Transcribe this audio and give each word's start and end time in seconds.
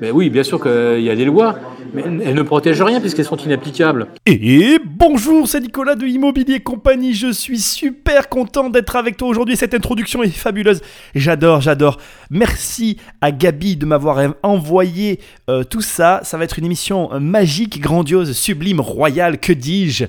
Mais 0.00 0.10
oui, 0.10 0.30
bien 0.30 0.42
sûr 0.42 0.62
qu'il 0.62 1.02
y 1.02 1.10
a 1.10 1.16
des 1.16 1.26
lois, 1.26 1.58
mais 1.92 2.02
elles 2.02 2.34
ne 2.34 2.42
protègent 2.42 2.82
rien 2.82 3.00
puisqu'elles 3.00 3.26
sont 3.26 3.36
inapplicables. 3.36 4.06
Et 4.24 4.78
bonjour, 4.82 5.46
c'est 5.46 5.60
Nicolas 5.60 5.94
de 5.94 6.06
Immobilier 6.06 6.60
Compagnie. 6.60 7.12
Je 7.12 7.30
suis 7.30 7.58
super 7.58 8.30
content 8.30 8.70
d'être 8.70 8.96
avec 8.96 9.18
toi 9.18 9.28
aujourd'hui. 9.28 9.56
Cette 9.56 9.74
introduction 9.74 10.22
est 10.22 10.30
fabuleuse. 10.30 10.80
J'adore, 11.14 11.60
j'adore. 11.60 11.98
Merci 12.30 12.96
à 13.20 13.30
Gabi 13.30 13.76
de 13.76 13.84
m'avoir 13.84 14.34
envoyé 14.42 15.20
euh, 15.50 15.64
tout 15.64 15.82
ça. 15.82 16.20
Ça 16.22 16.38
va 16.38 16.44
être 16.44 16.58
une 16.58 16.64
émission 16.64 17.10
magique, 17.20 17.78
grandiose, 17.80 18.32
sublime, 18.32 18.80
royale. 18.80 19.38
Que 19.38 19.52
dis-je? 19.52 20.06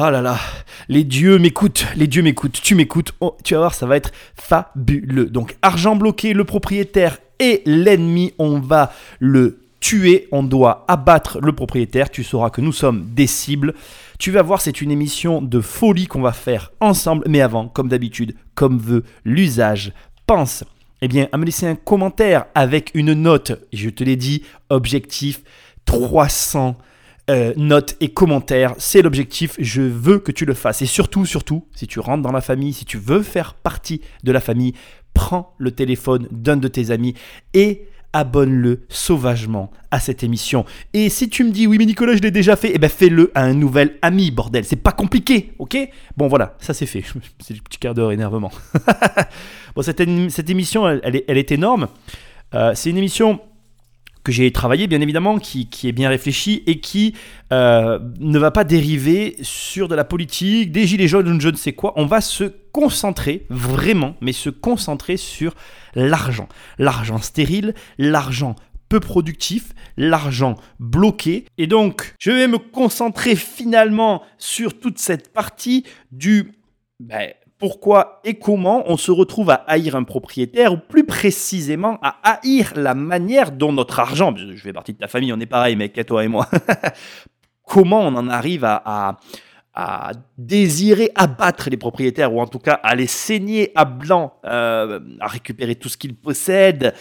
Oh 0.00 0.10
là 0.10 0.20
là, 0.20 0.36
les 0.88 1.04
dieux 1.04 1.38
m'écoutent, 1.38 1.86
les 1.96 2.08
dieux 2.08 2.22
m'écoutent, 2.22 2.60
tu 2.60 2.74
m'écoutes. 2.74 3.12
Oh, 3.20 3.36
tu 3.44 3.54
vas 3.54 3.60
voir, 3.60 3.74
ça 3.74 3.86
va 3.86 3.96
être 3.96 4.10
fabuleux. 4.34 5.26
Donc, 5.26 5.56
argent 5.62 5.94
bloqué, 5.94 6.32
le 6.32 6.42
propriétaire 6.42 7.18
et 7.38 7.62
l'ennemi, 7.66 8.32
on 8.38 8.58
va 8.58 8.92
le 9.18 9.60
tuer, 9.80 10.28
on 10.32 10.42
doit 10.42 10.84
abattre 10.88 11.40
le 11.40 11.52
propriétaire, 11.52 12.10
tu 12.10 12.24
sauras 12.24 12.50
que 12.50 12.60
nous 12.60 12.72
sommes 12.72 13.08
des 13.14 13.26
cibles. 13.26 13.74
Tu 14.18 14.30
vas 14.30 14.42
voir, 14.42 14.60
c'est 14.60 14.80
une 14.80 14.90
émission 14.90 15.40
de 15.40 15.60
folie 15.60 16.06
qu'on 16.06 16.20
va 16.20 16.32
faire 16.32 16.72
ensemble, 16.80 17.24
mais 17.28 17.40
avant, 17.40 17.68
comme 17.68 17.88
d'habitude, 17.88 18.34
comme 18.54 18.78
veut 18.78 19.04
l'usage, 19.24 19.92
pense 20.26 20.64
eh 21.00 21.08
bien, 21.08 21.28
à 21.30 21.38
me 21.38 21.44
laisser 21.44 21.66
un 21.66 21.76
commentaire 21.76 22.46
avec 22.54 22.90
une 22.94 23.12
note, 23.12 23.52
je 23.72 23.88
te 23.88 24.02
l'ai 24.02 24.16
dit, 24.16 24.42
objectif 24.68 25.42
300 25.84 26.76
euh, 27.30 27.52
notes 27.56 27.96
et 28.00 28.08
commentaires, 28.08 28.74
c'est 28.78 29.02
l'objectif, 29.02 29.54
je 29.58 29.82
veux 29.82 30.18
que 30.18 30.32
tu 30.32 30.44
le 30.44 30.54
fasses. 30.54 30.82
Et 30.82 30.86
surtout, 30.86 31.24
surtout, 31.24 31.66
si 31.74 31.86
tu 31.86 32.00
rentres 32.00 32.22
dans 32.22 32.32
la 32.32 32.40
famille, 32.40 32.72
si 32.72 32.84
tu 32.84 32.98
veux 32.98 33.22
faire 33.22 33.54
partie 33.54 34.00
de 34.24 34.32
la 34.32 34.40
famille, 34.40 34.72
prends 35.18 35.52
le 35.58 35.72
téléphone 35.72 36.28
d'un 36.30 36.56
de 36.56 36.68
tes 36.68 36.92
amis 36.92 37.14
et 37.52 37.88
abonne-le 38.12 38.86
sauvagement 38.88 39.72
à 39.90 39.98
cette 39.98 40.22
émission. 40.22 40.64
Et 40.92 41.08
si 41.08 41.28
tu 41.28 41.42
me 41.42 41.50
dis, 41.50 41.66
oui, 41.66 41.76
mais 41.76 41.86
Nicolas, 41.86 42.14
je 42.14 42.22
l'ai 42.22 42.30
déjà 42.30 42.54
fait, 42.54 42.70
eh 42.72 42.78
ben 42.78 42.88
fais-le 42.88 43.32
à 43.34 43.42
un 43.42 43.52
nouvel 43.52 43.96
ami, 44.00 44.30
bordel. 44.30 44.64
C'est 44.64 44.76
pas 44.76 44.92
compliqué, 44.92 45.54
ok? 45.58 45.76
Bon, 46.16 46.28
voilà, 46.28 46.54
ça 46.60 46.72
c'est 46.72 46.86
fait. 46.86 47.02
C'est 47.40 47.54
le 47.54 47.60
petit 47.60 47.78
quart 47.78 47.94
d'heure 47.94 48.12
énervement. 48.12 48.52
bon, 49.74 49.82
cette, 49.82 50.00
cette 50.30 50.50
émission, 50.50 50.88
elle, 50.88 51.16
est, 51.16 51.50
énorme. 51.50 51.88
Euh, 52.54 52.72
c'est 52.76 52.90
une 52.90 52.98
émission 52.98 53.40
que 54.24 54.32
j'ai 54.32 54.50
travaillé 54.52 54.86
bien 54.86 55.00
évidemment, 55.00 55.38
qui, 55.38 55.68
qui, 55.68 55.88
est 55.88 55.92
bien 55.92 56.08
réfléchi 56.08 56.62
et 56.66 56.80
qui 56.80 57.14
euh, 57.52 57.98
ne 58.20 58.38
va 58.38 58.50
pas 58.50 58.64
dériver 58.64 59.36
sur 59.42 59.88
de 59.88 59.94
la 59.94 60.04
politique, 60.04 60.72
des 60.72 60.86
gilets 60.86 61.08
jaunes 61.08 61.28
ou 61.28 61.40
je 61.40 61.48
ne 61.48 61.56
sais 61.56 61.72
quoi. 61.72 61.92
On 61.96 62.06
va 62.06 62.20
se 62.20 62.44
concentrer 62.72 63.46
vraiment, 63.48 64.16
mais 64.20 64.32
se 64.32 64.50
concentrer 64.50 65.16
sur 65.16 65.54
l'argent. 65.94 66.48
L'argent 66.78 67.18
stérile, 67.18 67.74
l'argent 67.98 68.54
peu 68.88 69.00
productif, 69.00 69.72
l'argent 69.96 70.56
bloqué. 70.78 71.44
Et 71.58 71.66
donc, 71.66 72.14
je 72.18 72.30
vais 72.30 72.48
me 72.48 72.58
concentrer 72.58 73.36
finalement 73.36 74.22
sur 74.38 74.78
toute 74.78 74.98
cette 74.98 75.32
partie 75.32 75.84
du... 76.10 76.52
Ben, 77.00 77.32
pourquoi 77.58 78.20
et 78.24 78.34
comment 78.34 78.84
on 78.86 78.96
se 78.96 79.10
retrouve 79.10 79.50
à 79.50 79.64
haïr 79.66 79.96
un 79.96 80.04
propriétaire, 80.04 80.72
ou 80.72 80.76
plus 80.76 81.04
précisément 81.04 81.98
à 82.02 82.16
haïr 82.22 82.72
la 82.76 82.94
manière 82.94 83.50
dont 83.50 83.72
notre 83.72 83.98
argent, 83.98 84.34
je 84.36 84.56
fais 84.56 84.72
partie 84.72 84.92
de 84.92 84.98
ta 84.98 85.08
famille, 85.08 85.32
on 85.32 85.40
est 85.40 85.46
pareil 85.46 85.74
mec, 85.76 86.00
toi 86.06 86.24
et 86.24 86.28
moi, 86.28 86.48
comment 87.64 88.00
on 88.00 88.14
en 88.14 88.28
arrive 88.28 88.64
à, 88.64 89.16
désirer 90.36 91.12
abattre 91.14 91.70
les 91.70 91.76
propriétaires, 91.76 92.34
ou 92.34 92.40
en 92.40 92.48
tout 92.48 92.58
cas 92.58 92.80
à 92.82 92.96
les 92.96 93.06
saigner 93.06 93.70
à 93.76 93.84
blanc, 93.84 94.34
euh, 94.44 94.98
à 95.20 95.28
récupérer 95.28 95.76
tout 95.76 95.88
ce 95.88 95.96
qu'ils 95.96 96.16
possèdent. 96.16 96.94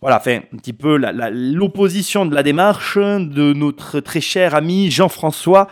Voilà, 0.00 0.16
enfin, 0.16 0.40
un 0.50 0.56
petit 0.56 0.72
peu 0.72 0.96
l'opposition 0.96 2.24
de 2.24 2.34
la 2.34 2.42
démarche 2.42 2.96
de 2.96 3.52
notre 3.52 4.00
très 4.00 4.22
cher 4.22 4.54
ami 4.54 4.90
Jean-François. 4.90 5.68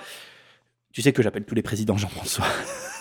Tu 0.92 1.00
sais 1.00 1.12
que 1.12 1.22
j'appelle 1.22 1.44
tous 1.44 1.54
les 1.54 1.62
présidents 1.62 1.96
Jean-François. 1.96 2.44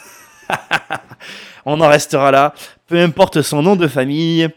On 1.66 1.80
en 1.80 1.88
restera 1.88 2.32
là. 2.32 2.54
Peu 2.88 3.00
importe 3.00 3.42
son 3.42 3.62
nom 3.62 3.76
de 3.76 3.88
famille. 3.88 4.50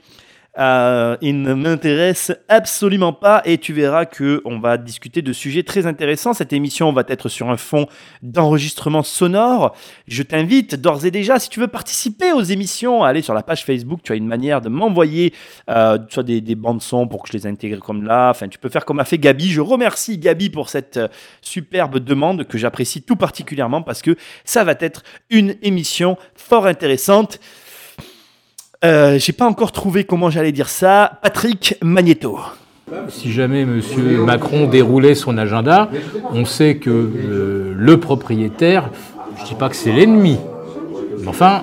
Euh, 0.59 1.17
il 1.21 1.43
ne 1.43 1.55
m'intéresse 1.55 2.33
absolument 2.49 3.13
pas 3.13 3.43
et 3.45 3.59
tu 3.59 3.73
verras 3.73 4.07
que 4.07 4.41
on 4.45 4.59
va 4.59 4.79
discuter 4.79 5.21
de 5.21 5.33
sujets 5.33 5.63
très 5.63 5.87
intéressants. 5.87 6.33
Cette 6.33 6.53
émission 6.53 6.93
va 6.93 7.05
être 7.09 7.29
sur 7.29 7.51
un 7.51 7.57
fond 7.57 7.87
d'enregistrement 8.23 9.03
sonore. 9.03 9.75
Je 10.09 10.23
t'invite 10.23 10.75
d'ores 10.75 11.05
et 11.05 11.11
déjà, 11.11 11.39
si 11.39 11.49
tu 11.51 11.61
veux 11.61 11.69
participer 11.69 12.33
aux 12.33 12.43
émissions, 12.43 13.05
à 13.05 13.09
aller 13.09 13.23
sur 13.23 13.35
la 13.35 13.43
page 13.43 13.65
Facebook. 13.65 14.01
Tu 14.03 14.13
as 14.13 14.17
une 14.17 14.27
manière 14.27 14.61
de 14.61 14.69
m'envoyer 14.69 15.35
euh, 15.69 15.99
soit 16.09 16.23
des, 16.23 16.41
bandes 16.55 16.81
son 16.81 17.07
pour 17.07 17.23
que 17.23 17.29
je 17.29 17.35
les 17.35 17.47
intègre 17.47 17.81
comme 17.81 18.05
là. 18.05 18.33
Tu 18.51 18.59
peux 18.59 18.69
faire 18.69 18.85
comme 18.85 19.01
a 19.01 19.05
fait 19.05 19.19
Gabi. 19.19 19.51
Je 19.51 19.61
remercie 19.61 20.19
Gabi 20.19 20.51
pour 20.51 20.71
cette 20.71 20.97
euh, 20.97 21.09
superbe 21.43 21.99
demande 21.99 22.45
que 22.45 22.57
j'apprécie 22.57 23.03
tout 23.03 23.17
particulièrement 23.17 23.83
parce 23.83 24.01
que 24.01 24.17
ça 24.45 24.65
va 24.65 24.75
être 24.81 25.03
une 25.29 25.57
émission 25.63 26.17
fort 26.35 26.67
intéressante. 26.67 27.41
Euh, 28.85 29.19
j'ai 29.19 29.33
pas 29.33 29.47
encore 29.47 29.73
trouvé 29.73 30.05
comment 30.05 30.31
j'allais 30.31 30.53
dire 30.53 30.69
ça. 30.69 31.19
Patrick 31.23 31.77
Magneto. 31.83 32.39
Si 33.09 33.33
jamais 33.33 33.63
M. 33.63 33.81
Macron 34.25 34.69
déroulait 34.69 35.17
son 35.17 35.39
agenda, 35.39 35.91
on 36.33 36.45
sait 36.45 36.77
que 36.77 36.91
euh, 36.91 37.75
le 37.77 37.99
propriétaire, 37.99 38.91
je 39.37 39.43
ne 39.43 39.49
dis 39.49 39.55
pas 39.55 39.69
que 39.69 39.75
c'est 39.75 39.91
l'ennemi, 39.91 40.39
mais 41.19 41.27
enfin, 41.27 41.63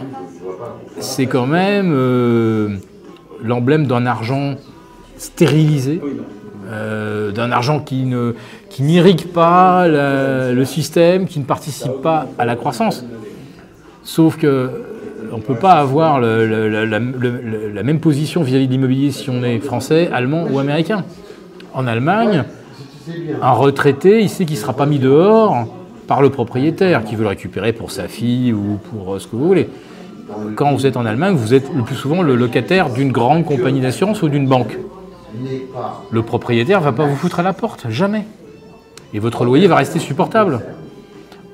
c'est 1.00 1.28
quand 1.28 1.46
même 1.46 1.94
euh, 1.96 2.76
l'emblème 3.42 3.88
d'un 3.88 4.06
argent 4.06 4.56
stérilisé, 5.18 6.02
d'un 6.70 7.52
argent 7.52 7.80
qui 7.80 8.04
ne 8.04 8.36
qui 8.70 8.82
n'irrigue 8.84 9.28
pas 9.28 9.88
le 9.88 10.66
système, 10.66 11.28
qui 11.28 11.40
ne 11.40 11.46
participe 11.46 12.02
pas 12.02 12.28
à 12.38 12.46
la 12.46 12.56
croissance. 12.56 13.06
Sauf 14.04 14.38
que 14.38 14.93
on 15.32 15.38
ne 15.38 15.42
peut 15.42 15.56
pas 15.56 15.74
avoir 15.74 16.20
la, 16.20 17.00
même 17.00 18.00
position 18.00 18.44
vis-à-vis 18.44 18.68
de 18.68 18.72
l'immobilier 18.72 19.12
si 19.12 19.30
on 19.30 19.44
est 19.44 19.60
français, 19.60 20.10
allemand 20.12 20.46
ou 20.50 20.60
américain. 20.60 21.04
En 21.74 21.88
Allemagne, 21.88 22.44
un 23.42 23.52
retraité, 23.52 24.22
il 24.22 24.30
sait 24.30 24.46
qu'il 24.46 24.56
ne 24.56 24.62
sera 24.62 24.74
pas 24.74 24.86
mis 24.86 25.00
dehors 25.00 25.68
par 26.08 26.22
le 26.22 26.30
propriétaire 26.30 27.04
qui 27.04 27.16
veut 27.16 27.24
le 27.24 27.30
récupérer 27.30 27.74
pour 27.74 27.92
sa 27.92 28.08
fille 28.08 28.54
ou 28.54 28.78
pour 28.92 29.16
euh, 29.16 29.20
ce 29.20 29.28
que 29.28 29.36
vous 29.36 29.48
voulez. 29.48 29.70
Quand 30.56 30.74
vous 30.74 30.86
êtes 30.86 30.98
en 30.98 31.06
Allemagne, 31.06 31.36
vous 31.36 31.54
êtes 31.54 31.74
le 31.74 31.84
plus 31.84 31.96
souvent 31.96 32.22
le 32.22 32.36
locataire 32.36 32.90
d'une 32.90 33.12
grande 33.12 33.46
compagnie 33.46 33.82
d'assurance 33.82 34.22
ou 34.22 34.30
d'une 34.30 34.48
banque. 34.48 34.78
Le 36.12 36.22
propriétaire 36.22 36.80
ne 36.80 36.86
va 36.86 36.92
pas 36.92 37.06
vous 37.06 37.16
foutre 37.16 37.40
à 37.40 37.44
la 37.44 37.54
porte, 37.54 37.90
jamais. 37.90 38.26
Et 39.14 39.20
votre 39.20 39.46
loyer 39.46 39.68
va 39.68 39.76
rester 39.76 40.00
supportable. 40.00 40.62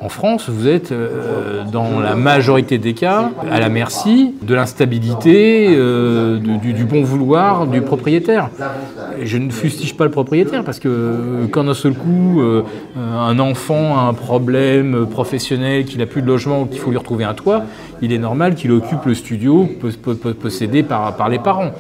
En 0.02 0.08
France, 0.08 0.50
vous 0.50 0.66
êtes 0.70 0.94
euh, 0.94 1.66
dans 1.70 2.00
la 2.00 2.16
majorité 2.16 2.78
des 2.78 2.94
cas 2.94 3.32
à 3.52 3.60
la 3.60 3.68
merci 3.68 4.34
de 4.42 4.56
l'instabilité, 4.56 5.68
euh, 5.72 6.40
du, 6.40 6.86
bon 6.86 7.04
vouloir 7.04 7.68
du 7.68 7.82
propriétaire. 7.82 8.50
je 9.22 9.38
ne 9.38 9.52
fustige 9.52 9.98
pas 9.98 10.06
le 10.06 10.12
propriétaire 10.12 10.64
parce 10.64 10.80
que 10.80 10.88
euh, 10.88 11.48
quand 11.52 11.66
d'un 11.66 11.74
seul 11.74 11.94
coup 11.94 12.42
un 12.98 13.40
enfant 13.40 13.98
a 13.98 14.04
un 14.04 14.14
problème 14.14 15.06
professionnel, 15.06 15.84
qu'il 15.84 16.00
n'a 16.00 16.06
plus 16.06 16.22
de 16.22 16.28
logement 16.28 16.66
qu'il 16.66 16.80
faut 16.80 16.92
lui 16.92 16.98
retrouver 16.98 17.26
un 17.26 17.34
toit, 17.34 17.64
il 18.02 18.14
est 18.14 18.18
normal 18.18 18.56
qu'il 18.56 18.72
occupe 18.72 19.06
le 19.06 19.14
studio 19.14 19.70
possédé 20.42 20.82
par, 20.82 21.18
par 21.18 21.28
les 21.28 21.40
parents. 21.40 21.72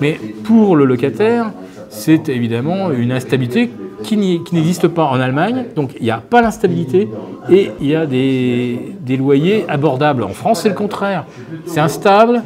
Mais 0.00 0.18
pour 0.42 0.74
le 0.74 0.84
locataire, 0.84 1.52
c'est 1.88 2.28
évidemment 2.28 2.90
une 2.90 3.12
instabilité 3.12 3.70
qui 4.02 4.16
n'existe 4.16 4.88
pas 4.88 5.04
en 5.04 5.20
Allemagne. 5.20 5.66
Donc 5.76 5.90
il 5.98 6.04
n'y 6.04 6.10
a 6.10 6.18
pas 6.18 6.42
l'instabilité 6.42 7.08
et 7.50 7.70
il 7.80 7.86
y 7.86 7.94
a 7.94 8.06
des, 8.06 9.16
loyers 9.16 9.64
abordables. 9.68 10.22
En 10.22 10.30
France, 10.30 10.62
c'est 10.62 10.68
le 10.68 10.74
contraire. 10.74 11.24
C'est 11.66 11.80
instable 11.80 12.42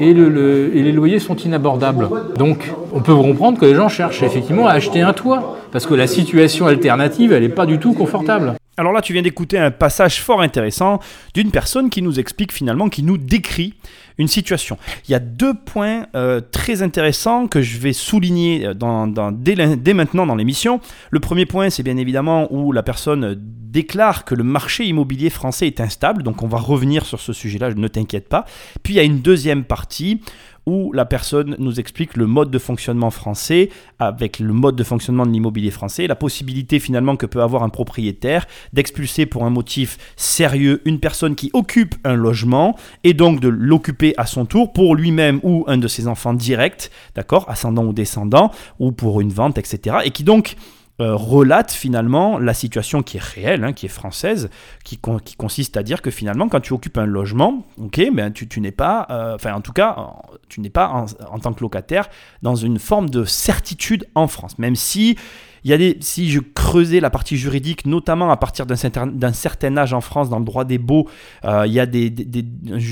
et, 0.00 0.14
les 0.14 0.92
loyers 0.92 1.18
sont 1.18 1.36
inabordables. 1.36 2.08
Donc 2.38 2.72
on 2.94 3.00
peut 3.00 3.14
comprendre 3.14 3.58
que 3.58 3.66
les 3.66 3.74
gens 3.74 3.88
cherchent 3.88 4.22
effectivement 4.22 4.66
à 4.66 4.72
acheter 4.72 5.02
un 5.02 5.12
toit 5.12 5.56
parce 5.72 5.86
que 5.86 5.94
la 5.94 6.06
situation 6.06 6.66
alternative, 6.66 7.32
elle 7.32 7.42
n'est 7.42 7.48
pas 7.48 7.66
du 7.66 7.78
tout 7.78 7.92
confortable. 7.92 8.54
Alors 8.78 8.92
là, 8.92 9.00
tu 9.00 9.14
viens 9.14 9.22
d'écouter 9.22 9.58
un 9.58 9.70
passage 9.70 10.20
fort 10.20 10.42
intéressant 10.42 11.00
d'une 11.32 11.50
personne 11.50 11.88
qui 11.88 12.02
nous 12.02 12.20
explique 12.20 12.52
finalement, 12.52 12.90
qui 12.90 13.02
nous 13.02 13.16
décrit 13.16 13.74
une 14.18 14.28
situation. 14.28 14.76
Il 15.08 15.12
y 15.12 15.14
a 15.14 15.18
deux 15.18 15.54
points 15.54 16.06
euh, 16.14 16.40
très 16.40 16.82
intéressants 16.82 17.46
que 17.46 17.62
je 17.62 17.78
vais 17.78 17.92
souligner 17.94 18.74
dans, 18.74 19.06
dès, 19.32 19.94
maintenant 19.94 20.26
dans 20.26 20.34
l'émission. 20.34 20.80
Le 21.10 21.20
premier 21.20 21.46
point, 21.46 21.70
c'est 21.70 21.82
bien 21.82 21.96
évidemment 21.96 22.52
où 22.52 22.72
la 22.72 22.82
personne 22.82 23.34
déclare 23.38 24.24
que 24.24 24.34
le 24.34 24.44
marché 24.44 24.84
immobilier 24.84 25.30
français 25.30 25.66
est 25.66 25.80
instable, 25.80 26.22
donc 26.22 26.42
on 26.42 26.48
va 26.48 26.58
revenir 26.58 27.04
sur 27.04 27.20
ce 27.20 27.32
sujet-là, 27.32 27.74
ne 27.74 27.88
t'inquiète 27.88 28.28
pas. 28.28 28.46
Puis 28.82 28.94
il 28.94 28.96
y 28.96 29.00
a 29.00 29.02
une 29.02 29.20
deuxième 29.20 29.64
partie 29.64 30.20
où 30.66 30.92
la 30.92 31.04
personne 31.04 31.54
nous 31.58 31.78
explique 31.78 32.16
le 32.16 32.26
mode 32.26 32.50
de 32.50 32.58
fonctionnement 32.58 33.10
français, 33.10 33.70
avec 33.98 34.40
le 34.40 34.52
mode 34.52 34.76
de 34.76 34.84
fonctionnement 34.84 35.24
de 35.24 35.30
l'immobilier 35.30 35.70
français, 35.70 36.06
la 36.06 36.16
possibilité 36.16 36.80
finalement 36.80 37.16
que 37.16 37.26
peut 37.26 37.42
avoir 37.42 37.62
un 37.62 37.68
propriétaire 37.68 38.46
d'expulser 38.72 39.26
pour 39.26 39.44
un 39.44 39.50
motif 39.50 39.96
sérieux 40.16 40.82
une 40.84 40.98
personne 40.98 41.36
qui 41.36 41.50
occupe 41.52 41.94
un 42.04 42.14
logement 42.14 42.76
et 43.04 43.14
donc 43.14 43.40
de 43.40 43.48
l'occuper 43.48 44.14
à 44.16 44.26
son 44.26 44.44
tour 44.44 44.72
pour 44.72 44.96
lui-même 44.96 45.40
ou 45.42 45.64
un 45.68 45.78
de 45.78 45.88
ses 45.88 46.08
enfants 46.08 46.34
directs, 46.34 46.90
d'accord, 47.14 47.48
ascendant 47.48 47.84
ou 47.84 47.92
descendant, 47.92 48.50
ou 48.78 48.92
pour 48.92 49.20
une 49.20 49.30
vente, 49.30 49.58
etc. 49.58 49.98
Et 50.04 50.10
qui 50.10 50.24
donc 50.24 50.56
euh, 51.00 51.14
relate 51.14 51.72
finalement 51.72 52.38
la 52.38 52.54
situation 52.54 53.02
qui 53.02 53.18
est 53.18 53.22
réelle, 53.22 53.64
hein, 53.64 53.74
qui 53.74 53.84
est 53.84 53.90
française, 53.90 54.48
qui, 54.82 54.98
consiste 54.98 55.76
à 55.76 55.82
dire 55.82 56.00
que 56.00 56.10
finalement, 56.10 56.48
quand 56.48 56.60
tu 56.60 56.72
occupes 56.72 56.96
un 56.96 57.04
logement, 57.04 57.66
ok, 57.78 58.00
ben 58.14 58.32
tu, 58.32 58.60
n'es 58.60 58.70
pas, 58.70 59.06
euh, 59.10 59.34
enfin 59.34 59.52
en 59.52 59.60
tout 59.60 59.72
cas, 59.72 60.14
tu 60.48 60.60
n'es 60.60 60.70
pas 60.70 61.04
en, 61.30 61.38
tant 61.38 61.52
que 61.52 61.60
locataire 61.60 62.08
dans 62.40 62.54
une 62.54 62.78
forme 62.78 63.10
de 63.10 63.24
certitude 63.24 64.06
en 64.14 64.26
France, 64.26 64.58
même 64.58 64.74
si 64.74 65.16
il 65.66 65.70
y 65.70 65.72
a 65.72 65.78
des, 65.78 65.96
si 65.98 66.30
je 66.30 66.38
creusais 66.38 67.00
la 67.00 67.10
partie 67.10 67.36
juridique, 67.36 67.86
notamment 67.86 68.30
à 68.30 68.36
partir 68.36 68.66
d'un 68.66 68.76
certain, 68.76 69.76
âge 69.76 69.92
en 69.92 70.00
France, 70.00 70.28
dans 70.28 70.38
le 70.38 70.44
droit 70.44 70.64
des 70.64 70.80
euh, 71.44 71.66
il 71.66 71.72
y 71.72 71.80
a 71.80 71.86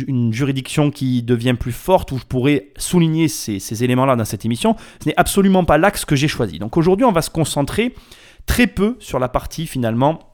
une 0.08 0.32
juridiction 0.32 0.90
qui 0.90 1.22
devient 1.22 1.54
plus 1.54 1.70
forte 1.70 2.10
où 2.10 2.18
je 2.18 2.24
pourrais 2.24 2.70
souligner 2.76 3.28
ces, 3.28 3.60
ces 3.60 3.84
éléments-là 3.84 4.16
dans 4.16 4.24
cette 4.24 4.44
émission. 4.44 4.74
Ce 5.00 5.08
n'est 5.08 5.14
absolument 5.16 5.64
pas 5.64 5.78
l'axe 5.78 6.04
que 6.04 6.16
j'ai 6.16 6.26
choisi. 6.26 6.58
Donc 6.58 6.76
aujourd'hui, 6.76 7.04
on 7.04 7.12
va 7.12 7.22
se 7.22 7.30
concentrer 7.30 7.94
très 8.44 8.66
peu 8.66 8.96
sur 8.98 9.20
la 9.20 9.28
partie 9.28 9.68
finalement 9.68 10.33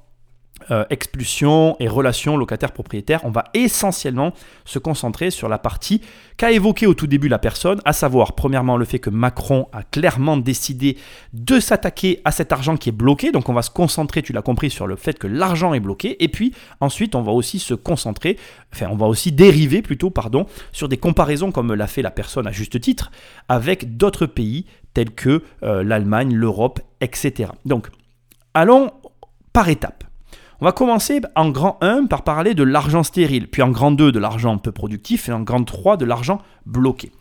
euh, 0.71 0.85
expulsion 0.91 1.77
et 1.81 1.89
relations 1.89 2.37
locataire-propriétaire, 2.37 3.21
on 3.25 3.31
va 3.31 3.45
essentiellement 3.55 4.33
se 4.65 4.79
concentrer 4.79 5.31
sur 5.31 5.49
la 5.49 5.59
partie 5.59 6.01
qu'a 6.37 6.53
évoqué 6.53 6.87
au 6.87 6.95
tout 6.95 7.07
début 7.07 7.29
la 7.29 7.39
personne, 7.39 7.81
à 7.85 7.93
savoir 7.93 8.35
premièrement 8.35 8.77
le 8.77 8.85
fait 8.85 8.99
que 8.99 9.11
Macron 9.11 9.69
a 9.73 9.83
clairement 9.83 10.37
décidé 10.37 10.97
de 11.33 11.61
s'attaquer 11.61 12.21
à 12.25 12.33
cet 12.33 12.53
argent 12.53 12.77
qui 12.77 12.89
est 12.89 12.93
bloqué, 12.93 13.33
donc 13.33 13.49
on 13.49 13.53
va 13.53 13.63
se 13.63 13.71
concentrer, 13.71 14.23
tu 14.23 14.33
l'as 14.33 14.43
compris, 14.43 14.71
sur 14.71 14.87
le 14.87 14.97
fait 14.97 15.19
que 15.19 15.27
l'argent 15.27 15.75
est 15.75 15.81
bloqué, 15.81 16.23
et 16.23 16.29
puis 16.29 16.55
ensuite 16.81 17.15
on 17.15 17.23
va 17.23 17.33
aussi 17.33 17.59
se 17.59 17.75
concentrer, 17.75 18.39
enfin 18.73 18.87
on 18.91 18.97
va 18.97 19.07
aussi 19.07 19.33
dériver 19.33 19.83
plutôt, 19.83 20.11
pardon, 20.11 20.47
sur 20.73 20.89
des 20.89 20.97
comparaisons 20.97 21.53
comme 21.53 21.75
l'a 21.75 21.87
fait 21.87 22.03
la 22.03 22.11
personne 22.11 22.47
à 22.47 22.53
juste 22.53 22.81
titre, 22.81 23.11
avec 23.49 23.97
d'autres 23.97 24.27
pays 24.27 24.67
tels 24.95 25.11
que 25.11 25.43
euh, 25.63 25.83
l'Allemagne, 25.83 26.35
l'Europe, 26.35 26.81
etc. 27.01 27.51
Donc 27.65 27.89
allons 28.55 28.91
par 29.53 29.69
étapes. 29.69 30.05
On 30.63 30.67
va 30.67 30.73
commencer 30.73 31.23
en 31.37 31.49
grand 31.49 31.79
1 31.81 32.05
par 32.05 32.23
parler 32.23 32.53
de 32.53 32.63
l'argent 32.63 33.03
stérile, 33.03 33.49
puis 33.49 33.63
en 33.63 33.71
grand 33.71 33.93
2 33.93 34.13
de 34.13 34.19
l'argent 34.19 34.59
peu 34.59 34.73
productif 34.73 35.31
et 35.31 35.33
en 35.33 35.41
grand 35.41 35.65
3 35.65 35.97
de 35.97 36.05
l'argent 36.05 36.43
bloqué. 36.67 37.13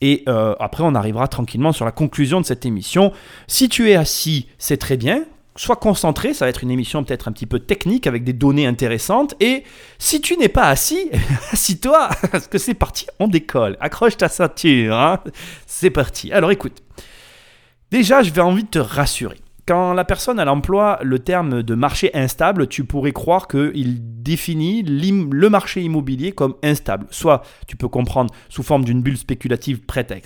Et 0.00 0.24
euh, 0.28 0.54
après, 0.60 0.82
on 0.82 0.94
arrivera 0.94 1.28
tranquillement 1.28 1.72
sur 1.72 1.84
la 1.84 1.92
conclusion 1.92 2.40
de 2.40 2.46
cette 2.46 2.64
émission. 2.64 3.12
Si 3.48 3.68
tu 3.68 3.90
es 3.90 3.96
assis, 3.96 4.48
c'est 4.56 4.78
très 4.78 4.96
bien. 4.96 5.24
Sois 5.56 5.76
concentré, 5.76 6.32
ça 6.32 6.46
va 6.46 6.48
être 6.48 6.62
une 6.62 6.70
émission 6.70 7.04
peut-être 7.04 7.28
un 7.28 7.32
petit 7.32 7.44
peu 7.44 7.58
technique 7.58 8.06
avec 8.06 8.24
des 8.24 8.32
données 8.32 8.66
intéressantes. 8.66 9.34
Et 9.40 9.64
si 9.98 10.22
tu 10.22 10.38
n'es 10.38 10.48
pas 10.48 10.68
assis, 10.68 11.10
assis-toi, 11.52 12.08
parce 12.32 12.46
que 12.46 12.56
c'est 12.56 12.74
parti, 12.74 13.06
on 13.20 13.28
décolle. 13.28 13.76
Accroche 13.80 14.16
ta 14.16 14.30
ceinture, 14.30 14.96
hein. 14.96 15.20
c'est 15.66 15.90
parti. 15.90 16.32
Alors 16.32 16.50
écoute, 16.50 16.82
déjà, 17.90 18.22
je 18.22 18.30
vais 18.30 18.40
envie 18.40 18.64
de 18.64 18.68
te 18.68 18.78
rassurer. 18.78 19.36
Quand 19.66 19.94
la 19.94 20.04
personne 20.04 20.38
elle 20.38 20.48
emploie 20.48 21.00
le 21.02 21.18
terme 21.18 21.64
de 21.64 21.74
marché 21.74 22.12
instable, 22.14 22.68
tu 22.68 22.84
pourrais 22.84 23.10
croire 23.10 23.48
qu'il 23.48 24.22
définit 24.22 24.84
le 24.84 25.48
marché 25.50 25.82
immobilier 25.82 26.30
comme 26.30 26.54
instable. 26.62 27.08
Soit 27.10 27.42
tu 27.66 27.76
peux 27.76 27.88
comprendre 27.88 28.32
sous 28.48 28.62
forme 28.62 28.84
d'une 28.84 29.02
bulle 29.02 29.16
spéculative 29.16 29.80
prête 29.80 30.12
à 30.12 30.16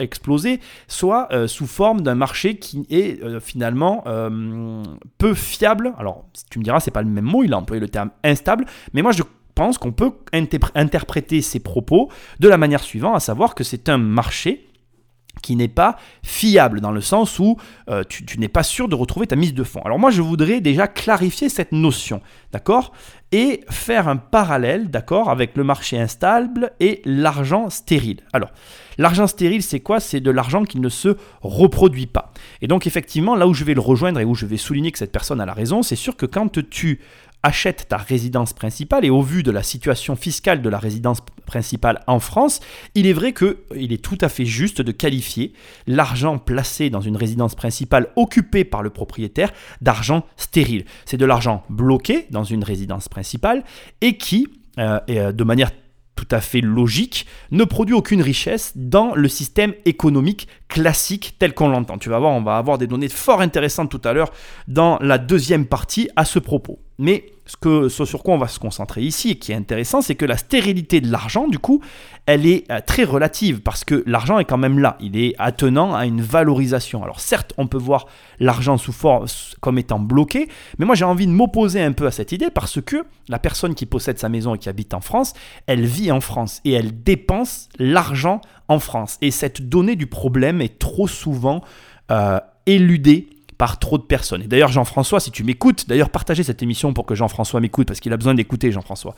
exploser, 0.00 0.60
soit 0.88 1.28
euh, 1.30 1.46
sous 1.46 1.66
forme 1.66 2.00
d'un 2.00 2.14
marché 2.14 2.56
qui 2.56 2.86
est 2.88 3.22
euh, 3.22 3.38
finalement 3.38 4.02
euh, 4.06 4.82
peu 5.18 5.34
fiable. 5.34 5.92
Alors 5.98 6.24
tu 6.50 6.58
me 6.58 6.64
diras, 6.64 6.80
c'est 6.80 6.90
pas 6.90 7.02
le 7.02 7.10
même 7.10 7.26
mot, 7.26 7.44
il 7.44 7.52
a 7.52 7.58
employé 7.58 7.80
le 7.80 7.88
terme 7.88 8.10
instable, 8.24 8.64
mais 8.94 9.02
moi 9.02 9.12
je 9.12 9.24
pense 9.54 9.76
qu'on 9.76 9.92
peut 9.92 10.12
interpréter 10.74 11.42
ces 11.42 11.60
propos 11.60 12.10
de 12.40 12.48
la 12.48 12.56
manière 12.56 12.82
suivante, 12.82 13.16
à 13.16 13.20
savoir 13.20 13.54
que 13.54 13.64
c'est 13.64 13.90
un 13.90 13.98
marché 13.98 14.65
qui 15.42 15.56
n'est 15.56 15.68
pas 15.68 15.96
fiable 16.22 16.80
dans 16.80 16.90
le 16.90 17.00
sens 17.00 17.38
où 17.38 17.56
euh, 17.88 18.02
tu, 18.08 18.24
n'es 18.38 18.48
pas 18.48 18.62
sûr 18.62 18.88
de 18.88 18.94
retrouver 18.94 19.26
ta 19.26 19.36
mise 19.36 19.54
de 19.54 19.64
fonds. 19.64 19.82
Alors 19.84 19.98
moi 19.98 20.10
je 20.10 20.22
voudrais 20.22 20.60
déjà 20.60 20.88
clarifier 20.88 21.48
cette 21.48 21.72
notion, 21.72 22.20
d'accord? 22.52 22.92
Et 23.32 23.62
faire 23.68 24.06
un 24.06 24.16
parallèle, 24.16 24.88
d'accord, 24.88 25.30
avec 25.30 25.56
le 25.56 25.64
marché 25.64 25.98
instable 25.98 26.70
et 26.78 27.02
l'argent 27.04 27.70
stérile. 27.70 28.20
Alors, 28.32 28.50
l'argent 28.98 29.26
stérile 29.26 29.62
c'est 29.62 29.80
quoi? 29.80 29.98
C'est 29.98 30.20
de 30.20 30.30
l'argent 30.30 30.64
qui 30.64 30.78
ne 30.78 30.88
se 30.88 31.16
reproduit 31.42 32.06
pas. 32.06 32.32
Et 32.62 32.68
donc 32.68 32.86
effectivement, 32.86 33.34
là 33.34 33.46
où 33.46 33.54
je 33.54 33.64
vais 33.64 33.74
le 33.74 33.80
rejoindre 33.80 34.20
et 34.20 34.24
où 34.24 34.34
je 34.34 34.46
vais 34.46 34.56
souligner 34.56 34.92
que 34.92 34.98
cette 34.98 35.12
personne 35.12 35.40
a 35.40 35.46
la 35.46 35.54
raison, 35.54 35.82
c'est 35.82 35.96
sûr 35.96 36.16
que 36.16 36.26
quand 36.26 36.60
tu 36.70 37.00
achètes 37.46 37.86
ta 37.88 37.96
résidence 37.96 38.52
principale 38.52 39.04
et 39.04 39.10
au 39.10 39.22
vu 39.22 39.44
de 39.44 39.52
la 39.52 39.62
situation 39.62 40.16
fiscale 40.16 40.62
de 40.62 40.68
la 40.68 40.78
résidence 40.78 41.20
principale 41.46 42.02
en 42.08 42.18
France, 42.18 42.58
il 42.96 43.06
est 43.06 43.12
vrai 43.12 43.32
qu'il 43.32 43.92
est 43.92 44.02
tout 44.02 44.18
à 44.20 44.28
fait 44.28 44.44
juste 44.44 44.82
de 44.82 44.90
qualifier 44.90 45.52
l'argent 45.86 46.38
placé 46.38 46.90
dans 46.90 47.00
une 47.00 47.16
résidence 47.16 47.54
principale 47.54 48.08
occupée 48.16 48.64
par 48.64 48.82
le 48.82 48.90
propriétaire 48.90 49.52
d'argent 49.80 50.26
stérile. 50.36 50.86
C'est 51.04 51.18
de 51.18 51.24
l'argent 51.24 51.62
bloqué 51.70 52.26
dans 52.30 52.42
une 52.42 52.64
résidence 52.64 53.08
principale 53.08 53.62
et 54.00 54.16
qui, 54.16 54.48
euh, 54.80 54.98
euh, 55.08 55.30
de 55.30 55.44
manière 55.44 55.70
tout 56.16 56.26
à 56.32 56.40
fait 56.40 56.62
logique, 56.62 57.26
ne 57.52 57.62
produit 57.62 57.94
aucune 57.94 58.22
richesse 58.22 58.72
dans 58.74 59.14
le 59.14 59.28
système 59.28 59.74
économique 59.84 60.48
classique 60.66 61.36
tel 61.38 61.54
qu'on 61.54 61.68
l'entend. 61.68 61.98
Tu 61.98 62.08
vas 62.08 62.18
voir, 62.18 62.32
on 62.32 62.42
va 62.42 62.56
avoir 62.56 62.78
des 62.78 62.88
données 62.88 63.10
fort 63.10 63.40
intéressantes 63.40 63.90
tout 63.90 64.00
à 64.02 64.14
l'heure 64.14 64.32
dans 64.66 64.98
la 65.00 65.18
deuxième 65.18 65.66
partie 65.66 66.08
à 66.16 66.24
ce 66.24 66.40
propos. 66.40 66.80
Mais 66.98 67.26
ce, 67.46 67.56
que, 67.56 67.88
sur 67.88 68.22
quoi 68.22 68.34
on 68.34 68.38
va 68.38 68.48
se 68.48 68.58
concentrer 68.58 69.02
ici 69.02 69.30
et 69.30 69.38
qui 69.38 69.52
est 69.52 69.54
intéressant, 69.54 70.02
c'est 70.02 70.16
que 70.16 70.24
la 70.24 70.36
stérilité 70.36 71.00
de 71.00 71.10
l'argent, 71.10 71.46
du 71.48 71.58
coup, 71.58 71.80
elle 72.26 72.44
est 72.44 72.70
euh, 72.70 72.80
très 72.84 73.04
relative 73.04 73.60
parce 73.60 73.84
que 73.84 74.02
l'argent 74.06 74.38
est 74.38 74.44
quand 74.44 74.58
même 74.58 74.78
là. 74.80 74.96
Il 75.00 75.16
est 75.16 75.34
attenant 75.38 75.94
à 75.94 76.06
une 76.06 76.20
valorisation. 76.20 77.04
Alors 77.04 77.20
certes, 77.20 77.54
on 77.56 77.68
peut 77.68 77.78
voir 77.78 78.06
l'argent 78.40 78.76
sous 78.76 78.92
forme 78.92 79.26
comme 79.60 79.78
étant 79.78 80.00
bloqué, 80.00 80.48
mais 80.78 80.84
moi 80.84 80.94
j'ai 80.94 81.04
envie 81.04 81.26
de 81.26 81.32
m'opposer 81.32 81.80
un 81.80 81.92
peu 81.92 82.06
à 82.06 82.10
cette 82.10 82.32
idée 82.32 82.50
parce 82.50 82.80
que 82.80 83.04
la 83.28 83.38
personne 83.38 83.74
qui 83.74 83.86
possède 83.86 84.18
sa 84.18 84.28
maison 84.28 84.54
et 84.54 84.58
qui 84.58 84.68
habite 84.68 84.92
en 84.92 85.00
France, 85.00 85.32
elle 85.66 85.84
vit 85.84 86.10
en 86.10 86.20
France 86.20 86.60
et 86.64 86.72
elle 86.72 87.02
dépense 87.02 87.68
l'argent 87.78 88.40
en 88.68 88.80
France. 88.80 89.18
Et 89.22 89.30
cette 89.30 89.68
donnée 89.68 89.96
du 89.96 90.06
problème 90.06 90.60
est 90.60 90.78
trop 90.78 91.06
souvent 91.06 91.62
euh, 92.10 92.40
éludée 92.66 93.28
par 93.58 93.78
trop 93.78 93.98
de 93.98 94.02
personnes. 94.02 94.42
Et 94.42 94.46
d'ailleurs, 94.46 94.70
Jean-François, 94.70 95.20
si 95.20 95.30
tu 95.30 95.44
m'écoutes, 95.44 95.88
d'ailleurs, 95.88 96.10
partagez 96.10 96.42
cette 96.42 96.62
émission 96.62 96.92
pour 96.92 97.06
que 97.06 97.14
Jean-François 97.14 97.60
m'écoute, 97.60 97.86
parce 97.86 98.00
qu'il 98.00 98.12
a 98.12 98.16
besoin 98.16 98.34
d'écouter 98.34 98.70
Jean-François. 98.70 99.14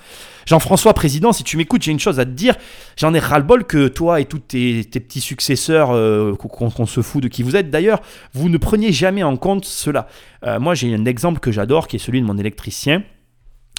Jean-François, 0.47 0.95
président, 0.95 1.33
si 1.33 1.45
tu 1.45 1.57
m'écoutes, 1.57 1.83
j'ai 1.83 1.93
une 1.93 1.99
chose 1.99 2.21
à 2.21 2.25
te 2.25 2.31
dire. 2.31 2.55
J'en 2.97 3.15
ai 3.15 3.19
ras-le-bol 3.19 3.65
que 3.65 3.89
toi 3.89 4.21
et 4.21 4.27
tous 4.27 4.39
tes, 4.39 4.85
petits 4.85 5.21
successeurs, 5.21 5.91
euh, 5.93 6.35
qu'on 6.35 6.87
se 6.87 7.03
fout 7.03 7.23
de 7.23 7.29
qui 7.29 7.43
vous 7.43 7.57
êtes, 7.57 7.71
d'ailleurs, 7.71 8.01
vous 8.33 8.49
ne 8.49 8.59
preniez 8.59 8.93
jamais 8.93 9.23
en 9.23 9.37
compte 9.37 9.65
cela. 9.65 10.07
Euh, 10.45 10.61
moi, 10.61 10.75
j'ai 10.75 10.95
un 10.95 11.05
exemple 11.05 11.41
que 11.41 11.51
j'adore, 11.51 11.89
qui 11.89 11.97
est 11.97 12.01
celui 12.01 12.21
de 12.21 12.27
mon 12.27 12.39
électricien. 12.39 13.03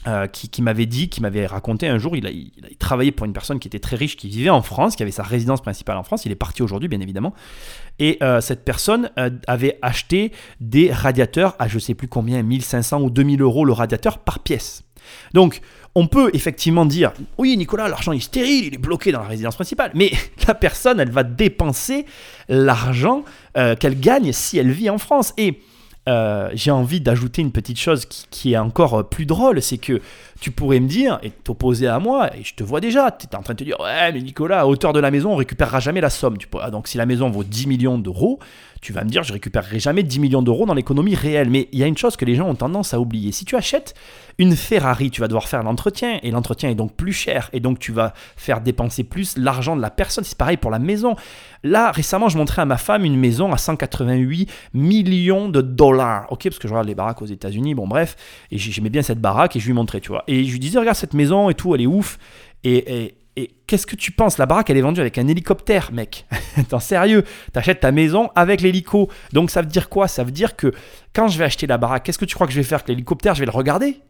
Euh, 0.08 0.28
qui, 0.28 0.62
m'avait 0.62 0.86
dit, 0.86 1.10
qui 1.10 1.22
m'avait 1.22 1.46
raconté 1.46 1.86
un 1.90 1.98
jour, 1.98 2.16
il 2.16 2.26
a, 2.26 2.30
il 2.30 2.54
a, 2.64 2.68
travaillé 2.80 3.12
pour 3.12 3.26
une 3.26 3.34
personne 3.34 3.60
qui 3.60 3.68
était 3.68 3.80
très 3.80 3.98
riche, 3.98 4.16
qui 4.16 4.30
vivait 4.30 4.50
en 4.50 4.62
France, 4.62 4.96
qui 4.96 5.04
avait 5.04 5.12
sa 5.12 5.24
résidence 5.24 5.60
principale 5.60 5.98
en 5.98 6.04
France. 6.04 6.24
Il 6.24 6.32
est 6.32 6.36
parti 6.36 6.64
aujourd'hui, 6.64 6.88
bien 6.88 7.02
évidemment. 7.02 7.34
Et 8.00 8.18
euh, 8.24 8.40
cette 8.40 8.64
personne 8.64 9.12
euh, 9.20 9.30
avait 9.46 9.78
acheté 9.82 10.32
des 10.62 10.90
radiateurs 10.90 11.58
à 11.60 11.68
je 11.68 11.80
sais 11.80 11.96
plus 11.96 12.08
combien, 12.08 12.42
1500 12.42 13.02
ou 13.02 13.10
2000 13.10 13.42
euros 13.42 13.66
le 13.66 13.74
radiateur 13.74 14.20
par 14.20 14.40
pièce. 14.40 14.84
Donc, 15.34 15.60
on 15.96 16.08
peut 16.08 16.32
effectivement 16.34 16.86
dire, 16.86 17.12
oui, 17.38 17.58
Nicolas, 17.58 17.90
l'argent 17.90 18.14
est 18.14 18.22
stérile, 18.22 18.68
il 18.68 18.76
est 18.76 18.78
bloqué 18.78 19.12
dans 19.12 19.20
la 19.20 19.28
résidence 19.28 19.56
principale, 19.56 19.92
mais 19.96 20.12
la 20.48 20.56
personne, 20.56 21.02
elle 21.02 21.12
va 21.12 21.24
dépenser 21.24 22.06
l'argent 22.48 23.26
qu'elle 23.54 24.00
gagne 24.00 24.32
si 24.32 24.58
elle 24.58 24.72
vit 24.72 24.90
en 24.90 24.98
France. 24.98 25.34
Et 25.36 25.60
euh, 26.10 26.50
j'ai 26.54 26.72
envie 26.72 27.00
d'ajouter 27.00 27.42
une 27.42 27.52
petite 27.52 27.80
chose 27.80 28.06
qui, 28.06 28.54
est 28.54 28.58
encore 28.58 29.08
plus 29.08 29.26
drôle, 29.26 29.62
c'est 29.62 29.78
que 29.78 30.02
tu 30.42 30.52
pourrais 30.52 30.80
me 30.80 30.88
dire 30.88 31.20
et 31.24 31.30
t'opposer 31.30 31.88
à 31.88 32.00
moi, 32.00 32.36
et 32.36 32.44
je 32.44 32.56
te 32.56 32.64
vois 32.64 32.82
déjà, 32.82 33.12
tu 33.12 33.28
es 33.28 33.36
en 33.36 33.42
train 33.42 33.54
de 33.54 33.60
te 33.60 33.64
dire, 33.64 33.80
ouais, 33.80 34.12
mais 34.12 34.22
Nicolas, 34.22 34.62
à 34.62 34.66
hauteur 34.66 34.92
de 34.92 35.00
la 35.00 35.12
maison, 35.12 35.34
on 35.34 35.36
récupérera 35.36 35.80
jamais 35.80 36.02
la 36.02 36.10
somme. 36.10 36.38
Ah, 36.62 36.72
donc 36.72 36.88
si 36.88 36.98
la 36.98 37.06
maison 37.06 37.30
vaut 37.30 37.44
10 37.44 37.68
millions 37.68 37.98
d'euros, 37.98 38.40
tu 38.82 38.94
vas 38.94 39.04
me 39.04 39.10
dire, 39.10 39.24
je 39.24 39.34
récupérerai 39.34 39.80
jamais 39.80 40.04
10 40.04 40.20
millions 40.20 40.42
d'euros 40.42 40.66
dans 40.66 40.74
l'économie 40.74 41.16
réelle. 41.16 41.50
Mais 41.50 41.68
il 41.72 41.80
y 41.80 41.84
a 41.84 41.88
une 41.88 41.98
chose 41.98 42.16
que 42.16 42.26
les 42.26 42.36
gens 42.36 42.48
ont 42.48 42.56
tendance 42.56 42.94
à 42.94 43.00
oublier. 43.00 43.32
Si 43.32 43.46
tu 43.46 43.56
achètes 43.56 43.94
une 44.38 44.56
Ferrari, 44.56 45.12
tu 45.12 45.20
vas 45.20 45.28
devoir 45.28 45.48
faire 45.48 45.64
l'entretien, 45.64 46.20
et 46.24 46.32
l'entretien 46.32 46.70
est 46.70 46.76
donc 46.76 46.94
plus 46.96 47.12
cher, 47.12 47.50
et 47.52 47.60
donc 47.60 47.80
tu 47.80 47.92
vas 47.92 48.14
faire 48.38 48.62
dépenser 48.62 49.04
plus 49.04 49.38
l'argent 49.38 49.76
de 49.76 49.82
la 49.82 49.90
personne. 49.90 50.24
C'est 50.24 50.38
pareil 50.38 50.58
pour 50.58 50.72
la 50.72 50.80
maison. 50.80 51.16
Là, 51.64 51.92
récemment, 51.92 52.30
je 52.30 52.38
montrais 52.38 52.62
à 52.62 52.66
ma 52.66 52.78
femme 52.78 53.04
une 53.04 53.18
maison 53.18 53.52
à 53.52 53.58
188 53.58 54.50
millions 54.74 55.50
de 55.50 55.62
dollars. 55.62 56.32
Ok, 56.32 56.44
parce 56.44 56.60
que 56.60 56.68
je 56.68 56.74
regarde 56.74 56.88
les 56.88 56.96
baraques 56.96 57.22
aux 57.22 57.26
États-Unis, 57.26 57.76
bon 57.76 57.88
bref, 57.88 58.16
et 58.52 58.58
j'aimais 58.58 58.90
bien 58.90 59.02
cette 59.02 59.20
baraque, 59.20 59.56
et 59.56 59.60
je 59.60 59.68
lui 59.68 59.74
montrais, 59.74 60.00
tu 60.00 60.10
vois. 60.10 60.24
Et 60.28 60.46
je 60.46 60.52
lui 60.52 60.60
disais, 60.60 60.80
regarde 60.80 60.98
cette 60.98 61.14
maison 61.14 61.50
et 61.50 61.54
tout, 61.54 61.76
elle 61.76 61.82
est 61.82 61.88
ouf. 61.88 62.18
Et, 62.64 63.04
et 63.04 63.19
qu'est-ce 63.68 63.88
que 63.88 63.96
tu 63.96 64.12
penses? 64.12 64.38
La 64.38 64.46
baraque, 64.46 64.70
elle 64.70 64.78
est 64.78 64.82
vendue 64.82 65.02
avec 65.02 65.18
un 65.18 65.28
hélicoptère, 65.28 65.92
mec. 65.92 66.26
T'en 66.70 66.80
sérieux 66.80 67.24
T'achètes 67.54 67.80
ta 67.80 67.92
maison 67.92 68.30
avec 68.36 68.62
l'hélico. 68.62 69.10
Donc 69.34 69.52
ça 69.52 69.62
veut 69.62 69.68
dire 69.68 69.90
quoi? 69.90 70.08
Ça 70.08 70.24
veut 70.24 70.32
dire 70.32 70.56
que 70.56 70.74
quand 71.14 71.28
je 71.28 71.38
vais 71.38 71.46
acheter 71.46 71.68
la 71.68 71.78
baraque, 71.78 72.04
qu'est-ce 72.04 72.18
que 72.18 72.26
tu 72.26 72.36
crois 72.36 72.48
que 72.48 72.54
je 72.54 72.60
vais 72.60 72.64
faire 72.64 72.78
avec 72.78 72.90
l'hélicoptère? 72.90 73.36
Je 73.36 73.40
vais 73.40 73.46
le 73.46 73.52
regarder 73.52 74.02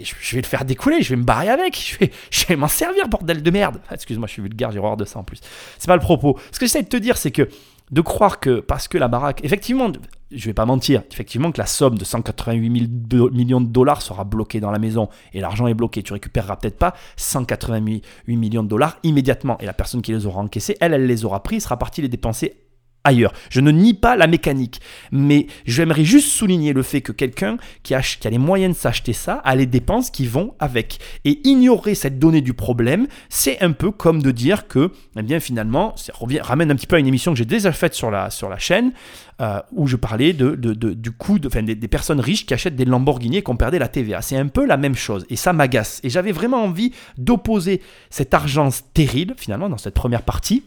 je 0.00 0.34
vais 0.34 0.40
le 0.40 0.46
faire 0.46 0.64
découler, 0.64 1.02
je 1.02 1.10
vais 1.10 1.16
me 1.16 1.24
barrer 1.24 1.50
avec, 1.50 1.76
je 2.30 2.46
vais, 2.46 2.56
m'en 2.56 2.68
servir, 2.68 3.08
bordel 3.08 3.42
de 3.42 3.50
merde. 3.50 3.80
Excuse-moi, 3.90 4.26
je 4.26 4.32
suis 4.32 4.42
vulgaire, 4.42 4.70
j'ai 4.70 4.78
horreur 4.78 4.96
de 4.96 5.04
ça 5.04 5.18
en 5.18 5.24
plus. 5.24 5.40
C'est 5.78 5.86
pas 5.86 5.96
le 5.96 6.02
propos. 6.02 6.38
Ce 6.52 6.58
que 6.58 6.66
j'essaie 6.66 6.82
de 6.82 6.88
te 6.88 6.96
dire, 6.96 7.16
c'est 7.16 7.30
que 7.30 7.48
de 7.90 8.00
croire 8.00 8.40
que 8.40 8.60
parce 8.60 8.88
que 8.88 8.98
la 8.98 9.08
baraque, 9.08 9.44
effectivement, 9.44 9.90
je 10.30 10.46
vais 10.46 10.54
pas 10.54 10.66
mentir, 10.66 11.02
effectivement 11.10 11.52
que 11.52 11.58
la 11.58 11.66
somme 11.66 11.96
de 11.96 12.04
188 12.04 12.90
000 13.10 13.30
millions 13.30 13.60
de 13.60 13.68
dollars 13.68 14.02
sera 14.02 14.24
bloquée 14.24 14.60
dans 14.60 14.70
la 14.70 14.78
maison 14.78 15.08
et 15.32 15.40
l'argent 15.40 15.66
est 15.66 15.74
bloqué. 15.74 16.02
Tu 16.02 16.12
récupéreras 16.12 16.56
peut-être 16.56 16.78
pas 16.78 16.94
188 17.16 18.36
millions 18.36 18.62
de 18.62 18.68
dollars 18.68 18.98
immédiatement 19.02 19.58
et 19.58 19.66
la 19.66 19.72
personne 19.72 20.02
qui 20.02 20.12
les 20.12 20.26
aura 20.26 20.40
encaissés, 20.40 20.76
elle, 20.80 20.94
elle 20.94 21.06
les 21.06 21.24
aura 21.24 21.42
pris, 21.42 21.60
sera 21.60 21.78
partie 21.78 22.02
les 22.02 22.08
dépenser 22.08 22.67
ailleurs. 23.04 23.32
Je 23.50 23.60
ne 23.60 23.70
nie 23.70 23.94
pas 23.94 24.16
la 24.16 24.26
mécanique, 24.26 24.80
mais 25.12 25.46
j'aimerais 25.66 26.04
juste 26.04 26.28
souligner 26.28 26.72
le 26.72 26.82
fait 26.82 27.00
que 27.00 27.12
quelqu'un 27.12 27.56
qui, 27.82 27.94
a, 27.94 28.02
les 28.30 28.38
moyens 28.38 28.74
de 28.74 28.80
s'acheter 28.80 29.12
ça 29.12 29.34
a 29.44 29.56
les 29.56 29.66
dépenses 29.66 30.10
qui 30.10 30.26
vont 30.26 30.54
avec. 30.58 30.98
Et 31.24 31.40
ignorer 31.48 31.94
cette 31.94 32.18
donnée 32.18 32.40
du 32.40 32.54
problème, 32.54 33.06
c'est 33.28 33.60
un 33.62 33.72
peu 33.72 33.90
comme 33.90 34.22
de 34.22 34.30
dire 34.30 34.68
que, 34.68 34.90
eh 35.16 35.22
bien 35.22 35.40
finalement, 35.40 35.94
ça 35.96 36.12
revient, 36.14 36.40
ramène 36.40 36.70
un 36.70 36.76
petit 36.76 36.86
peu 36.86 36.96
à 36.96 36.98
une 36.98 37.06
émission 37.06 37.32
que 37.32 37.38
j'ai 37.38 37.44
déjà 37.44 37.72
faite 37.72 37.94
sur 37.94 38.10
la, 38.10 38.30
sur 38.30 38.48
la 38.48 38.58
chaîne, 38.58 38.92
euh, 39.40 39.60
où 39.72 39.86
je 39.86 39.96
parlais 39.96 40.32
du 40.32 41.10
coût 41.12 41.38
de, 41.38 41.48
des, 41.48 41.74
des, 41.74 41.88
personnes 41.88 42.20
riches 42.20 42.44
qui 42.44 42.54
achètent 42.54 42.76
des 42.76 42.84
Lamborghini 42.84 43.38
et 43.38 43.42
qui 43.42 43.50
ont 43.50 43.56
perdu 43.56 43.78
la 43.78 43.88
TVA. 43.88 44.20
C'est 44.20 44.36
un 44.36 44.48
peu 44.48 44.66
la 44.66 44.76
même 44.76 44.96
chose, 44.96 45.24
et 45.30 45.36
ça 45.36 45.52
m'agace. 45.52 46.00
Et 46.02 46.10
j'avais 46.10 46.32
vraiment 46.32 46.64
envie 46.64 46.92
d'opposer 47.16 47.80
cet 48.10 48.34
argent 48.34 48.70
stérile, 48.70 49.34
finalement, 49.36 49.68
dans 49.68 49.78
cette 49.78 49.94
première 49.94 50.22
partie, 50.22 50.64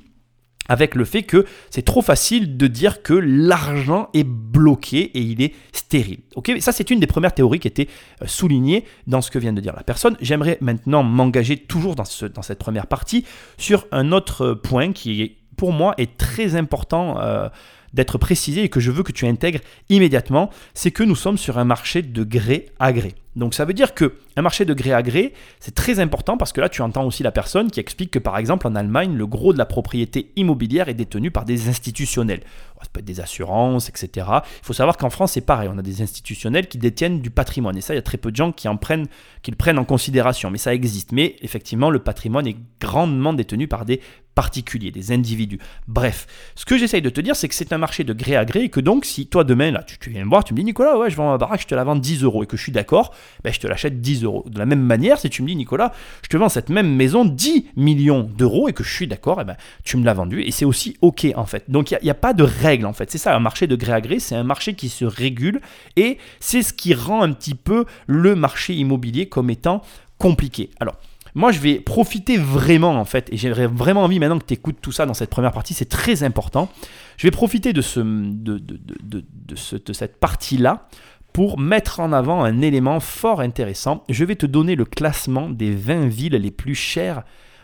avec 0.69 0.95
le 0.95 1.05
fait 1.05 1.23
que 1.23 1.45
c'est 1.69 1.81
trop 1.81 2.01
facile 2.01 2.57
de 2.57 2.67
dire 2.67 3.01
que 3.01 3.13
l'argent 3.13 4.09
est 4.13 4.23
bloqué 4.23 5.11
et 5.13 5.19
il 5.19 5.41
est 5.41 5.53
stérile. 5.73 6.19
Ok, 6.35 6.51
ça 6.59 6.71
c'est 6.71 6.89
une 6.91 6.99
des 6.99 7.07
premières 7.07 7.33
théories 7.33 7.59
qui 7.59 7.67
était 7.67 7.87
euh, 8.21 8.27
soulignée 8.27 8.85
dans 9.07 9.21
ce 9.21 9.31
que 9.31 9.39
vient 9.39 9.53
de 9.53 9.61
dire 9.61 9.75
la 9.75 9.83
personne. 9.83 10.15
J'aimerais 10.21 10.57
maintenant 10.61 11.03
m'engager 11.03 11.57
toujours 11.57 11.95
dans, 11.95 12.05
ce, 12.05 12.25
dans 12.25 12.41
cette 12.41 12.59
première 12.59 12.87
partie 12.87 13.25
sur 13.57 13.87
un 13.91 14.11
autre 14.11 14.53
point 14.53 14.93
qui 14.93 15.37
pour 15.57 15.73
moi 15.73 15.93
est 15.97 16.17
très 16.17 16.55
important. 16.55 17.19
Euh, 17.19 17.49
d'être 17.93 18.17
précisé 18.17 18.63
et 18.63 18.69
que 18.69 18.79
je 18.79 18.91
veux 18.91 19.03
que 19.03 19.11
tu 19.11 19.25
intègres 19.27 19.59
immédiatement, 19.89 20.49
c'est 20.73 20.91
que 20.91 21.03
nous 21.03 21.15
sommes 21.15 21.37
sur 21.37 21.57
un 21.57 21.65
marché 21.65 22.01
de 22.01 22.23
gré 22.23 22.67
à 22.79 22.93
gré. 22.93 23.15
Donc 23.35 23.53
ça 23.53 23.63
veut 23.63 23.73
dire 23.73 23.93
que 23.93 24.15
un 24.35 24.41
marché 24.41 24.65
de 24.65 24.73
gré 24.73 24.91
à 24.91 25.01
gré, 25.01 25.33
c'est 25.59 25.73
très 25.73 25.99
important 25.99 26.35
parce 26.35 26.51
que 26.51 26.59
là 26.59 26.67
tu 26.67 26.81
entends 26.81 27.05
aussi 27.05 27.23
la 27.23 27.31
personne 27.31 27.71
qui 27.71 27.79
explique 27.79 28.11
que 28.11 28.19
par 28.19 28.37
exemple 28.37 28.67
en 28.67 28.75
Allemagne, 28.75 29.15
le 29.15 29.25
gros 29.25 29.53
de 29.53 29.57
la 29.57 29.65
propriété 29.65 30.31
immobilière 30.35 30.89
est 30.89 30.93
détenu 30.93 31.31
par 31.31 31.45
des 31.45 31.69
institutionnels. 31.69 32.41
Ça 32.81 32.87
peut 32.91 32.99
être 32.99 33.05
des 33.05 33.21
assurances, 33.21 33.89
etc. 33.89 34.09
Il 34.17 34.65
faut 34.65 34.73
savoir 34.73 34.97
qu'en 34.97 35.09
France 35.09 35.33
c'est 35.33 35.41
pareil, 35.41 35.69
on 35.71 35.77
a 35.77 35.81
des 35.81 36.01
institutionnels 36.01 36.67
qui 36.67 36.77
détiennent 36.77 37.21
du 37.21 37.29
patrimoine 37.29 37.77
et 37.77 37.81
ça 37.81 37.93
il 37.93 37.97
y 37.97 37.99
a 37.99 38.03
très 38.03 38.17
peu 38.17 38.31
de 38.31 38.35
gens 38.35 38.51
qui 38.51 38.67
en 38.67 38.75
prennent, 38.75 39.07
qui 39.43 39.51
le 39.51 39.57
prennent 39.57 39.79
en 39.79 39.85
considération, 39.85 40.49
mais 40.49 40.57
ça 40.57 40.73
existe. 40.73 41.13
Mais 41.13 41.35
effectivement 41.41 41.89
le 41.89 41.99
patrimoine 41.99 42.47
est 42.47 42.57
grandement 42.81 43.31
détenu 43.31 43.67
par 43.67 43.85
des 43.85 44.01
particuliers, 44.35 44.91
des 44.91 45.11
individus. 45.11 45.59
Bref, 45.87 46.27
ce 46.55 46.65
que 46.65 46.77
j'essaye 46.77 47.01
de 47.01 47.09
te 47.09 47.21
dire, 47.21 47.35
c'est 47.35 47.47
que 47.47 47.55
c'est 47.55 47.73
un 47.73 47.77
marché 47.77 48.03
de 48.03 48.13
gré 48.13 48.35
à 48.35 48.45
gré 48.45 48.63
et 48.63 48.69
que 48.69 48.79
donc 48.79 49.05
si 49.05 49.27
toi 49.27 49.43
demain 49.43 49.71
là 49.71 49.83
tu, 49.83 50.09
viens 50.09 50.23
me 50.23 50.29
voir, 50.29 50.43
tu 50.43 50.53
me 50.53 50.59
dis 50.59 50.65
Nicolas, 50.65 50.97
ouais 50.97 51.09
je 51.09 51.15
vends 51.15 51.31
ma 51.31 51.37
baraque, 51.37 51.61
je 51.61 51.67
te 51.67 51.75
la 51.75 51.83
vends 51.83 51.95
10 51.95 52.23
euros 52.23 52.43
et 52.43 52.47
que 52.47 52.57
je 52.57 52.63
suis 52.63 52.71
d'accord, 52.71 53.13
ben, 53.43 53.53
je 53.53 53.59
te 53.59 53.67
l'achète 53.67 54.01
10 54.01 54.23
euros. 54.23 54.45
De 54.47 54.59
la 54.59 54.65
même 54.65 54.81
manière, 54.81 55.19
si 55.19 55.29
tu 55.29 55.41
me 55.41 55.47
dis, 55.47 55.55
Nicolas, 55.55 55.93
je 56.23 56.29
te 56.29 56.37
vends 56.37 56.49
cette 56.49 56.69
même 56.69 56.95
maison 56.95 57.25
10 57.25 57.67
millions 57.75 58.23
d'euros 58.23 58.69
et 58.69 58.73
que 58.73 58.83
je 58.83 58.93
suis 58.93 59.07
d'accord, 59.07 59.39
eh 59.41 59.43
ben, 59.43 59.55
tu 59.83 59.97
me 59.97 60.05
l'as 60.05 60.13
vendu 60.13 60.41
et 60.41 60.51
c'est 60.51 60.65
aussi 60.65 60.97
OK 61.01 61.27
en 61.35 61.45
fait. 61.45 61.69
Donc 61.69 61.91
il 61.91 61.97
n'y 62.03 62.09
a, 62.09 62.13
a, 62.13 62.15
pas 62.15 62.33
de 62.33 62.43
règle 62.43 62.85
en 62.85 62.93
fait. 62.93 63.11
C'est 63.11 63.17
ça, 63.17 63.35
un 63.35 63.39
marché 63.39 63.67
de 63.67 63.75
gré 63.75 63.93
à 63.93 64.01
gré, 64.01 64.19
c'est 64.19 64.35
un 64.35 64.43
marché 64.43 64.73
qui 64.73 64.89
se 64.89 65.05
régule 65.05 65.61
et 65.95 66.17
c'est 66.39 66.61
ce 66.61 66.73
qui 66.73 66.93
rend 66.93 67.21
un 67.21 67.33
petit 67.33 67.55
peu 67.55 67.85
le 68.07 68.35
marché 68.35 68.73
immobilier 68.73 69.27
comme 69.27 69.49
étant 69.49 69.81
compliqué. 70.17 70.69
Alors, 70.79 70.97
moi, 71.35 71.51
je 71.51 71.59
vais 71.59 71.79
profiter 71.79 72.37
vraiment, 72.37 72.91
en 72.99 73.05
fait, 73.05 73.29
et 73.31 73.37
j'aurais 73.37 73.67
vraiment 73.67 74.03
envie 74.03 74.19
maintenant 74.19 74.39
que 74.39 74.45
tu 74.45 74.53
écoutes 74.53 74.81
tout 74.81 74.91
ça 74.91 75.05
dans 75.05 75.13
cette 75.13 75.29
première 75.29 75.51
partie, 75.51 75.73
c'est 75.73 75.89
très 75.89 76.23
important. 76.23 76.69
Je 77.17 77.27
vais 77.27 77.31
profiter 77.31 77.73
de, 77.73 77.81
ce, 77.81 77.99
de, 77.99 78.57
de, 78.57 78.79
de, 79.03 79.23
de 79.85 79.93
cette 79.93 80.19
partie-là 80.19 80.87
pour 81.33 81.59
mettre 81.59 81.99
en 81.99 82.11
avant 82.11 82.43
un 82.43 82.61
élément 82.61 82.99
fort 82.99 83.41
intéressant. 83.41 84.03
Je 84.09 84.25
vais 84.25 84.35
te 84.35 84.45
donner 84.45 84.75
le 84.75 84.85
classement 84.85 85.49
des 85.49 85.71
20 85.73 86.07
villes 86.07 86.33
les 86.33 86.51
plus 86.51 86.75
chères 86.75 87.23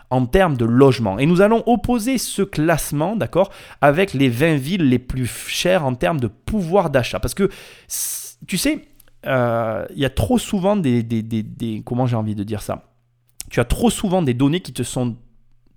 en 0.10 0.26
termes 0.26 0.56
de 0.56 0.66
logement. 0.66 1.20
Et 1.20 1.26
nous 1.26 1.42
allons 1.42 1.64
opposer 1.66 2.18
ce 2.18 2.42
classement, 2.42 3.16
d'accord, 3.16 3.52
avec 3.82 4.14
les 4.14 4.30
20 4.30 4.56
villes 4.56 4.88
les 4.88 5.00
plus 5.00 5.28
chères 5.28 5.86
en 5.86 5.96
termes 5.96 6.20
de 6.20 6.28
pouvoir 6.28 6.90
d'achat. 6.90 7.20
Parce 7.20 7.34
que, 7.34 7.50
tu 8.48 8.58
sais, 8.58 8.86
euh, 9.26 9.86
il 9.94 10.00
y 10.00 10.06
a 10.06 10.10
trop 10.10 10.38
souvent 10.38 10.78
des, 10.78 11.04
des, 11.04 11.22
des 11.22 11.82
comment 11.86 12.06
j'ai 12.06 12.16
envie 12.16 12.36
de 12.36 12.44
dire 12.44 12.62
ça? 12.62 12.84
Tu 13.50 13.60
as 13.60 13.66
trop 13.66 13.90
souvent 13.90 14.22
des 14.22 14.34
données 14.34 14.62
qui 14.62 14.74
te 14.74 14.84
sont 14.84 15.16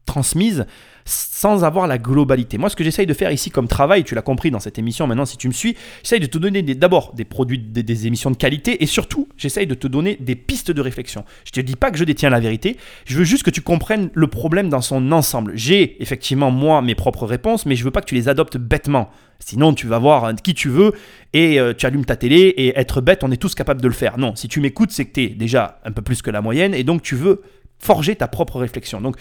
transmises 0.06 0.66
sans 1.04 1.64
avoir 1.64 1.86
la 1.86 1.98
globalité. 1.98 2.58
Moi, 2.58 2.68
ce 2.68 2.76
que 2.76 2.84
j'essaye 2.84 3.06
de 3.06 3.14
faire 3.14 3.32
ici 3.32 3.50
comme 3.50 3.68
travail, 3.68 4.04
tu 4.04 4.14
l'as 4.14 4.22
compris 4.22 4.50
dans 4.50 4.60
cette 4.60 4.78
émission 4.78 5.06
maintenant, 5.06 5.24
si 5.24 5.36
tu 5.36 5.48
me 5.48 5.52
suis, 5.52 5.76
j'essaye 6.02 6.20
de 6.20 6.26
te 6.26 6.38
donner 6.38 6.62
d'abord 6.62 7.14
des 7.14 7.24
produits, 7.24 7.58
des, 7.58 8.06
émissions 8.06 8.30
de 8.30 8.36
qualité 8.36 8.82
et 8.82 8.86
surtout, 8.86 9.28
j'essaye 9.36 9.66
de 9.66 9.74
te 9.74 9.86
donner 9.86 10.16
des 10.20 10.36
pistes 10.36 10.70
de 10.70 10.80
réflexion. 10.80 11.24
Je 11.44 11.52
te 11.52 11.60
dis 11.60 11.76
pas 11.76 11.90
que 11.90 11.98
je 11.98 12.04
détiens 12.04 12.30
la 12.30 12.40
vérité, 12.40 12.76
je 13.06 13.16
veux 13.16 13.24
juste 13.24 13.44
que 13.44 13.50
tu 13.50 13.62
comprennes 13.62 14.10
le 14.14 14.26
problème 14.26 14.68
dans 14.68 14.80
son 14.80 15.10
ensemble. 15.12 15.52
J'ai 15.54 16.00
effectivement, 16.02 16.50
moi, 16.50 16.82
mes 16.82 16.94
propres 16.94 17.26
réponses, 17.26 17.66
mais 17.66 17.76
je 17.76 17.84
veux 17.84 17.90
pas 17.90 18.00
que 18.00 18.06
tu 18.06 18.14
les 18.14 18.28
adoptes 18.28 18.56
bêtement. 18.56 19.10
Sinon, 19.38 19.72
tu 19.72 19.86
vas 19.86 19.98
voir 19.98 20.34
qui 20.36 20.52
tu 20.52 20.68
veux 20.68 20.92
et 21.32 21.58
euh, 21.58 21.72
tu 21.72 21.86
allumes 21.86 22.04
ta 22.04 22.16
télé 22.16 22.40
et 22.40 22.78
être 22.78 23.00
bête, 23.00 23.24
on 23.24 23.32
est 23.32 23.38
tous 23.38 23.54
capables 23.54 23.80
de 23.80 23.88
le 23.88 23.94
faire. 23.94 24.18
Non, 24.18 24.36
si 24.36 24.48
tu 24.48 24.60
m'écoutes, 24.60 24.90
c'est 24.90 25.06
que 25.06 25.12
tu 25.12 25.22
es 25.22 25.28
déjà 25.28 25.80
un 25.84 25.92
peu 25.92 26.02
plus 26.02 26.20
que 26.20 26.30
la 26.30 26.42
moyenne 26.42 26.74
et 26.74 26.84
donc 26.84 27.00
tu 27.02 27.16
veux 27.16 27.40
forger 27.80 28.16
ta 28.16 28.28
propre 28.28 28.58
réflexion. 28.58 29.00
Donc, 29.00 29.16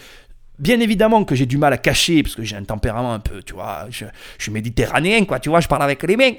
Bien 0.60 0.78
évidemment 0.80 1.24
que 1.24 1.34
j'ai 1.34 1.46
du 1.46 1.56
mal 1.56 1.72
à 1.72 1.78
cacher, 1.78 2.22
parce 2.22 2.34
que 2.34 2.44
j'ai 2.44 2.54
un 2.54 2.64
tempérament 2.64 3.14
un 3.14 3.18
peu, 3.18 3.42
tu 3.42 3.54
vois, 3.54 3.86
je, 3.88 4.04
suis 4.38 4.52
méditerranéen, 4.52 5.24
quoi, 5.24 5.40
tu 5.40 5.48
vois, 5.48 5.60
je 5.60 5.68
parle 5.68 5.82
avec 5.82 6.02
les 6.02 6.18
mains. 6.18 6.32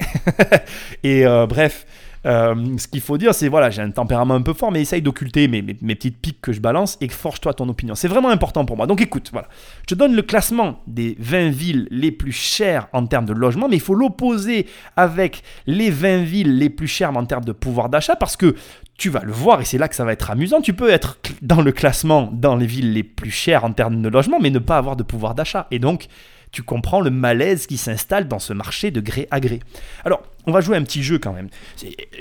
et 1.03 1.25
euh, 1.25 1.47
bref, 1.47 1.87
ce 2.23 2.87
qu'il 2.87 3.01
faut 3.01 3.17
dire, 3.17 3.33
c'est 3.33 3.47
voilà, 3.47 3.69
j'ai 3.69 3.81
un 3.81 3.91
tempérament 3.91 4.35
un 4.35 4.41
peu 4.41 4.53
fort, 4.53 4.71
mais 4.71 4.81
essaye 4.81 5.01
d'occulter 5.01 5.47
mes, 5.47 5.61
mes, 5.61 5.95
petites 5.95 6.17
piques 6.19 6.41
que 6.41 6.53
je 6.53 6.61
balance 6.61 6.97
et 7.01 7.09
forge-toi 7.09 7.53
ton 7.53 7.67
opinion. 7.69 7.95
C'est 7.95 8.07
vraiment 8.07 8.29
important 8.29 8.65
pour 8.65 8.77
moi. 8.77 8.87
Donc 8.87 9.01
écoute, 9.01 9.29
voilà. 9.31 9.47
Je 9.81 9.87
te 9.87 9.95
donne 9.95 10.15
le 10.15 10.21
classement 10.21 10.81
des 10.87 11.15
20 11.19 11.49
villes 11.49 11.87
les 11.89 12.11
plus 12.11 12.31
chères 12.31 12.87
en 12.93 13.05
termes 13.05 13.25
de 13.25 13.33
logement, 13.33 13.67
mais 13.67 13.77
il 13.77 13.81
faut 13.81 13.95
l'opposer 13.95 14.67
avec 14.95 15.43
les 15.65 15.89
20 15.89 16.23
villes 16.23 16.57
les 16.57 16.69
plus 16.69 16.87
chères 16.87 17.15
en 17.15 17.25
termes 17.25 17.45
de 17.45 17.51
pouvoir 17.51 17.89
d'achat 17.89 18.15
parce 18.15 18.37
que 18.37 18.55
tu 18.97 19.09
vas 19.09 19.23
le 19.23 19.31
voir 19.31 19.61
et 19.61 19.65
c'est 19.65 19.79
là 19.79 19.87
que 19.87 19.95
ça 19.95 20.05
va 20.05 20.13
être 20.13 20.29
amusant. 20.29 20.61
Tu 20.61 20.73
peux 20.73 20.89
être 20.89 21.17
dans 21.41 21.61
le 21.61 21.71
classement 21.71 22.29
dans 22.31 22.55
les 22.55 22.67
villes 22.67 22.93
les 22.93 23.03
plus 23.03 23.31
chères 23.31 23.63
en 23.63 23.73
termes 23.73 24.01
de 24.01 24.09
logement, 24.09 24.39
mais 24.39 24.51
ne 24.51 24.59
pas 24.59 24.77
avoir 24.77 24.95
de 24.95 25.03
pouvoir 25.03 25.33
d'achat. 25.33 25.67
Et 25.71 25.79
donc, 25.79 26.07
tu 26.51 26.63
comprends 26.63 27.01
le 27.01 27.09
malaise 27.09 27.65
qui 27.67 27.77
s'installe 27.77 28.27
dans 28.27 28.39
ce 28.39 28.53
marché 28.53 28.91
de 28.91 28.99
gré 29.01 29.27
à 29.31 29.39
gré. 29.39 29.59
Alors, 30.03 30.23
on 30.45 30.51
va 30.51 30.61
jouer 30.61 30.75
un 30.75 30.83
petit 30.83 31.03
jeu 31.03 31.19
quand 31.19 31.33
même. 31.33 31.49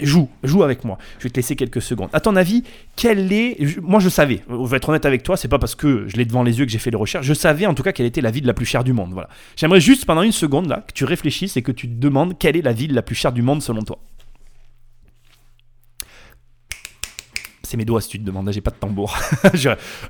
Joue, 0.03 0.29
joue 0.43 0.63
avec 0.63 0.85
moi. 0.85 0.99
Je 1.19 1.25
vais 1.25 1.31
te 1.31 1.37
laisser 1.37 1.57
quelques 1.57 1.83
secondes. 1.83 2.11
À 2.13 2.21
ton 2.21 2.37
avis, 2.37 2.65
quelle 2.97 3.33
est. 3.33 3.81
Moi, 3.81 4.01
je 4.01 4.09
savais, 4.09 4.43
je 4.49 4.69
vais 4.69 4.77
être 4.77 4.89
honnête 4.89 5.07
avec 5.07 5.23
toi, 5.23 5.37
c'est 5.37 5.49
pas 5.49 5.59
parce 5.59 5.75
que 5.75 6.07
je 6.07 6.17
l'ai 6.17 6.25
devant 6.25 6.43
les 6.43 6.59
yeux 6.59 6.67
que 6.67 6.71
j'ai 6.71 6.79
fait 6.79 6.91
les 6.91 6.97
recherches. 6.97 7.27
Je 7.27 7.35
savais 7.35 7.67
en 7.67 7.75
tout 7.75 7.83
cas 7.83 7.93
quelle 7.93 8.07
était 8.07 8.21
la 8.21 8.31
ville 8.31 8.47
la 8.47 8.55
plus 8.55 8.67
chère 8.67 8.85
du 8.85 8.93
monde. 8.93 9.13
Voilà. 9.13 9.29
J'aimerais 9.57 9.81
juste 9.81 10.05
pendant 10.05 10.23
une 10.23 10.33
seconde 10.33 10.69
là 10.69 10.85
que 10.87 10.93
tu 10.93 11.05
réfléchisses 11.05 11.57
et 11.57 11.63
que 11.63 11.73
tu 11.73 11.89
te 11.89 11.95
demandes 11.95 12.39
quelle 12.39 12.57
est 12.57 12.63
la 12.63 12.73
ville 12.73 12.95
la 12.95 13.03
plus 13.03 13.15
chère 13.15 13.33
du 13.33 13.43
monde 13.43 13.63
selon 13.63 13.83
toi. 13.83 13.99
C'est 17.71 17.77
mes 17.77 17.85
doigts 17.85 18.01
si 18.01 18.09
tu 18.09 18.19
te 18.19 18.25
demandes, 18.25 18.51
j'ai 18.51 18.61
pas 18.61 18.73
de 18.73 18.77
tambour. 18.77 19.17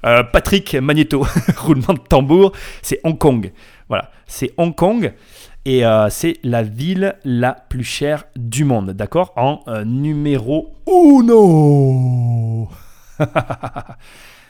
Euh, 0.07 0.23
Patrick 0.23 0.75
Magneto, 0.77 1.27
roulement 1.59 1.93
de 1.93 1.99
tambour, 1.99 2.53
c'est 2.81 3.01
Hong 3.05 3.19
Kong. 3.19 3.53
Voilà, 3.89 4.11
c'est 4.27 4.53
Hong 4.57 4.75
Kong 4.75 5.13
et 5.67 5.85
euh, 5.85 6.09
c'est 6.09 6.39
la 6.43 6.63
ville 6.63 7.17
la 7.25 7.53
plus 7.53 7.85
chère 7.85 8.25
du 8.37 8.65
monde, 8.65 8.93
d'accord? 8.93 9.33
En 9.37 9.61
euh, 9.69 9.85
numéro 9.85 10.75
1. 10.87 11.27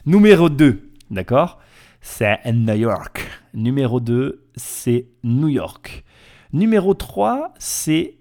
numéro 0.07 0.49
2, 0.49 0.90
d'accord? 1.11 1.59
C'est 2.00 2.38
New 2.52 2.75
York. 2.75 3.26
Numéro 3.55 3.99
2, 3.99 4.45
c'est 4.55 5.07
New 5.25 5.49
York. 5.49 6.05
Numéro 6.52 6.95
3, 6.95 7.55
c'est 7.59 8.19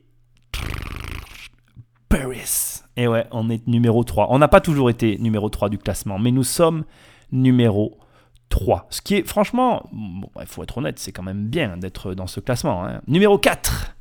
Paris. 2.08 2.69
Et 2.98 3.08
ouais, 3.08 3.26
on 3.32 3.50
est 3.50 3.66
numéro 3.68 4.04
3. 4.04 4.28
On 4.30 4.40
n'a 4.40 4.48
pas 4.48 4.62
toujours 4.62 4.90
été 4.90 5.18
numéro 5.18 5.50
3 5.50 5.70
du 5.70 5.78
classement, 5.78 6.20
mais 6.20 6.32
nous 6.32 6.44
sommes 6.44 6.84
numéro 7.32 7.98
3. 8.50 8.88
Ce 8.90 9.02
qui 9.02 9.16
est 9.16 9.28
franchement, 9.28 9.88
bon, 9.92 10.30
il 10.40 10.48
faut 10.48 10.64
être 10.64 10.78
honnête, 10.78 11.00
c'est 11.00 11.12
quand 11.12 11.24
même 11.24 11.48
bien 11.48 11.78
d'être 11.78 12.14
dans 12.14 12.28
ce 12.28 12.40
classement. 12.40 12.86
Hein. 12.86 13.02
Numéro 13.08 13.38
4, 13.38 13.96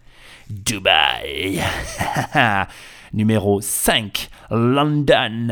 Dubaï. 0.50 1.62
numéro 3.12 3.61
5, 3.61 4.28
London. 4.50 5.49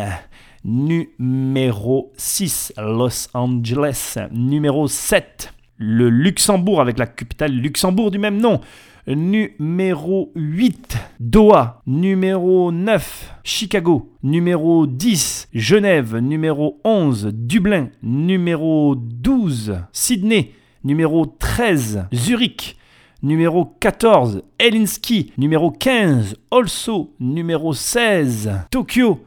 Numéro 0.64 2.12
6, 2.16 2.72
Los 2.78 3.28
Angeles. 3.34 4.18
Numéro 4.32 4.88
7, 4.88 5.52
le 5.76 6.08
Luxembourg 6.08 6.80
avec 6.80 6.98
la 6.98 7.06
capitale 7.06 7.52
Luxembourg 7.52 8.10
du 8.10 8.18
même 8.18 8.40
nom. 8.40 8.60
Numéro 9.08 10.32
8, 10.34 10.98
Doha. 11.20 11.80
Numéro 11.86 12.72
9, 12.72 13.34
Chicago. 13.44 14.10
Numéro 14.24 14.88
10, 14.88 15.48
Genève. 15.54 16.16
Numéro 16.16 16.80
11, 16.82 17.30
Dublin. 17.32 17.90
Numéro 18.02 18.96
12, 18.96 19.84
Sydney. 19.92 20.54
Numéro 20.82 21.24
13, 21.26 22.08
Zurich. 22.12 22.76
Numéro 23.22 23.76
14, 23.78 24.42
Helsinki. 24.58 25.32
Numéro 25.38 25.70
15, 25.70 26.34
Also. 26.50 27.14
Numéro 27.20 27.74
16, 27.74 28.50
Tokyo. 28.72 29.20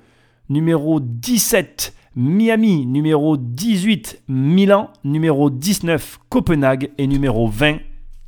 Numéro 0.49 0.99
17, 0.99 1.93
Miami. 2.17 2.85
Numéro 2.85 3.37
18, 3.37 4.23
Milan. 4.27 4.89
Numéro 5.05 5.49
19, 5.49 6.19
Copenhague. 6.27 6.91
Et 6.97 7.07
numéro 7.07 7.47
20, 7.47 7.77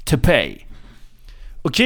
Taipei. 0.06 0.71
Ok? 1.64 1.84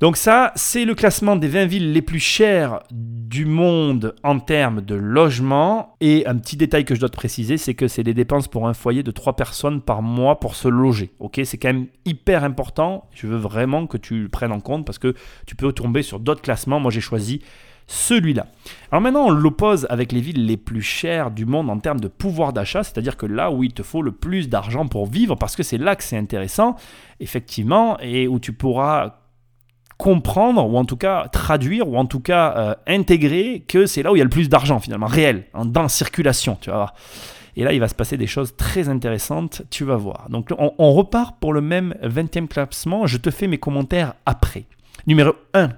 Donc 0.00 0.16
ça, 0.16 0.52
c'est 0.56 0.84
le 0.84 0.94
classement 0.94 1.36
des 1.36 1.48
20 1.48 1.66
villes 1.66 1.92
les 1.92 2.02
plus 2.02 2.18
chères 2.18 2.80
du 2.90 3.46
monde 3.46 4.14
en 4.22 4.38
termes 4.38 4.80
de 4.80 4.94
logement. 4.94 5.96
Et 6.00 6.26
un 6.26 6.36
petit 6.36 6.56
détail 6.56 6.84
que 6.84 6.94
je 6.94 7.00
dois 7.00 7.08
te 7.08 7.16
préciser, 7.16 7.56
c'est 7.56 7.74
que 7.74 7.88
c'est 7.88 8.02
des 8.02 8.12
dépenses 8.12 8.48
pour 8.48 8.68
un 8.68 8.74
foyer 8.74 9.02
de 9.02 9.10
3 9.10 9.36
personnes 9.36 9.80
par 9.80 10.02
mois 10.02 10.40
pour 10.40 10.56
se 10.56 10.68
loger. 10.68 11.12
Ok, 11.20 11.40
c'est 11.44 11.58
quand 11.58 11.72
même 11.72 11.86
hyper 12.04 12.44
important. 12.44 13.08
Je 13.14 13.26
veux 13.26 13.38
vraiment 13.38 13.86
que 13.86 13.96
tu 13.96 14.22
le 14.22 14.28
prennes 14.28 14.52
en 14.52 14.60
compte 14.60 14.84
parce 14.84 14.98
que 14.98 15.14
tu 15.46 15.56
peux 15.56 15.72
tomber 15.72 16.02
sur 16.02 16.20
d'autres 16.20 16.42
classements. 16.42 16.80
Moi, 16.80 16.90
j'ai 16.90 17.00
choisi 17.00 17.40
celui-là. 17.86 18.46
Alors 18.90 19.02
maintenant, 19.02 19.26
on 19.26 19.30
l'oppose 19.30 19.86
avec 19.90 20.12
les 20.12 20.20
villes 20.20 20.46
les 20.46 20.56
plus 20.56 20.82
chères 20.82 21.30
du 21.30 21.46
monde 21.46 21.70
en 21.70 21.78
termes 21.78 22.00
de 22.00 22.08
pouvoir 22.08 22.52
d'achat, 22.52 22.82
c'est-à-dire 22.82 23.16
que 23.16 23.26
là 23.26 23.50
où 23.50 23.62
il 23.64 23.72
te 23.72 23.82
faut 23.82 24.02
le 24.02 24.12
plus 24.12 24.48
d'argent 24.48 24.86
pour 24.86 25.06
vivre, 25.06 25.36
parce 25.36 25.56
que 25.56 25.62
c'est 25.62 25.78
là 25.78 25.96
que 25.96 26.04
c'est 26.04 26.16
intéressant, 26.16 26.76
effectivement, 27.20 27.98
et 28.00 28.28
où 28.28 28.38
tu 28.38 28.52
pourras 28.52 29.16
comprendre, 29.98 30.66
ou 30.68 30.76
en 30.76 30.84
tout 30.84 30.96
cas 30.96 31.28
traduire, 31.28 31.88
ou 31.88 31.96
en 31.96 32.06
tout 32.06 32.20
cas 32.20 32.54
euh, 32.56 32.74
intégrer 32.86 33.64
que 33.66 33.86
c'est 33.86 34.02
là 34.02 34.12
où 34.12 34.16
il 34.16 34.18
y 34.18 34.22
a 34.22 34.24
le 34.24 34.30
plus 34.30 34.48
d'argent 34.48 34.80
finalement, 34.80 35.06
réel, 35.06 35.44
dans 35.64 35.88
circulation, 35.88 36.58
tu 36.60 36.70
vas 36.70 36.76
voir. 36.76 36.94
Et 37.56 37.62
là, 37.62 37.72
il 37.72 37.78
va 37.78 37.86
se 37.86 37.94
passer 37.94 38.16
des 38.16 38.26
choses 38.26 38.56
très 38.56 38.88
intéressantes, 38.88 39.62
tu 39.70 39.84
vas 39.84 39.96
voir. 39.96 40.26
Donc 40.28 40.48
on, 40.58 40.72
on 40.78 40.92
repart 40.92 41.38
pour 41.38 41.52
le 41.52 41.60
même 41.60 41.94
20e 42.02 42.48
classement, 42.48 43.06
je 43.06 43.18
te 43.18 43.30
fais 43.30 43.46
mes 43.46 43.58
commentaires 43.58 44.14
après. 44.26 44.64
Numéro 45.06 45.34
1, 45.52 45.68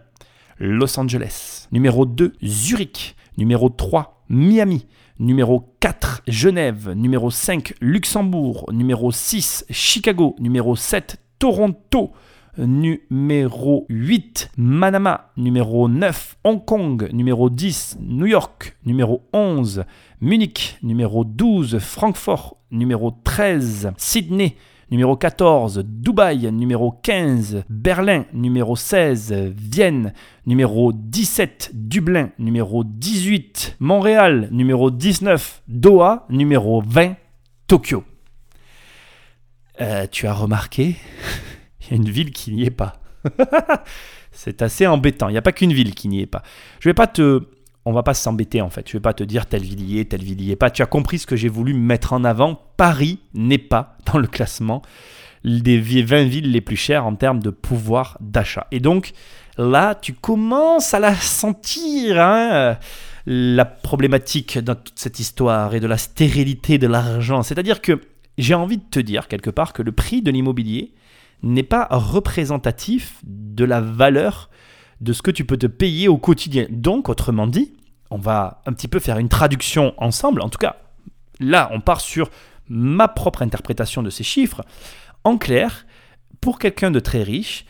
Los 0.58 0.98
Angeles. 0.98 1.68
Numéro 1.72 2.06
2, 2.06 2.32
Zurich. 2.42 3.14
Numéro 3.36 3.68
3, 3.70 4.06
Miami. 4.28 4.86
Numéro 5.18 5.74
4, 5.80 6.22
Genève. 6.26 6.92
Numéro 6.94 7.30
5, 7.30 7.74
Luxembourg. 7.80 8.66
Numéro 8.72 9.10
6, 9.10 9.66
Chicago. 9.70 10.34
Numéro 10.38 10.76
7, 10.76 11.18
Toronto. 11.38 12.12
Numéro 12.58 13.84
8, 13.88 14.50
Manama. 14.56 15.30
Numéro 15.36 15.88
9, 15.88 16.36
Hong 16.44 16.64
Kong. 16.64 17.08
Numéro 17.12 17.50
10, 17.50 17.98
New 18.00 18.26
York. 18.26 18.76
Numéro 18.84 19.22
11, 19.32 19.84
Munich. 20.20 20.78
Numéro 20.82 21.24
12, 21.24 21.78
Francfort. 21.78 22.56
Numéro 22.70 23.10
13, 23.24 23.90
Sydney. 23.98 24.56
Numéro 24.90 25.16
14, 25.16 25.82
Dubaï. 25.84 26.50
Numéro 26.52 26.92
15, 26.92 27.64
Berlin. 27.68 28.24
Numéro 28.32 28.76
16, 28.76 29.32
Vienne. 29.56 30.12
Numéro 30.46 30.92
17, 30.92 31.70
Dublin. 31.74 32.30
Numéro 32.38 32.84
18, 32.84 33.76
Montréal. 33.80 34.48
Numéro 34.52 34.90
19, 34.90 35.62
Doha. 35.66 36.26
Numéro 36.30 36.82
20, 36.86 37.16
Tokyo. 37.66 38.04
Euh, 39.80 40.06
tu 40.10 40.26
as 40.26 40.32
remarqué, 40.32 40.96
il 41.80 41.90
y 41.90 41.92
a 41.92 41.96
une 41.96 42.08
ville 42.08 42.30
qui 42.30 42.52
n'y 42.52 42.64
est 42.64 42.70
pas. 42.70 42.94
C'est 44.32 44.62
assez 44.62 44.86
embêtant. 44.86 45.28
Il 45.28 45.32
n'y 45.32 45.38
a 45.38 45.42
pas 45.42 45.52
qu'une 45.52 45.72
ville 45.72 45.94
qui 45.94 46.08
n'y 46.08 46.20
est 46.20 46.26
pas. 46.26 46.42
Je 46.80 46.88
vais 46.88 46.94
pas 46.94 47.06
te 47.06 47.42
on 47.86 47.92
va 47.92 48.02
pas 48.02 48.14
s'embêter 48.14 48.60
en 48.60 48.68
fait. 48.68 48.86
Je 48.88 48.94
vais 48.94 49.00
pas 49.00 49.14
te 49.14 49.24
dire 49.24 49.46
telle 49.46 49.62
ville 49.62 49.98
est, 49.98 50.10
telle 50.10 50.22
ville 50.22 50.50
est 50.50 50.56
pas. 50.56 50.70
Tu 50.70 50.82
as 50.82 50.86
compris 50.86 51.20
ce 51.20 51.26
que 51.26 51.36
j'ai 51.36 51.48
voulu 51.48 51.72
mettre 51.72 52.12
en 52.12 52.24
avant. 52.24 52.60
Paris 52.76 53.20
n'est 53.32 53.58
pas 53.58 53.96
dans 54.12 54.18
le 54.18 54.26
classement 54.26 54.82
des 55.44 55.78
20 55.78 56.24
villes 56.24 56.50
les 56.50 56.60
plus 56.60 56.76
chères 56.76 57.06
en 57.06 57.14
termes 57.14 57.38
de 57.40 57.50
pouvoir 57.50 58.18
d'achat. 58.20 58.66
Et 58.72 58.80
donc 58.80 59.12
là, 59.56 59.94
tu 59.94 60.12
commences 60.12 60.92
à 60.92 60.98
la 60.98 61.14
sentir, 61.14 62.20
hein, 62.20 62.76
la 63.26 63.64
problématique 63.64 64.58
dans 64.58 64.74
toute 64.74 64.98
cette 64.98 65.20
histoire 65.20 65.72
et 65.72 65.78
de 65.78 65.86
la 65.86 65.98
stérilité 65.98 66.78
de 66.78 66.88
l'argent. 66.88 67.44
C'est-à-dire 67.44 67.80
que 67.80 68.00
j'ai 68.38 68.54
envie 68.54 68.78
de 68.78 68.84
te 68.90 68.98
dire 68.98 69.28
quelque 69.28 69.50
part 69.50 69.72
que 69.72 69.82
le 69.82 69.92
prix 69.92 70.20
de 70.20 70.32
l'immobilier 70.32 70.92
n'est 71.44 71.62
pas 71.62 71.86
représentatif 71.90 73.20
de 73.24 73.64
la 73.64 73.80
valeur 73.80 74.50
de 75.00 75.12
ce 75.12 75.22
que 75.22 75.30
tu 75.30 75.44
peux 75.44 75.56
te 75.56 75.66
payer 75.66 76.08
au 76.08 76.18
quotidien. 76.18 76.66
Donc, 76.70 77.08
autrement 77.08 77.46
dit, 77.46 77.72
on 78.10 78.18
va 78.18 78.62
un 78.66 78.72
petit 78.72 78.88
peu 78.88 78.98
faire 78.98 79.18
une 79.18 79.28
traduction 79.28 79.94
ensemble. 79.98 80.40
En 80.40 80.48
tout 80.48 80.58
cas, 80.58 80.76
là, 81.40 81.68
on 81.72 81.80
part 81.80 82.00
sur 82.00 82.30
ma 82.68 83.08
propre 83.08 83.42
interprétation 83.42 84.02
de 84.02 84.10
ces 84.10 84.24
chiffres. 84.24 84.62
En 85.24 85.38
clair, 85.38 85.86
pour 86.40 86.58
quelqu'un 86.58 86.90
de 86.90 87.00
très 87.00 87.22
riche, 87.22 87.64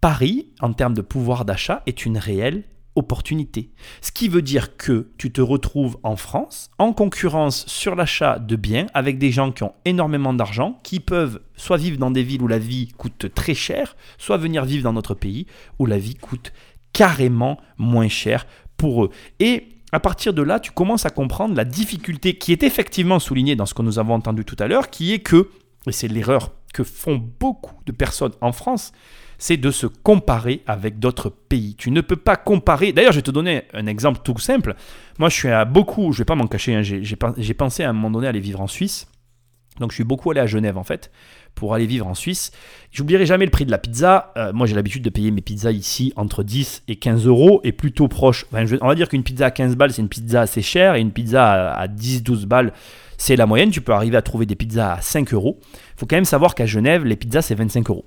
Paris, 0.00 0.52
en 0.60 0.72
termes 0.72 0.94
de 0.94 1.02
pouvoir 1.02 1.44
d'achat, 1.44 1.82
est 1.86 2.04
une 2.04 2.18
réelle 2.18 2.64
opportunité. 2.96 3.70
Ce 4.00 4.10
qui 4.10 4.28
veut 4.28 4.42
dire 4.42 4.76
que 4.76 5.10
tu 5.18 5.30
te 5.30 5.40
retrouves 5.40 5.98
en 6.02 6.16
France 6.16 6.70
en 6.78 6.92
concurrence 6.92 7.64
sur 7.66 7.94
l'achat 7.94 8.38
de 8.38 8.56
biens 8.56 8.86
avec 8.94 9.18
des 9.18 9.30
gens 9.30 9.52
qui 9.52 9.62
ont 9.62 9.74
énormément 9.84 10.34
d'argent, 10.34 10.80
qui 10.82 11.00
peuvent 11.00 11.40
soit 11.56 11.76
vivre 11.76 11.98
dans 11.98 12.10
des 12.10 12.22
villes 12.22 12.42
où 12.42 12.48
la 12.48 12.58
vie 12.58 12.88
coûte 12.96 13.32
très 13.34 13.54
cher, 13.54 13.96
soit 14.18 14.38
venir 14.38 14.64
vivre 14.64 14.84
dans 14.84 14.92
notre 14.92 15.14
pays 15.14 15.46
où 15.78 15.86
la 15.86 15.98
vie 15.98 16.16
coûte 16.16 16.52
carrément 16.92 17.60
moins 17.78 18.08
cher 18.08 18.46
pour 18.76 19.04
eux. 19.04 19.10
Et 19.38 19.68
à 19.92 20.00
partir 20.00 20.34
de 20.34 20.42
là, 20.42 20.60
tu 20.60 20.72
commences 20.72 21.06
à 21.06 21.10
comprendre 21.10 21.54
la 21.54 21.64
difficulté 21.64 22.36
qui 22.36 22.52
est 22.52 22.62
effectivement 22.62 23.18
soulignée 23.18 23.56
dans 23.56 23.66
ce 23.66 23.74
que 23.74 23.82
nous 23.82 23.98
avons 23.98 24.14
entendu 24.14 24.44
tout 24.44 24.56
à 24.58 24.66
l'heure, 24.66 24.90
qui 24.90 25.12
est 25.12 25.20
que, 25.20 25.50
et 25.86 25.92
c'est 25.92 26.08
l'erreur 26.08 26.52
que 26.72 26.84
font 26.84 27.22
beaucoup 27.40 27.74
de 27.86 27.92
personnes 27.92 28.32
en 28.40 28.52
France, 28.52 28.92
c'est 29.38 29.56
de 29.56 29.70
se 29.70 29.86
comparer 29.86 30.62
avec 30.66 30.98
d'autres 30.98 31.30
pays. 31.30 31.74
Tu 31.76 31.90
ne 31.90 32.00
peux 32.00 32.16
pas 32.16 32.36
comparer. 32.36 32.92
D'ailleurs, 32.92 33.12
je 33.12 33.18
vais 33.18 33.22
te 33.22 33.30
donner 33.30 33.64
un 33.74 33.86
exemple 33.86 34.20
tout 34.24 34.38
simple. 34.38 34.74
Moi, 35.18 35.28
je 35.28 35.34
suis 35.34 35.48
à 35.48 35.64
beaucoup, 35.64 36.12
je 36.12 36.18
vais 36.18 36.24
pas 36.24 36.34
m'en 36.34 36.46
cacher, 36.46 36.74
hein, 36.74 36.82
j'ai 36.82 37.54
pensé 37.54 37.82
à 37.82 37.90
un 37.90 37.92
moment 37.92 38.10
donné 38.10 38.28
aller 38.28 38.40
vivre 38.40 38.60
en 38.60 38.66
Suisse. 38.66 39.06
Donc, 39.80 39.90
je 39.90 39.96
suis 39.96 40.04
beaucoup 40.04 40.30
allé 40.30 40.40
à 40.40 40.46
Genève 40.46 40.78
en 40.78 40.84
fait 40.84 41.10
pour 41.54 41.74
aller 41.74 41.86
vivre 41.86 42.06
en 42.06 42.14
Suisse. 42.14 42.52
J'oublierai 42.92 43.26
jamais 43.26 43.44
le 43.46 43.50
prix 43.50 43.64
de 43.64 43.70
la 43.70 43.78
pizza. 43.78 44.32
Euh, 44.36 44.52
moi, 44.52 44.66
j'ai 44.66 44.74
l'habitude 44.74 45.02
de 45.02 45.10
payer 45.10 45.30
mes 45.30 45.40
pizzas 45.40 45.72
ici 45.72 46.12
entre 46.16 46.42
10 46.42 46.84
et 46.86 46.96
15 46.96 47.26
euros 47.26 47.60
et 47.64 47.72
plutôt 47.72 48.08
proche. 48.08 48.46
on 48.52 48.86
va 48.86 48.94
dire 48.94 49.08
qu'une 49.08 49.22
pizza 49.22 49.46
à 49.46 49.50
15 49.50 49.74
balles, 49.74 49.92
c'est 49.92 50.02
une 50.02 50.08
pizza 50.08 50.42
assez 50.42 50.62
chère 50.62 50.94
et 50.94 51.00
une 51.00 51.12
pizza 51.12 51.72
à 51.72 51.88
10-12 51.88 52.44
balles, 52.44 52.72
c'est 53.16 53.36
la 53.36 53.46
moyenne. 53.46 53.70
Tu 53.70 53.80
peux 53.80 53.92
arriver 53.92 54.16
à 54.16 54.22
trouver 54.22 54.46
des 54.46 54.54
pizzas 54.54 54.94
à 54.94 55.00
5 55.00 55.32
euros. 55.32 55.58
Il 55.72 56.00
faut 56.00 56.06
quand 56.06 56.16
même 56.16 56.26
savoir 56.26 56.54
qu'à 56.54 56.66
Genève, 56.66 57.04
les 57.04 57.16
pizzas, 57.16 57.42
c'est 57.42 57.54
25 57.54 57.90
euros. 57.90 58.04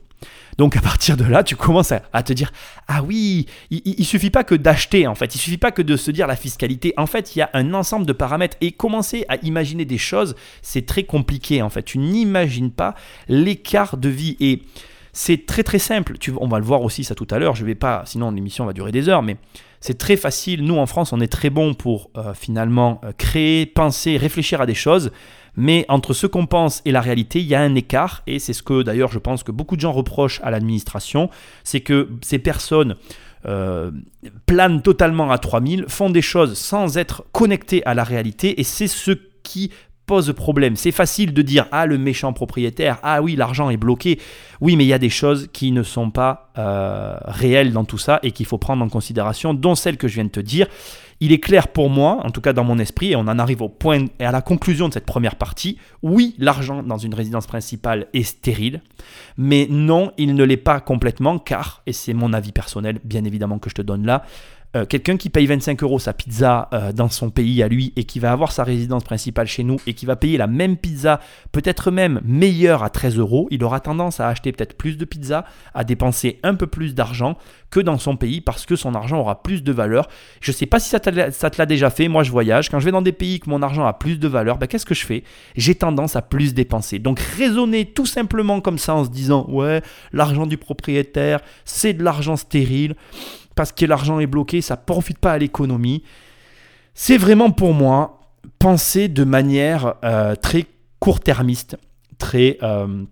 Donc 0.57 0.75
à 0.75 0.81
partir 0.81 1.17
de 1.17 1.23
là, 1.23 1.43
tu 1.43 1.55
commences 1.55 1.91
à, 1.91 2.23
te 2.23 2.33
dire 2.33 2.51
ah 2.87 3.01
oui, 3.03 3.45
il, 3.69 3.81
il, 3.85 4.05
suffit 4.05 4.29
pas 4.29 4.43
que 4.43 4.55
d'acheter 4.55 5.07
en 5.07 5.15
fait, 5.15 5.35
il 5.35 5.39
suffit 5.39 5.57
pas 5.57 5.71
que 5.71 5.81
de 5.81 5.95
se 5.95 6.11
dire 6.11 6.27
la 6.27 6.35
fiscalité. 6.35 6.93
En 6.97 7.05
fait, 7.05 7.35
il 7.35 7.39
y 7.39 7.41
a 7.41 7.49
un 7.53 7.73
ensemble 7.73 8.05
de 8.05 8.13
paramètres 8.13 8.57
et 8.61 8.71
commencer 8.71 9.25
à 9.29 9.37
imaginer 9.43 9.85
des 9.85 9.97
choses, 9.97 10.35
c'est 10.61 10.85
très 10.85 11.03
compliqué 11.03 11.61
en 11.61 11.69
fait. 11.69 11.83
Tu 11.83 11.97
n'imagines 11.97 12.71
pas 12.71 12.95
l'écart 13.27 13.97
de 13.97 14.09
vie 14.09 14.37
et 14.39 14.63
c'est 15.13 15.45
très 15.45 15.63
très 15.63 15.79
simple. 15.79 16.15
On 16.39 16.47
va 16.47 16.59
le 16.59 16.65
voir 16.65 16.81
aussi 16.81 17.03
ça 17.03 17.15
tout 17.15 17.27
à 17.31 17.39
l'heure. 17.39 17.55
Je 17.55 17.65
vais 17.65 17.75
pas, 17.75 18.03
sinon 18.05 18.31
l'émission 18.31 18.65
va 18.65 18.73
durer 18.73 18.91
des 18.91 19.09
heures, 19.09 19.23
mais 19.23 19.37
c'est 19.79 19.97
très 19.97 20.17
facile. 20.17 20.63
Nous 20.63 20.77
en 20.77 20.85
France, 20.85 21.13
on 21.13 21.19
est 21.19 21.31
très 21.31 21.49
bon 21.49 21.73
pour 21.73 22.11
euh, 22.17 22.33
finalement 22.33 23.01
euh, 23.03 23.11
créer, 23.17 23.65
penser, 23.65 24.17
réfléchir 24.17 24.61
à 24.61 24.65
des 24.65 24.73
choses. 24.73 25.11
Mais 25.55 25.85
entre 25.89 26.13
ce 26.13 26.27
qu'on 26.27 26.45
pense 26.45 26.81
et 26.85 26.91
la 26.91 27.01
réalité, 27.01 27.39
il 27.39 27.47
y 27.47 27.55
a 27.55 27.61
un 27.61 27.75
écart, 27.75 28.21
et 28.27 28.39
c'est 28.39 28.53
ce 28.53 28.63
que 28.63 28.81
d'ailleurs 28.83 29.11
je 29.11 29.19
pense 29.19 29.43
que 29.43 29.51
beaucoup 29.51 29.75
de 29.75 29.81
gens 29.81 29.91
reprochent 29.91 30.39
à 30.43 30.51
l'administration, 30.51 31.29
c'est 31.63 31.81
que 31.81 32.09
ces 32.21 32.39
personnes 32.39 32.95
euh, 33.45 33.91
planent 34.45 34.81
totalement 34.81 35.31
à 35.31 35.37
3000, 35.37 35.85
font 35.87 36.09
des 36.09 36.21
choses 36.21 36.57
sans 36.57 36.97
être 36.97 37.25
connectées 37.31 37.85
à 37.85 37.93
la 37.93 38.03
réalité, 38.03 38.61
et 38.61 38.63
c'est 38.63 38.87
ce 38.87 39.11
qui 39.43 39.71
pose 40.09 40.33
problème. 40.33 40.75
C'est 40.75 40.91
facile 40.91 41.35
de 41.35 41.41
dire 41.43 41.67
ah 41.71 41.85
le 41.85 41.99
méchant 41.99 42.33
propriétaire, 42.33 42.97
ah 43.03 43.21
oui 43.21 43.35
l'argent 43.35 43.69
est 43.69 43.77
bloqué. 43.77 44.19
Oui 44.59 44.75
mais 44.75 44.83
il 44.83 44.87
y 44.87 44.93
a 44.93 44.97
des 44.97 45.11
choses 45.11 45.49
qui 45.53 45.71
ne 45.71 45.83
sont 45.83 46.09
pas 46.09 46.49
euh, 46.57 47.15
réelles 47.25 47.73
dans 47.73 47.85
tout 47.85 47.99
ça 47.99 48.19
et 48.23 48.31
qu'il 48.31 48.47
faut 48.47 48.57
prendre 48.57 48.83
en 48.83 48.89
considération, 48.89 49.53
dont 49.53 49.75
celle 49.75 49.97
que 49.97 50.07
je 50.07 50.15
viens 50.15 50.25
de 50.25 50.29
te 50.29 50.39
dire. 50.39 50.65
Il 51.21 51.31
est 51.31 51.39
clair 51.39 51.67
pour 51.67 51.89
moi, 51.89 52.25
en 52.25 52.31
tout 52.31 52.41
cas 52.41 52.53
dans 52.53 52.63
mon 52.63 52.79
esprit, 52.79 53.11
et 53.11 53.15
on 53.17 53.27
en 53.27 53.37
arrive 53.39 53.61
au 53.61 53.69
point 53.69 54.05
et 54.19 54.25
à 54.25 54.31
la 54.31 54.41
conclusion 54.41 54.87
de 54.87 54.93
cette 54.93 55.05
première 55.05 55.35
partie, 55.35 55.77
oui, 56.01 56.33
l'argent 56.39 56.81
dans 56.81 56.97
une 56.97 57.13
résidence 57.13 57.45
principale 57.45 58.07
est 58.13 58.23
stérile, 58.23 58.81
mais 59.37 59.67
non, 59.69 60.13
il 60.17 60.33
ne 60.33 60.43
l'est 60.45 60.55
pas 60.55 60.79
complètement, 60.79 61.37
car, 61.37 61.83
et 61.85 61.91
c'est 61.91 62.13
mon 62.13 62.31
avis 62.31 62.53
personnel, 62.53 62.99
bien 63.03 63.25
évidemment 63.25 63.59
que 63.59 63.69
je 63.69 63.75
te 63.75 63.81
donne 63.81 64.05
là, 64.05 64.23
euh, 64.75 64.85
quelqu'un 64.85 65.17
qui 65.17 65.31
paye 65.31 65.47
25 65.47 65.81
euros 65.81 65.97
sa 65.97 66.13
pizza 66.13 66.69
euh, 66.73 66.91
dans 66.91 67.09
son 67.09 67.31
pays 67.31 67.63
à 67.63 67.67
lui 67.67 67.91
et 67.95 68.03
qui 68.03 68.19
va 68.19 68.31
avoir 68.31 68.51
sa 68.51 68.63
résidence 68.63 69.03
principale 69.03 69.47
chez 69.47 69.63
nous 69.63 69.77
et 69.87 69.95
qui 69.95 70.05
va 70.05 70.15
payer 70.15 70.37
la 70.37 70.45
même 70.45 70.77
pizza, 70.77 71.19
peut-être 71.51 71.89
même 71.89 72.21
meilleure 72.23 72.83
à 72.83 72.91
13 72.91 73.17
euros, 73.17 73.47
il 73.49 73.63
aura 73.63 73.79
tendance 73.79 74.19
à 74.19 74.27
acheter 74.27 74.51
peut-être 74.51 74.77
plus 74.77 74.95
de 74.95 75.05
pizza, 75.05 75.43
à 75.73 75.83
dépenser 75.83 76.39
un 76.43 76.53
peu 76.53 76.67
plus 76.67 76.93
d'argent 76.93 77.35
que 77.71 77.79
dans 77.79 77.97
son 77.97 78.15
pays 78.15 78.41
parce 78.41 78.67
que 78.67 78.75
son 78.75 78.93
argent 78.93 79.19
aura 79.19 79.41
plus 79.41 79.63
de 79.63 79.71
valeur. 79.71 80.07
Je 80.39 80.51
ne 80.51 80.55
sais 80.55 80.67
pas 80.67 80.79
si 80.79 80.89
ça, 80.89 80.99
te 80.99 81.09
l'a 81.09 81.65
déjà 81.65 81.89
fait, 81.89 82.07
moi 82.07 82.21
je 82.21 82.29
voyage, 82.29 82.69
quand 82.69 82.79
je 82.79 82.85
vais 82.85 82.91
dans 82.91 83.01
des 83.01 83.11
pays 83.11 83.39
que 83.39 83.49
mon 83.49 83.63
argent 83.63 83.87
a 83.87 83.93
plus 83.93 84.19
de 84.19 84.27
valeur, 84.27 84.59
ben, 84.59 84.67
qu'est-ce 84.67 84.85
que 84.85 84.93
je 84.95 85.05
fais? 85.05 85.23
J'ai 85.55 85.73
tendance 85.73 86.15
à 86.15 86.21
plus 86.21 86.53
dépenser. 86.53 86.99
Donc 86.99 87.19
raisonner 87.19 87.85
tout 87.85 88.05
simplement 88.05 88.61
comme 88.61 88.77
ça 88.77 88.93
en 88.93 89.03
se 89.03 89.09
disant 89.09 89.47
ouais, 89.49 89.81
l'argent 90.13 90.45
du 90.45 90.57
propriétaire, 90.57 91.39
c'est 91.65 91.93
de 91.93 92.03
l'argent 92.03 92.35
stérile 92.35 92.95
parce 93.59 93.73
que 93.73 93.85
l'argent 93.85 94.21
est 94.21 94.25
bloqué, 94.25 94.61
ça 94.61 94.77
ne 94.77 94.85
profite 94.85 95.17
pas 95.17 95.33
à 95.33 95.37
l'économie. 95.37 96.01
C'est 96.93 97.17
vraiment 97.17 97.51
pour 97.51 97.73
moi 97.73 98.21
penser 98.57 99.09
de 99.09 99.25
manière 99.25 99.95
euh, 100.05 100.33
très 100.35 100.65
court-termiste, 100.99 101.77
très... 102.17 102.57
Euh, 102.63 103.03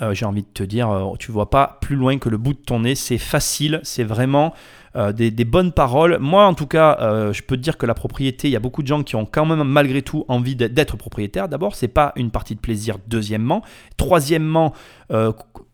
euh, 0.00 0.14
j'ai 0.14 0.24
envie 0.24 0.44
de 0.44 0.48
te 0.54 0.62
dire, 0.62 0.88
tu 1.18 1.32
vois 1.32 1.50
pas 1.50 1.78
plus 1.80 1.96
loin 1.96 2.18
que 2.18 2.28
le 2.28 2.36
bout 2.36 2.52
de 2.52 2.60
ton 2.60 2.78
nez, 2.78 2.94
c'est 2.94 3.18
facile, 3.18 3.80
c'est 3.82 4.04
vraiment 4.04 4.54
des, 4.94 5.30
bonnes 5.44 5.72
paroles. 5.72 6.18
Moi, 6.20 6.46
en 6.46 6.54
tout 6.54 6.68
cas, 6.68 6.96
je 7.32 7.42
peux 7.42 7.56
te 7.56 7.60
dire 7.62 7.76
que 7.76 7.84
la 7.84 7.94
propriété, 7.94 8.46
il 8.48 8.52
y 8.52 8.56
a 8.56 8.60
beaucoup 8.60 8.82
de 8.82 8.86
gens 8.86 9.02
qui 9.02 9.16
ont 9.16 9.26
quand 9.26 9.44
même 9.44 9.64
malgré 9.64 10.00
tout 10.00 10.24
envie 10.28 10.54
d'être 10.54 10.96
propriétaire. 10.96 11.48
D'abord, 11.48 11.74
c'est 11.74 11.88
pas 11.88 12.12
une 12.14 12.30
partie 12.30 12.54
de 12.54 12.60
plaisir. 12.60 12.98
Deuxièmement, 13.08 13.62
troisièmement, 13.96 14.74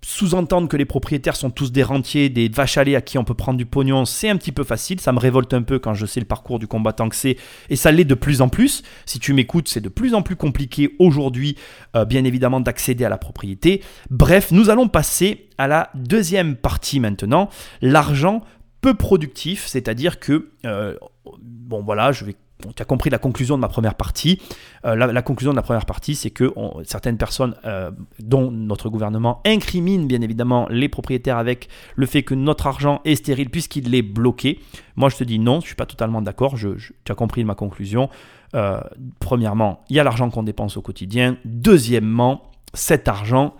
sous-entendre 0.09 0.69
que 0.69 0.79
les 0.79 0.87
propriétaires 0.87 1.37
sont 1.37 1.51
tous 1.51 1.71
des 1.71 1.83
rentiers, 1.83 2.31
des 2.31 2.49
vaches 2.49 2.79
à 2.79 2.85
lait 2.85 2.97
à 2.97 3.03
qui 3.03 3.19
on 3.19 3.25
peut 3.25 3.35
prendre 3.35 3.59
du 3.59 3.67
pognon, 3.67 4.07
c'est 4.07 4.31
un 4.31 4.39
petit 4.39 4.53
peu 4.53 4.65
facile. 4.65 5.01
Ça 5.01 5.13
me 5.13 5.19
révolte 5.19 5.53
un 5.53 5.61
peu 5.61 5.79
quand 5.79 5.93
je 5.93 6.07
sais 6.07 6.19
le 6.19 6.25
parcours 6.25 6.59
du 6.59 6.67
combattant 6.67 7.11
que 7.11 7.15
c'est. 7.15 7.37
Et 7.69 7.77
ça 7.77 7.93
l'est 7.93 8.07
de 8.07 8.15
plus 8.15 8.41
en 8.41 8.49
plus. 8.49 8.83
Si 9.05 9.19
tu 9.19 9.35
m'écoutes, 9.35 9.69
c'est 9.69 9.83
de 9.83 9.91
plus 9.91 10.15
en 10.15 10.23
plus 10.23 10.35
compliqué 10.35 10.97
aujourd'hui, 10.99 11.59
euh, 11.95 12.07
bien 12.07 12.25
évidemment, 12.25 12.61
d'accéder 12.61 13.05
à 13.05 13.11
la 13.11 13.19
propriété. 13.19 13.83
Bref, 14.09 14.51
nous 14.51 14.71
allons 14.71 14.89
passer 14.89 15.51
à 15.59 15.69
la 15.69 15.91
deuxième 15.95 16.57
partie 16.57 17.01
maintenant. 17.01 17.51
L'argent 17.83 18.43
peu 18.81 18.95
productif, 18.95 19.67
c'est-à-dire 19.67 20.21
que, 20.21 20.53
euh, 20.65 20.95
bon 21.43 21.83
voilà, 21.83 22.13
je 22.13 22.25
vais 22.25 22.37
tu 22.75 22.83
as 22.83 22.85
compris 22.85 23.11
la 23.11 23.19
conclusion 23.19 23.57
de 23.57 23.61
ma 23.61 23.69
première 23.69 23.95
partie. 23.95 24.41
Euh, 24.85 24.95
la, 24.95 25.23
conclusion 25.23 25.53
de 25.53 25.57
la 25.57 25.63
première 25.63 25.87
partie, 25.87 26.15
c'est 26.15 26.31
que 26.31 26.53
certaines 26.85 27.17
personnes, 27.17 27.55
euh, 27.65 27.91
dont 28.19 28.51
notre 28.51 28.89
gouvernement, 28.89 29.41
incriminent 29.47 30.07
bien 30.07 30.21
évidemment 30.21 30.67
les 30.71 30.89
propriétaires 30.89 31.39
avec 31.39 31.69
le 31.97 32.07
fait 32.07 32.23
que 32.23 32.35
notre 32.35 32.67
argent 32.67 33.01
est 33.05 33.17
stérile 33.17 33.51
puisqu'il 33.51 33.95
est 33.95 34.03
bloqué. 34.03 34.61
Moi, 34.97 35.09
je 35.09 35.17
te 35.17 35.25
dis 35.25 35.39
non, 35.39 35.55
je 35.55 35.65
ne 35.65 35.67
suis 35.67 35.75
pas 35.77 35.87
totalement 35.87 36.23
d'accord. 36.23 36.57
tu 36.57 37.13
as 37.13 37.15
compris 37.15 37.45
ma 37.45 37.55
conclusion. 37.55 38.09
Euh, 38.55 38.81
premièrement, 39.21 39.85
il 39.91 39.97
y 39.97 40.01
a 40.01 40.05
l'argent 40.05 40.31
qu'on 40.31 40.43
dépense 40.43 40.77
au 40.77 40.83
quotidien. 40.83 41.37
Deuxièmement, 41.45 42.51
cet 42.75 43.09
argent, 43.09 43.55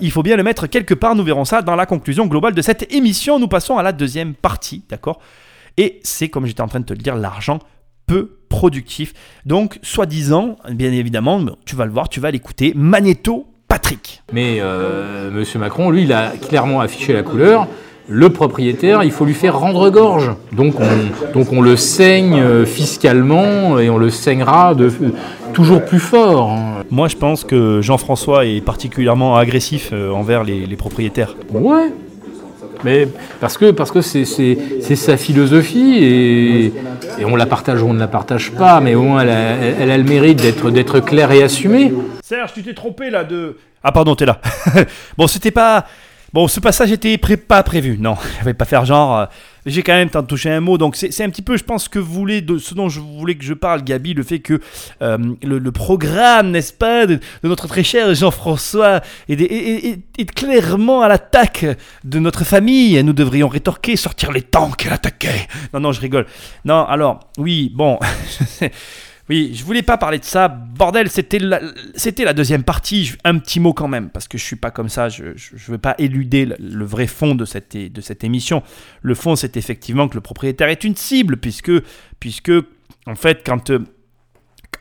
il 0.00 0.12
faut 0.12 0.22
bien 0.22 0.36
le 0.36 0.44
mettre 0.44 0.68
quelque 0.68 0.94
part. 0.94 1.16
Nous 1.16 1.24
verrons 1.24 1.44
ça 1.44 1.60
dans 1.60 1.74
la 1.74 1.84
conclusion 1.84 2.26
globale 2.26 2.54
de 2.54 2.62
cette 2.62 2.92
émission. 2.94 3.40
Nous 3.40 3.48
passons 3.48 3.76
à 3.76 3.82
la 3.82 3.90
deuxième 3.90 4.34
partie, 4.34 4.84
d'accord? 4.88 5.20
Et 5.76 6.00
c'est, 6.04 6.28
comme 6.28 6.46
j'étais 6.46 6.60
en 6.60 6.68
train 6.68 6.78
de 6.78 6.84
te 6.84 6.92
le 6.92 7.00
dire, 7.00 7.16
l'argent 7.16 7.58
peu 8.06 8.38
productif. 8.48 9.12
Donc, 9.46 9.78
soi-disant, 9.82 10.56
bien 10.70 10.92
évidemment, 10.92 11.40
tu 11.64 11.76
vas 11.76 11.86
le 11.86 11.92
voir, 11.92 12.08
tu 12.08 12.20
vas 12.20 12.30
l'écouter, 12.30 12.72
Magneto 12.76 13.46
Patrick. 13.68 14.22
Mais 14.32 14.58
euh, 14.60 15.30
Monsieur 15.30 15.58
Macron, 15.58 15.90
lui, 15.90 16.04
il 16.04 16.12
a 16.12 16.30
clairement 16.30 16.80
affiché 16.80 17.12
la 17.12 17.22
couleur. 17.22 17.66
Le 18.06 18.28
propriétaire, 18.28 19.02
il 19.02 19.10
faut 19.10 19.24
lui 19.24 19.32
faire 19.32 19.58
rendre 19.58 19.88
gorge. 19.88 20.30
Donc 20.52 20.74
on, 20.78 21.32
donc 21.32 21.52
on 21.52 21.62
le 21.62 21.74
saigne 21.74 22.38
euh, 22.38 22.66
fiscalement 22.66 23.78
et 23.78 23.88
on 23.88 23.96
le 23.96 24.10
saignera 24.10 24.74
de, 24.74 24.92
toujours 25.54 25.82
plus 25.82 26.00
fort. 26.00 26.50
Hein. 26.50 26.84
Moi, 26.90 27.08
je 27.08 27.16
pense 27.16 27.44
que 27.44 27.80
Jean-François 27.80 28.44
est 28.44 28.60
particulièrement 28.60 29.36
agressif 29.36 29.90
euh, 29.92 30.10
envers 30.10 30.44
les, 30.44 30.66
les 30.66 30.76
propriétaires. 30.76 31.34
Ouais, 31.50 31.92
mais 32.84 33.08
parce 33.40 33.56
que 33.56 33.70
parce 33.70 33.90
que 33.90 34.02
c'est 34.02 34.96
sa 34.96 35.16
philosophie 35.16 35.98
et, 35.98 36.66
et, 37.18 37.24
on 37.24 37.34
la 37.36 37.46
partage 37.46 37.82
ou 37.82 37.86
on 37.86 37.94
ne 37.94 37.98
la 37.98 38.08
partage 38.08 38.52
pas, 38.52 38.80
mais 38.80 38.94
au 38.94 39.02
moins 39.02 39.22
elle 39.22 39.30
a, 39.30 39.56
elle 39.80 39.90
a 39.90 39.98
le 39.98 40.04
mérite 40.04 40.40
d'être 40.40 40.70
d'être 40.70 41.00
claire 41.00 41.32
et 41.32 41.42
assumée. 41.42 41.92
Serge, 42.22 42.52
tu 42.52 42.62
t'es 42.62 42.74
trompé 42.74 43.10
là 43.10 43.24
de. 43.24 43.56
Ah 43.82 43.92
pardon, 43.92 44.14
t'es 44.14 44.26
là. 44.26 44.40
bon, 45.18 45.26
c'était 45.26 45.50
pas. 45.50 45.86
Bon, 46.32 46.48
ce 46.48 46.60
passage 46.60 46.90
était 46.92 47.16
pas 47.18 47.62
prévu. 47.62 47.96
Non, 47.98 48.16
je 48.40 48.44
vais 48.44 48.54
pas 48.54 48.64
faire 48.64 48.84
genre. 48.84 49.28
J'ai 49.66 49.82
quand 49.82 49.94
même 49.94 50.10
touché 50.26 50.50
un 50.50 50.60
mot. 50.60 50.78
Donc 50.78 50.96
c'est 50.96 51.22
un 51.22 51.30
petit 51.30 51.42
peu, 51.42 51.56
je 51.56 51.64
pense, 51.64 51.88
que 51.88 51.98
vous 51.98 52.12
voulez, 52.12 52.44
ce 52.58 52.74
dont 52.74 52.88
je 52.88 53.00
voulais 53.00 53.34
que 53.34 53.44
je 53.44 53.54
parle, 53.54 53.82
Gabi, 53.82 54.14
le 54.14 54.22
fait 54.22 54.40
que 54.40 54.60
euh, 55.02 55.18
le, 55.42 55.72
programme, 55.72 56.50
n'est-ce 56.50 56.72
pas, 56.72 57.06
de, 57.06 57.18
notre 57.42 57.66
très 57.66 57.82
cher 57.82 58.14
Jean-François 58.14 59.00
est, 59.28 60.34
clairement 60.34 61.02
à 61.02 61.08
l'attaque 61.08 61.66
de 62.04 62.18
notre 62.18 62.44
famille. 62.44 63.02
Nous 63.02 63.12
devrions 63.12 63.48
rétorquer, 63.48 63.96
sortir 63.96 64.32
les 64.32 64.42
tanks 64.42 64.86
et 64.86 64.90
l'attaquer. 64.90 65.48
Non, 65.72 65.80
non, 65.80 65.92
je 65.92 66.00
rigole. 66.00 66.26
Non, 66.64 66.84
alors, 66.84 67.20
oui, 67.38 67.72
bon. 67.74 67.98
Oui, 69.30 69.52
je 69.54 69.64
voulais 69.64 69.82
pas 69.82 69.96
parler 69.96 70.18
de 70.18 70.24
ça. 70.24 70.48
Bordel, 70.48 71.10
c'était 71.10 71.38
la, 71.38 71.60
la 72.18 72.32
deuxième 72.34 72.62
partie. 72.62 73.12
Un 73.24 73.38
petit 73.38 73.58
mot 73.58 73.72
quand 73.72 73.88
même, 73.88 74.10
parce 74.10 74.28
que 74.28 74.36
je 74.36 74.44
suis 74.44 74.56
pas 74.56 74.70
comme 74.70 74.90
ça. 74.90 75.08
Je 75.08 75.24
ne 75.24 75.66
veux 75.68 75.78
pas 75.78 75.94
éluder 75.98 76.46
le, 76.58 76.84
vrai 76.84 77.06
fond 77.06 77.34
de 77.34 77.44
cette, 77.44 77.76
de 77.76 78.00
cette 78.02 78.22
émission. 78.22 78.62
Le 79.00 79.14
fond, 79.14 79.34
c'est 79.34 79.56
effectivement 79.56 80.08
que 80.08 80.14
le 80.14 80.20
propriétaire 80.20 80.68
est 80.68 80.84
une 80.84 80.96
cible, 80.96 81.38
puisque, 81.38 81.72
puisque 82.20 82.52
en 83.06 83.14
fait, 83.14 83.42
quand. 83.44 83.70
Euh, 83.70 83.80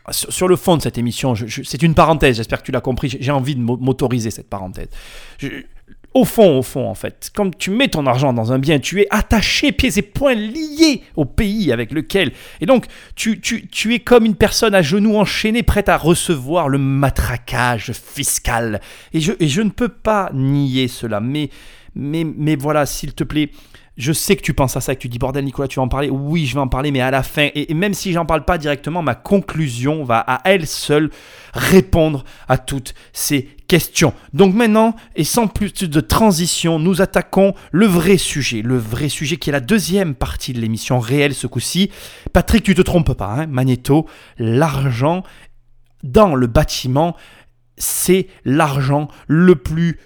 sur, 0.09 0.49
le 0.49 0.57
fond 0.57 0.75
de 0.75 0.81
cette 0.81 0.97
émission, 0.97 1.33
c'est 1.63 1.81
une 1.81 1.95
parenthèse, 1.95 2.35
j'espère 2.35 2.59
que 2.59 2.65
tu 2.65 2.73
l'as 2.73 2.81
compris, 2.81 3.15
j'ai 3.17 3.31
envie 3.31 3.55
de 3.55 3.61
m'autoriser 3.61 4.31
cette 4.31 4.49
parenthèse. 4.49 4.89
Je, 5.37 5.47
au 6.13 6.25
fond, 6.25 6.59
au 6.59 6.61
fond, 6.61 6.87
en 6.87 6.93
fait, 6.93 7.31
quand 7.33 7.55
tu 7.57 7.71
mets 7.71 7.87
ton 7.87 8.05
argent 8.05 8.33
dans 8.33 8.53
un 8.53 8.59
bien, 8.59 8.79
tu 8.79 9.01
es 9.01 9.07
attaché, 9.09 9.71
pieds 9.71 9.97
et 9.97 10.01
poings 10.03 10.35
liés 10.35 11.01
au 11.15 11.25
pays 11.25 11.71
avec 11.71 11.91
lequel. 11.91 12.31
Et 12.61 12.65
donc, 12.65 12.85
tu, 13.15 13.39
tu, 13.41 13.93
es 13.93 13.99
comme 13.99 14.25
une 14.25 14.35
personne 14.35 14.75
à 14.75 14.81
genoux 14.81 15.15
enchaînée, 15.15 15.63
prête 15.63 15.89
à 15.89 15.97
recevoir 15.97 16.69
le 16.69 16.77
matraquage 16.77 17.91
fiscal. 17.93 18.79
Et 19.13 19.19
je, 19.19 19.33
et 19.39 19.47
je 19.47 19.61
ne 19.61 19.69
peux 19.69 19.89
pas 19.89 20.29
nier 20.33 20.87
cela, 20.87 21.19
mais, 21.19 21.49
mais, 21.95 22.23
mais 22.23 22.55
voilà, 22.55 22.85
s'il 22.85 23.13
te 23.13 23.23
plaît, 23.23 23.49
je 23.97 24.11
sais 24.11 24.35
que 24.35 24.41
tu 24.41 24.53
penses 24.53 24.75
à 24.75 24.81
ça, 24.81 24.95
que 24.95 24.99
tu 24.99 25.07
dis 25.07 25.19
bordel 25.19 25.45
Nicolas, 25.45 25.67
tu 25.67 25.75
vas 25.75 25.83
en 25.83 25.87
parler. 25.87 26.09
Oui, 26.09 26.45
je 26.45 26.55
vais 26.55 26.59
en 26.59 26.67
parler, 26.67 26.91
mais 26.91 27.01
à 27.01 27.11
la 27.11 27.21
fin, 27.21 27.49
et, 27.53 27.71
même 27.73 27.93
si 27.93 28.11
j'en 28.11 28.25
parle 28.25 28.43
pas 28.43 28.57
directement, 28.57 29.03
ma 29.03 29.15
conclusion 29.15 30.03
va 30.03 30.19
à 30.19 30.41
elle 30.45 30.65
seule 30.65 31.11
répondre 31.53 32.23
à 32.47 32.57
toutes 32.57 32.95
ces 33.13 33.49
questions. 33.67 34.13
Donc 34.33 34.55
maintenant, 34.55 34.95
et 35.15 35.23
sans 35.23 35.47
plus 35.47 35.73
de 35.73 35.99
transition, 35.99 36.79
nous 36.79 37.01
attaquons 37.01 37.53
le 37.71 37.85
vrai 37.85 38.17
sujet, 38.17 38.61
le 38.63 38.77
vrai 38.77 39.09
sujet 39.09 39.37
qui 39.37 39.49
est 39.49 39.53
la 39.53 39.59
deuxième 39.59 40.15
partie 40.15 40.53
de 40.53 40.59
l'émission 40.59 40.99
réelle 40.99 41.35
ce 41.35 41.47
coup-ci. 41.47 41.91
Patrick, 42.33 42.63
tu 42.63 42.73
te 42.73 42.81
trompes 42.81 43.13
pas, 43.13 43.31
hein, 43.31 43.47
Magneto, 43.47 44.07
l'argent 44.39 45.23
dans 46.03 46.35
le 46.35 46.47
bâtiment, 46.47 47.15
c'est 47.77 48.27
l'argent 48.43 49.07
le 49.27 49.55
plus 49.55 49.99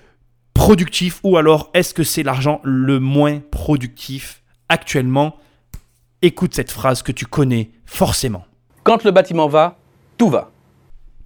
productif 0.58 1.20
ou 1.24 1.38
alors 1.38 1.70
est-ce 1.76 1.94
que 1.94 2.04
c'est 2.04 2.24
l'argent 2.24 2.60
le 2.64 3.00
moins 3.00 3.42
productif 3.52 4.42
actuellement? 4.70 5.36
Écoute 6.24 6.56
cette 6.56 6.72
phrase 6.72 7.04
que 7.04 7.12
tu 7.12 7.28
connais 7.28 7.70
forcément. 7.86 8.44
Quand 8.84 9.04
le 9.04 9.12
bâtiment 9.12 9.48
va, 9.48 9.78
tout 10.18 10.30
va. 10.30 10.50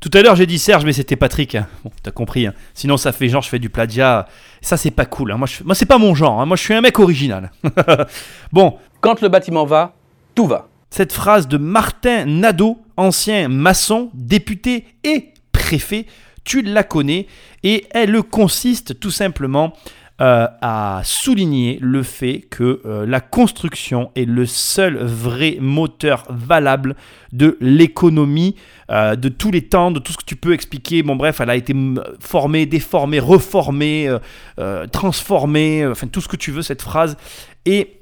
Tout 0.01 0.11
à 0.13 0.21
l'heure 0.21 0.35
j'ai 0.35 0.45
dit 0.45 0.59
Serge 0.59 0.83
mais 0.83 0.91
c'était 0.91 1.15
Patrick. 1.15 1.57
Bon, 1.83 1.91
t'as 2.03 2.11
compris. 2.11 2.45
Hein. 2.45 2.53
Sinon 2.73 2.97
ça 2.97 3.13
fait 3.13 3.29
genre 3.29 3.41
je 3.41 3.47
fais 3.47 3.59
du 3.59 3.69
plagiat. 3.69 4.27
Ça 4.61 4.75
c'est 4.75 4.91
pas 4.91 5.05
cool. 5.05 5.31
Hein. 5.31 5.37
Moi, 5.37 5.47
je... 5.47 5.63
Moi 5.63 5.75
c'est 5.75 5.85
pas 5.85 5.97
mon 5.97 6.13
genre. 6.13 6.41
Hein. 6.41 6.45
Moi 6.45 6.57
je 6.57 6.63
suis 6.63 6.73
un 6.73 6.81
mec 6.81 6.99
original. 6.99 7.51
bon. 8.51 8.77
Quand 8.99 9.21
le 9.21 9.29
bâtiment 9.29 9.65
va, 9.65 9.95
tout 10.35 10.45
va. 10.45 10.67
Cette 10.89 11.13
phrase 11.13 11.47
de 11.47 11.57
Martin 11.57 12.25
Nadeau, 12.25 12.81
ancien 12.97 13.47
maçon, 13.47 14.11
député 14.13 14.85
et 15.05 15.29
préfet, 15.53 16.05
tu 16.43 16.61
la 16.61 16.83
connais 16.83 17.27
et 17.63 17.85
elle 17.91 18.21
consiste 18.23 18.99
tout 18.99 19.11
simplement 19.11 19.73
euh, 20.21 20.47
à 20.61 21.01
souligner 21.03 21.79
le 21.81 22.03
fait 22.03 22.45
que 22.47 22.81
euh, 22.85 23.07
la 23.07 23.21
construction 23.21 24.11
est 24.15 24.25
le 24.25 24.45
seul 24.45 24.97
vrai 24.97 25.57
moteur 25.59 26.25
valable 26.29 26.95
de 27.33 27.57
l'économie 27.59 28.55
euh, 28.91 29.15
de 29.15 29.29
tous 29.29 29.49
les 29.49 29.63
temps, 29.63 29.89
de 29.89 29.97
tout 29.97 30.11
ce 30.11 30.17
que 30.17 30.25
tu 30.25 30.35
peux 30.35 30.53
expliquer. 30.53 31.01
Bon 31.01 31.15
bref, 31.15 31.41
elle 31.41 31.49
a 31.49 31.55
été 31.55 31.73
formée, 32.19 32.67
déformée, 32.67 33.19
reformée, 33.19 34.15
transformée, 34.91 35.87
enfin 35.87 36.05
tout 36.05 36.21
ce 36.21 36.27
que 36.27 36.37
tu 36.37 36.51
veux 36.51 36.61
cette 36.61 36.83
phrase. 36.83 37.17
Et 37.65 38.00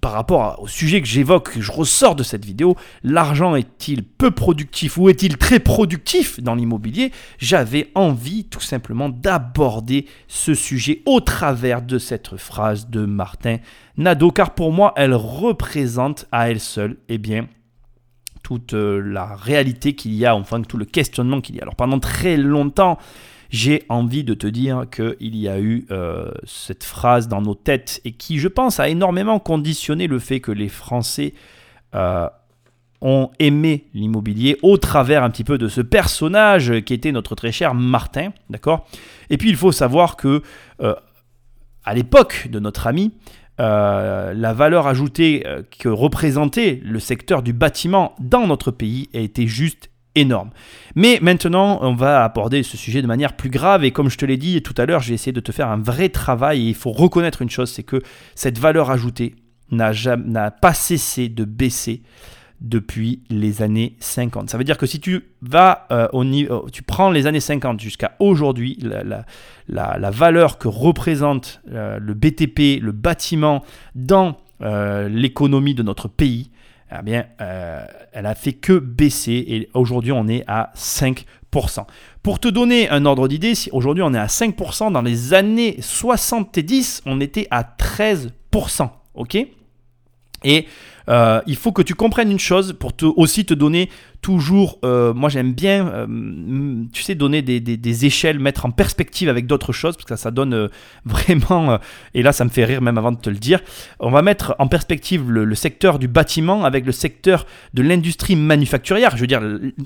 par 0.00 0.12
rapport 0.12 0.62
au 0.62 0.68
sujet 0.68 1.00
que 1.00 1.08
j'évoque, 1.08 1.54
que 1.54 1.60
je 1.60 1.72
ressors 1.72 2.14
de 2.14 2.22
cette 2.22 2.44
vidéo, 2.44 2.76
l'argent 3.02 3.56
est-il 3.56 4.04
peu 4.04 4.30
productif 4.30 4.96
ou 4.96 5.08
est-il 5.08 5.36
très 5.38 5.58
productif 5.58 6.40
dans 6.40 6.54
l'immobilier? 6.54 7.10
J'avais 7.38 7.90
envie 7.94 8.44
tout 8.44 8.60
simplement 8.60 9.08
d'aborder 9.08 10.06
ce 10.28 10.54
sujet 10.54 11.02
au 11.06 11.20
travers 11.20 11.82
de 11.82 11.98
cette 11.98 12.36
phrase 12.36 12.88
de 12.88 13.04
Martin 13.04 13.58
Nadeau, 13.96 14.30
car 14.30 14.54
pour 14.54 14.72
moi, 14.72 14.92
elle 14.96 15.14
représente 15.14 16.26
à 16.32 16.50
elle 16.50 16.60
seule, 16.60 16.96
eh 17.08 17.18
bien, 17.18 17.48
toute 18.42 18.74
euh, 18.74 19.00
la 19.00 19.34
réalité 19.34 19.94
qu'il 19.94 20.14
y 20.14 20.26
a, 20.26 20.36
enfin 20.36 20.62
tout 20.62 20.76
le 20.76 20.84
questionnement 20.84 21.40
qu'il 21.40 21.56
y 21.56 21.60
a. 21.60 21.62
Alors 21.62 21.76
pendant 21.76 21.98
très 21.98 22.36
longtemps, 22.36 22.98
j'ai 23.54 23.84
envie 23.88 24.24
de 24.24 24.34
te 24.34 24.48
dire 24.48 24.86
qu'il 24.90 25.36
y 25.36 25.48
a 25.48 25.60
eu 25.60 25.86
euh, 25.92 26.32
cette 26.44 26.82
phrase 26.82 27.28
dans 27.28 27.40
nos 27.40 27.54
têtes 27.54 28.00
et 28.04 28.10
qui, 28.10 28.40
je 28.40 28.48
pense, 28.48 28.80
a 28.80 28.88
énormément 28.88 29.38
conditionné 29.38 30.08
le 30.08 30.18
fait 30.18 30.40
que 30.40 30.50
les 30.50 30.68
Français 30.68 31.34
euh, 31.94 32.28
ont 33.00 33.30
aimé 33.38 33.84
l'immobilier 33.94 34.58
au 34.62 34.76
travers 34.76 35.22
un 35.22 35.30
petit 35.30 35.44
peu 35.44 35.56
de 35.56 35.68
ce 35.68 35.80
personnage 35.80 36.80
qui 36.80 36.94
était 36.94 37.12
notre 37.12 37.36
très 37.36 37.52
cher 37.52 37.74
Martin, 37.74 38.32
d'accord? 38.50 38.88
Et 39.30 39.36
puis 39.36 39.50
il 39.50 39.56
faut 39.56 39.70
savoir 39.70 40.16
que 40.16 40.42
euh, 40.82 40.96
à 41.84 41.94
l'époque 41.94 42.48
de 42.50 42.58
notre 42.58 42.88
ami, 42.88 43.12
la 43.56 44.52
valeur 44.52 44.88
ajoutée 44.88 45.46
que 45.78 45.88
représentait 45.88 46.80
le 46.82 46.98
secteur 46.98 47.40
du 47.40 47.52
bâtiment 47.52 48.16
dans 48.18 48.48
notre 48.48 48.72
pays 48.72 49.08
était 49.12 49.46
juste 49.46 49.90
énorme. 50.14 50.50
Mais 50.94 51.18
maintenant, 51.20 51.78
on 51.82 51.94
va 51.94 52.24
aborder 52.24 52.62
ce 52.62 52.76
sujet 52.76 53.02
de 53.02 53.06
manière 53.06 53.34
plus 53.34 53.50
grave 53.50 53.84
et 53.84 53.90
comme 53.90 54.08
je 54.08 54.18
te 54.18 54.24
l'ai 54.24 54.36
dit 54.36 54.62
tout 54.62 54.74
à 54.76 54.86
l'heure, 54.86 55.00
j'ai 55.00 55.14
essayé 55.14 55.32
de 55.32 55.40
te 55.40 55.52
faire 55.52 55.68
un 55.68 55.80
vrai 55.80 56.08
travail 56.08 56.66
et 56.66 56.68
il 56.68 56.74
faut 56.74 56.92
reconnaître 56.92 57.42
une 57.42 57.50
chose, 57.50 57.70
c'est 57.70 57.82
que 57.82 58.00
cette 58.34 58.58
valeur 58.58 58.90
ajoutée 58.90 59.34
n'a 59.70 60.50
pas 60.50 60.74
cessé 60.74 61.28
de 61.28 61.44
baisser 61.44 62.02
depuis 62.60 63.22
les 63.28 63.62
années 63.62 63.96
50. 64.00 64.48
Ça 64.48 64.56
veut 64.56 64.64
dire 64.64 64.78
que 64.78 64.86
si 64.86 65.00
tu 65.00 65.24
vas 65.42 65.86
euh, 65.90 66.08
au 66.12 66.24
niveau, 66.24 66.66
tu 66.72 66.82
prends 66.82 67.10
les 67.10 67.26
années 67.26 67.40
50 67.40 67.80
jusqu'à 67.80 68.16
aujourd'hui, 68.20 68.78
la, 68.80 70.10
valeur 70.10 70.58
que 70.58 70.68
représente 70.68 71.60
euh, 71.72 71.98
le 71.98 72.14
BTP, 72.14 72.80
le 72.80 72.92
bâtiment 72.92 73.62
dans 73.94 74.36
euh, 74.62 75.08
l'économie 75.08 75.74
de 75.74 75.82
notre 75.82 76.08
pays, 76.08 76.50
eh 76.98 77.02
bien, 77.02 77.26
euh, 77.40 77.84
elle 78.12 78.26
a 78.26 78.34
fait 78.34 78.52
que 78.52 78.78
baisser 78.78 79.44
et 79.46 79.68
aujourd'hui 79.74 80.12
on 80.12 80.28
est 80.28 80.44
à 80.46 80.72
5%. 80.76 81.24
Pour 82.22 82.40
te 82.40 82.48
donner 82.48 82.88
un 82.88 83.04
ordre 83.04 83.28
d'idée, 83.28 83.54
aujourd'hui 83.72 84.02
on 84.02 84.12
est 84.14 84.18
à 84.18 84.26
5%, 84.26 84.92
dans 84.92 85.02
les 85.02 85.34
années 85.34 85.76
70, 85.80 87.02
on 87.06 87.20
était 87.20 87.46
à 87.50 87.62
13%. 87.62 88.90
Ok? 89.14 89.36
Et 90.44 90.66
euh, 91.08 91.40
il 91.46 91.56
faut 91.56 91.72
que 91.72 91.82
tu 91.82 91.94
comprennes 91.94 92.30
une 92.30 92.38
chose 92.38 92.74
pour 92.78 92.94
te, 92.94 93.04
aussi 93.04 93.44
te 93.44 93.54
donner 93.54 93.90
toujours, 94.20 94.78
euh, 94.84 95.12
moi 95.12 95.28
j'aime 95.28 95.52
bien, 95.52 95.86
euh, 95.86 96.84
tu 96.92 97.02
sais, 97.02 97.14
donner 97.14 97.42
des, 97.42 98.06
échelles, 98.06 98.38
mettre 98.38 98.64
en 98.64 98.70
perspective 98.70 99.28
avec 99.28 99.46
d'autres 99.46 99.72
choses, 99.72 99.96
parce 99.96 100.06
que 100.06 100.16
ça, 100.16 100.30
donne 100.30 100.70
vraiment, 101.04 101.78
et 102.14 102.22
là 102.22 102.32
ça 102.32 102.44
me 102.44 102.50
fait 102.50 102.64
rire 102.64 102.80
même 102.80 102.98
avant 102.98 103.12
de 103.12 103.18
te 103.18 103.30
le 103.30 103.36
dire, 103.36 103.60
on 104.00 104.10
va 104.10 104.22
mettre 104.22 104.54
en 104.58 104.66
perspective 104.66 105.30
le, 105.30 105.44
le 105.44 105.54
secteur 105.54 105.98
du 105.98 106.08
bâtiment 106.08 106.64
avec 106.64 106.86
le 106.86 106.92
secteur 106.92 107.46
de 107.74 107.82
l'industrie 107.82 108.36
manufacturière, 108.36 109.16
je 109.16 109.20
veux 109.20 109.26
dire, 109.26 109.42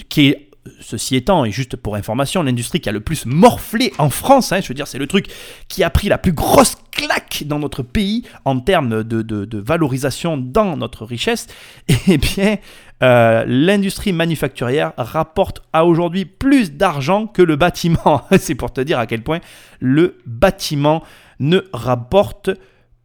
qui 0.09 0.29
est 0.29 0.48
ceci 0.81 1.17
étant, 1.17 1.45
et 1.45 1.51
juste 1.51 1.77
pour 1.77 1.95
information, 1.95 2.43
l'industrie 2.43 2.81
qui 2.81 2.89
a 2.89 2.93
le 2.93 3.01
plus 3.01 3.27
morflé 3.27 3.93
en 3.99 4.11
France, 4.11 4.53
hein, 4.53 4.61
je 4.61 4.69
veux 4.69 4.75
dire, 4.75 4.87
c'est 4.87 4.99
le 4.99 5.07
truc 5.07 5.27
qui 5.69 5.83
a 5.85 5.91
pris 5.91 6.09
la 6.09 6.19
plus 6.19 6.33
grosse 6.33 6.77
claque 6.91 7.45
dans 7.47 7.59
notre 7.59 7.83
pays 7.83 8.25
en 8.45 8.61
termes 8.61 9.05
de, 9.05 9.59
valorisation 9.59 10.37
dans 10.37 10.77
notre 10.77 11.05
richesse, 11.05 11.47
eh 12.09 12.19
bien, 12.19 12.59
euh, 13.03 13.45
l'industrie 13.47 14.13
manufacturière 14.13 14.93
rapporte 14.97 15.63
à 15.73 15.85
aujourd'hui 15.85 16.25
plus 16.25 16.73
d'argent 16.73 17.27
que 17.27 17.43
le 17.43 17.57
bâtiment. 17.57 18.23
c'est 18.39 18.55
pour 18.55 18.73
te 18.73 18.81
dire 18.81 18.99
à 18.99 19.07
quel 19.07 19.23
point 19.23 19.41
le 19.81 20.19
bâtiment 20.27 21.03
ne 21.41 21.61
rapporte 21.73 22.51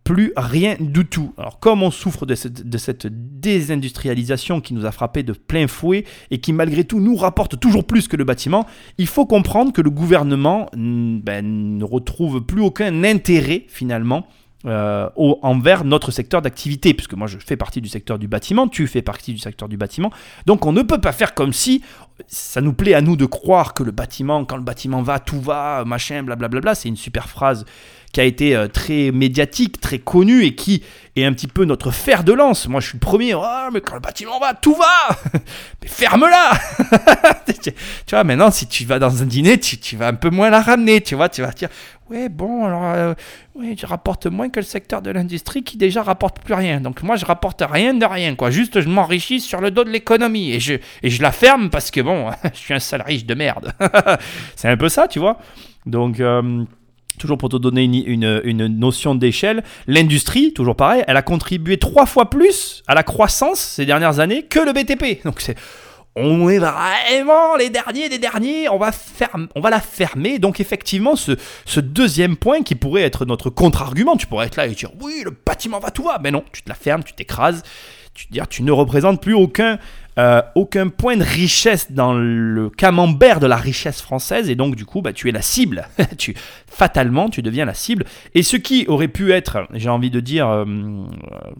plus 0.03 0.33
rien 0.35 0.75
du 0.79 1.05
tout. 1.05 1.33
Alors 1.37 1.59
comme 1.59 1.83
on 1.83 1.91
souffre 1.91 2.25
de 2.25 2.35
cette, 2.35 3.07
désindustrialisation 3.07 4.61
qui 4.61 4.73
nous 4.73 4.85
a 4.85 4.91
frappé 4.91 5.23
de 5.23 5.33
plein 5.33 5.67
fouet 5.67 6.05
et 6.31 6.39
qui 6.39 6.53
malgré 6.53 6.83
tout 6.83 6.99
nous 6.99 7.15
rapporte 7.15 7.59
toujours 7.59 7.85
plus 7.85 8.07
que 8.07 8.17
le 8.17 8.23
bâtiment, 8.23 8.65
il 8.97 9.07
faut 9.07 9.25
comprendre 9.25 9.71
que 9.71 9.81
le 9.81 9.89
gouvernement 9.89 10.69
ben, 10.73 11.77
ne 11.77 11.83
retrouve 11.83 12.41
plus 12.41 12.61
aucun 12.61 13.03
intérêt 13.03 13.65
finalement 13.67 14.27
euh, 14.65 15.09
envers 15.17 15.83
notre 15.83 16.11
secteur 16.11 16.41
d'activité, 16.41 16.93
puisque 16.93 17.15
moi 17.15 17.27
je 17.27 17.37
fais 17.37 17.57
partie 17.57 17.81
du 17.81 17.89
secteur 17.89 18.17
du 18.17 18.29
bâtiment, 18.29 18.69
tu 18.69 18.87
fais 18.87 19.01
partie 19.01 19.33
du 19.33 19.39
secteur 19.39 19.67
du 19.67 19.75
bâtiment, 19.75 20.09
donc 20.45 20.65
on 20.65 20.71
ne 20.71 20.83
peut 20.83 21.01
pas 21.01 21.11
faire 21.11 21.33
comme 21.33 21.51
si 21.51 21.83
ça 22.27 22.61
nous 22.61 22.71
plaît 22.71 22.93
à 22.93 23.01
nous 23.01 23.17
de 23.17 23.25
croire 23.25 23.73
que 23.73 23.83
le 23.83 23.91
bâtiment, 23.91 24.45
quand 24.45 24.55
le 24.55 24.63
bâtiment 24.63 25.01
va, 25.01 25.19
tout 25.19 25.41
va, 25.41 25.83
machin, 25.85 26.23
blablabla, 26.23 26.75
c'est 26.75 26.87
une 26.87 26.95
super 26.95 27.27
phrase 27.27 27.65
qui 28.13 28.21
a 28.21 28.23
été 28.23 28.55
euh, 28.55 28.67
très 28.67 29.11
médiatique, 29.11 29.81
très 29.81 29.97
connu 29.97 30.43
et 30.43 30.53
qui 30.53 30.83
est 31.15 31.25
un 31.25 31.33
petit 31.33 31.47
peu 31.47 31.65
notre 31.65 31.89
fer 31.89 32.23
de 32.23 32.31
lance. 32.31 32.67
Moi, 32.67 32.79
je 32.79 32.89
suis 32.89 32.95
le 32.95 32.99
premier. 32.99 33.33
Oh, 33.33 33.69
mais 33.73 33.81
quand 33.81 33.95
le 33.95 34.01
bâtiment 34.01 34.39
va, 34.39 34.53
tout 34.53 34.75
va 34.75 35.17
Mais 35.81 35.87
ferme-la 35.87 36.51
Tu 37.61 37.71
vois, 38.11 38.23
maintenant, 38.23 38.51
si 38.51 38.67
tu 38.67 38.85
vas 38.85 38.99
dans 38.99 39.23
un 39.23 39.25
dîner, 39.25 39.59
tu, 39.59 39.97
vas 39.97 40.07
un 40.07 40.13
peu 40.13 40.29
moins 40.29 40.51
la 40.51 40.61
ramener. 40.61 41.01
Tu 41.01 41.15
vois, 41.15 41.27
tu 41.27 41.41
vas 41.41 41.51
dire 41.51 41.69
Ouais, 42.07 42.29
bon, 42.29 42.65
alors, 42.65 42.83
euh, 42.83 43.13
je 43.55 43.85
rapporte 43.87 44.27
moins 44.27 44.49
que 44.49 44.59
le 44.59 44.65
secteur 44.65 45.01
de 45.01 45.09
l'industrie 45.09 45.63
qui 45.63 45.77
déjà 45.77 46.03
rapporte 46.03 46.39
plus 46.39 46.53
rien. 46.53 46.81
Donc, 46.81 47.01
moi, 47.01 47.15
je 47.15 47.25
rapporte 47.25 47.63
rien 47.67 47.95
de 47.95 48.05
rien, 48.05 48.35
quoi. 48.35 48.51
Juste, 48.51 48.79
je 48.79 48.89
m'enrichis 48.89 49.39
sur 49.39 49.59
le 49.59 49.71
dos 49.71 49.83
de 49.83 49.89
l'économie 49.89 50.51
et 50.51 50.59
je, 50.59 50.77
la 51.19 51.31
ferme 51.31 51.71
parce 51.71 51.89
que, 51.89 52.01
bon, 52.01 52.29
je 52.53 52.59
suis 52.59 52.75
un 52.75 52.79
salarié 52.79 53.23
de 53.23 53.33
merde. 53.33 53.73
C'est 54.55 54.69
un 54.69 54.77
peu 54.77 54.89
ça, 54.89 55.07
tu 55.07 55.17
vois. 55.17 55.39
Donc. 55.87 56.19
Euh, 56.19 56.63
Toujours 57.19 57.37
pour 57.37 57.49
te 57.49 57.57
donner 57.57 57.83
une, 57.83 58.67
notion 58.67 59.15
d'échelle, 59.15 59.63
l'industrie, 59.87 60.53
toujours 60.53 60.75
pareil, 60.75 61.03
elle 61.07 61.17
a 61.17 61.21
contribué 61.21 61.77
trois 61.77 62.05
fois 62.05 62.29
plus 62.29 62.83
à 62.87 62.95
la 62.95 63.03
croissance 63.03 63.59
ces 63.59 63.85
dernières 63.85 64.19
années 64.19 64.43
que 64.43 64.59
le 64.59 64.73
BTP. 64.73 65.23
Donc 65.23 65.39
c'est, 65.39 65.55
on 66.15 66.49
est 66.49 66.59
vraiment 66.59 67.55
les 67.55 67.69
derniers 67.69 68.09
des 68.09 68.19
derniers, 68.19 68.69
on 68.69 68.77
va, 68.77 68.91
on 69.55 69.61
va 69.61 69.69
la 69.69 69.79
fermer. 69.79 70.39
Donc 70.39 70.59
effectivement, 70.59 71.15
ce, 71.15 71.79
deuxième 71.79 72.35
point 72.35 72.61
qui 72.61 72.75
pourrait 72.75 73.03
être 73.03 73.25
notre 73.25 73.49
contre-argument, 73.49 74.15
tu 74.15 74.27
pourrais 74.27 74.47
être 74.47 74.55
là 74.55 74.67
et 74.67 74.71
dire 74.71 74.91
oui, 75.01 75.21
le 75.23 75.31
bâtiment 75.31 75.79
va 75.79 75.91
tout 75.91 76.03
va, 76.03 76.19
mais 76.21 76.31
non, 76.31 76.43
tu 76.51 76.61
te 76.61 76.69
la 76.69 76.75
fermes, 76.75 77.03
tu 77.03 77.13
t'écrases, 77.13 77.63
tu, 78.13 78.27
tu 78.49 78.63
ne 78.63 78.71
représentes 78.71 79.21
plus 79.21 79.33
aucun 79.33 79.79
euh, 80.19 80.41
aucun 80.55 80.89
point 80.89 81.17
de 81.17 81.23
richesse 81.23 81.91
dans 81.91 82.13
le 82.13 82.69
camembert 82.69 83.39
de 83.39 83.47
la 83.47 83.55
richesse 83.55 84.01
française 84.01 84.49
et 84.49 84.55
donc 84.55 84.75
du 84.75 84.85
coup 84.85 85.01
bah, 85.01 85.13
tu 85.13 85.29
es 85.29 85.31
la 85.31 85.41
cible. 85.41 85.87
tu, 86.17 86.35
fatalement 86.67 87.29
tu 87.29 87.41
deviens 87.41 87.65
la 87.65 87.73
cible. 87.73 88.05
Et 88.35 88.43
ce 88.43 88.57
qui 88.57 88.85
aurait 88.87 89.07
pu 89.07 89.31
être, 89.31 89.67
j'ai 89.73 89.89
envie 89.89 90.11
de 90.11 90.19
dire, 90.19 90.47
euh, 90.47 90.65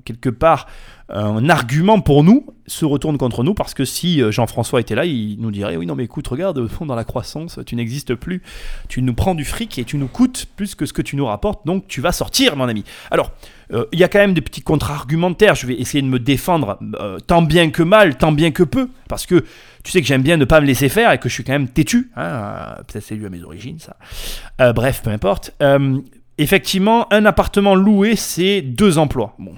quelque 0.05 0.29
part 0.29 0.67
un 1.09 1.49
argument 1.49 1.99
pour 1.99 2.23
nous 2.23 2.45
se 2.65 2.85
retourne 2.85 3.17
contre 3.17 3.43
nous 3.43 3.53
parce 3.53 3.73
que 3.73 3.83
si 3.83 4.21
euh, 4.21 4.31
Jean-François 4.31 4.79
était 4.79 4.95
là, 4.95 5.05
il 5.05 5.37
nous 5.39 5.51
dirait 5.51 5.75
oui 5.75 5.85
non 5.85 5.95
mais 5.95 6.05
écoute 6.05 6.27
regarde 6.27 6.67
dans 6.81 6.95
la 6.95 7.03
croissance 7.03 7.59
tu 7.65 7.75
n'existes 7.75 8.15
plus, 8.15 8.41
tu 8.87 9.01
nous 9.01 9.13
prends 9.13 9.35
du 9.35 9.43
fric 9.43 9.77
et 9.77 9.83
tu 9.83 9.97
nous 9.97 10.07
coûtes 10.07 10.47
plus 10.55 10.75
que 10.75 10.85
ce 10.85 10.93
que 10.93 11.01
tu 11.01 11.15
nous 11.15 11.25
rapportes 11.25 11.65
donc 11.65 11.87
tu 11.87 12.01
vas 12.01 12.11
sortir 12.11 12.55
mon 12.55 12.67
ami. 12.67 12.83
Alors 13.11 13.31
euh, 13.73 13.85
il 13.91 13.99
y 13.99 14.03
a 14.03 14.07
quand 14.07 14.19
même 14.19 14.33
des 14.33 14.41
petits 14.41 14.61
contre-argumentaires, 14.61 15.55
je 15.55 15.67
vais 15.67 15.75
essayer 15.75 16.01
de 16.01 16.07
me 16.07 16.19
défendre 16.19 16.79
euh, 16.99 17.19
tant 17.19 17.41
bien 17.41 17.69
que 17.69 17.83
mal, 17.83 18.17
tant 18.17 18.31
bien 18.31 18.51
que 18.51 18.63
peu 18.63 18.89
parce 19.09 19.25
que 19.25 19.43
tu 19.83 19.91
sais 19.91 20.01
que 20.01 20.07
j'aime 20.07 20.23
bien 20.23 20.37
ne 20.37 20.45
pas 20.45 20.61
me 20.61 20.65
laisser 20.65 20.87
faire 20.87 21.11
et 21.11 21.17
que 21.17 21.27
je 21.27 21.33
suis 21.33 21.43
quand 21.43 21.51
même 21.51 21.67
têtu, 21.67 22.11
hein, 22.15 22.75
peut-être 22.87 23.03
c'est 23.03 23.15
lui 23.15 23.25
à 23.25 23.29
mes 23.29 23.43
origines 23.43 23.79
ça. 23.79 24.71
bref 24.71 25.01
peu 25.03 25.09
importe. 25.09 25.53
effectivement 26.37 27.11
un 27.11 27.25
appartement 27.25 27.75
loué 27.75 28.15
c'est 28.15 28.61
deux 28.61 28.97
emplois. 28.97 29.35
Bon 29.37 29.55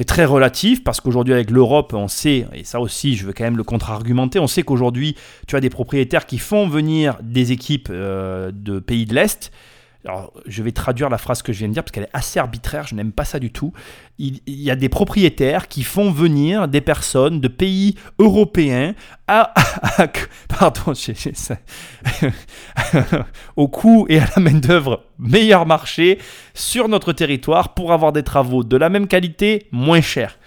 c'est 0.00 0.06
très 0.06 0.24
relatif 0.24 0.82
parce 0.82 0.98
qu'aujourd'hui 0.98 1.34
avec 1.34 1.50
l'Europe, 1.50 1.92
on 1.92 2.08
sait, 2.08 2.46
et 2.54 2.64
ça 2.64 2.80
aussi 2.80 3.16
je 3.16 3.26
veux 3.26 3.34
quand 3.34 3.44
même 3.44 3.58
le 3.58 3.64
contre-argumenter, 3.64 4.38
on 4.38 4.46
sait 4.46 4.62
qu'aujourd'hui 4.62 5.14
tu 5.46 5.56
as 5.56 5.60
des 5.60 5.68
propriétaires 5.68 6.24
qui 6.24 6.38
font 6.38 6.66
venir 6.66 7.18
des 7.22 7.52
équipes 7.52 7.88
euh, 7.90 8.50
de 8.50 8.78
pays 8.78 9.04
de 9.04 9.14
l'Est 9.14 9.52
alors, 10.06 10.32
je 10.46 10.62
vais 10.62 10.72
traduire 10.72 11.10
la 11.10 11.18
phrase 11.18 11.42
que 11.42 11.52
je 11.52 11.58
viens 11.58 11.68
de 11.68 11.74
dire 11.74 11.82
parce 11.84 11.92
qu'elle 11.92 12.04
est 12.04 12.14
assez 12.14 12.38
arbitraire, 12.38 12.86
je 12.86 12.94
n'aime 12.94 13.12
pas 13.12 13.26
ça 13.26 13.38
du 13.38 13.52
tout. 13.52 13.74
Il, 14.18 14.40
y 14.46 14.70
a 14.70 14.76
des 14.76 14.88
propriétaires 14.88 15.68
qui 15.68 15.82
font 15.82 16.10
venir 16.10 16.68
des 16.68 16.80
personnes 16.80 17.38
de 17.40 17.48
pays 17.48 17.96
européens 18.18 18.94
au 23.56 23.68
coût 23.68 24.06
et 24.08 24.20
à 24.20 24.26
la 24.34 24.42
main-d'œuvre 24.42 25.04
meilleur 25.18 25.66
marché 25.66 26.18
sur 26.54 26.88
notre 26.88 27.12
territoire 27.12 27.74
pour 27.74 27.92
avoir 27.92 28.12
des 28.12 28.22
travaux 28.22 28.64
de 28.64 28.76
la 28.78 28.88
même 28.88 29.06
qualité, 29.06 29.66
moins 29.70 30.00
cher. 30.00 30.38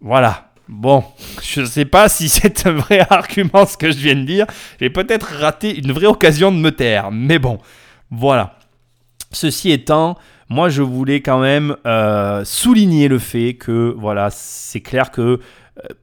Voilà. 0.00 0.52
Bon, 0.68 1.02
je 1.42 1.62
ne 1.62 1.66
sais 1.66 1.84
pas 1.86 2.08
si 2.08 2.28
c'est 2.28 2.66
un 2.66 2.72
vrai 2.72 3.04
argument 3.10 3.66
ce 3.66 3.76
que 3.76 3.90
je 3.90 3.98
viens 3.98 4.14
de 4.14 4.24
dire. 4.24 4.46
J'ai 4.80 4.90
peut-être 4.90 5.26
raté 5.40 5.76
une 5.76 5.90
vraie 5.90 6.06
occasion 6.06 6.52
de 6.52 6.58
me 6.58 6.70
taire. 6.70 7.10
Mais 7.10 7.40
bon, 7.40 7.58
voilà. 8.10 8.57
Ceci 9.30 9.70
étant, 9.70 10.16
moi 10.48 10.68
je 10.68 10.82
voulais 10.82 11.20
quand 11.20 11.40
même 11.40 11.76
euh, 11.86 12.44
souligner 12.44 13.08
le 13.08 13.18
fait 13.18 13.54
que 13.54 13.94
voilà, 13.96 14.30
c'est 14.30 14.80
clair 14.80 15.10
que 15.10 15.20
euh, 15.20 15.38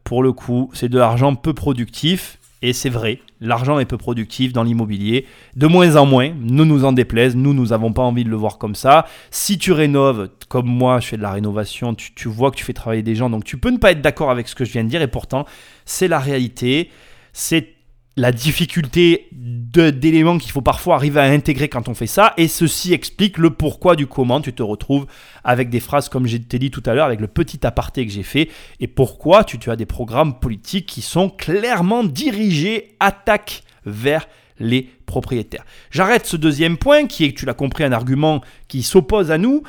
pour 0.03 0.23
le 0.23 0.31
coup, 0.31 0.69
c'est 0.73 0.89
de 0.89 0.97
l'argent 0.97 1.35
peu 1.35 1.53
productif. 1.53 2.39
Et 2.61 2.73
c'est 2.73 2.89
vrai, 2.89 3.19
l'argent 3.41 3.77
est 3.77 3.85
peu 3.85 3.97
productif 3.97 4.51
dans 4.51 4.63
l'immobilier, 4.63 5.27
de 5.55 5.67
moins 5.67 5.97
en 5.97 6.07
moins, 6.07 6.31
ne 6.39 6.63
nous 6.63 6.83
en 6.83 6.93
déplaise, 6.93 7.35
nous, 7.35 7.53
nous 7.53 7.67
n'avons 7.67 7.93
pas 7.93 8.01
envie 8.01 8.23
de 8.23 8.29
le 8.29 8.35
voir 8.35 8.57
comme 8.57 8.73
ça. 8.73 9.05
Si 9.29 9.59
tu 9.59 9.71
rénoves, 9.71 10.29
comme 10.47 10.65
moi, 10.65 10.99
je 10.99 11.07
fais 11.07 11.17
de 11.17 11.21
la 11.21 11.31
rénovation, 11.31 11.93
tu, 11.93 12.15
tu 12.15 12.27
vois 12.27 12.49
que 12.49 12.55
tu 12.55 12.63
fais 12.63 12.73
travailler 12.73 13.03
des 13.03 13.13
gens, 13.13 13.29
donc 13.29 13.43
tu 13.43 13.57
peux 13.57 13.69
ne 13.69 13.77
pas 13.77 13.91
être 13.91 14.01
d'accord 14.01 14.31
avec 14.31 14.47
ce 14.47 14.55
que 14.55 14.65
je 14.65 14.71
viens 14.71 14.83
de 14.83 14.89
dire, 14.89 15.03
et 15.03 15.07
pourtant, 15.07 15.45
c'est 15.85 16.07
la 16.07 16.17
réalité, 16.17 16.89
c'est 17.33 17.74
la 18.17 18.31
difficulté 18.31 19.27
d'éléments 19.31 20.37
qu'il 20.37 20.51
faut 20.51 20.61
parfois 20.61 20.95
arriver 20.95 21.19
à 21.19 21.25
intégrer 21.25 21.67
quand 21.67 21.89
on 21.89 21.93
fait 21.93 22.07
ça, 22.07 22.33
et 22.37 22.47
ceci 22.47 22.93
explique 22.93 23.37
le 23.37 23.49
pourquoi 23.49 23.97
du 23.97 24.07
comment 24.07 24.39
tu 24.39 24.53
te 24.53 24.63
retrouves 24.63 25.05
avec 25.43 25.69
des 25.69 25.81
phrases 25.81 26.07
comme 26.07 26.25
je 26.25 26.37
t'ai 26.37 26.57
dit 26.59 26.71
tout 26.71 26.83
à 26.85 26.93
l'heure, 26.93 27.07
avec 27.07 27.19
le 27.19 27.27
petit 27.27 27.65
aparté 27.67 28.05
que 28.05 28.11
j'ai 28.11 28.23
fait, 28.23 28.49
et 28.79 28.87
pourquoi 28.87 29.43
tu, 29.43 29.59
tu 29.59 29.69
as 29.69 29.75
des 29.75 29.85
programmes 29.85 30.39
politiques 30.39 30.85
qui 30.85 31.01
sont 31.01 31.29
clairement 31.29 32.03
dirigés, 32.05 32.95
attaque 33.01 33.63
vers 33.85 34.27
les 34.59 34.89
propriétaires. 35.05 35.65
J'arrête 35.91 36.25
ce 36.25 36.37
deuxième 36.37 36.77
point, 36.77 37.07
qui 37.07 37.25
est, 37.25 37.37
tu 37.37 37.45
l'as 37.45 37.53
compris, 37.53 37.83
un 37.83 37.91
argument 37.91 38.41
qui 38.69 38.83
s'oppose 38.83 39.29
à 39.29 39.37
nous. 39.37 39.63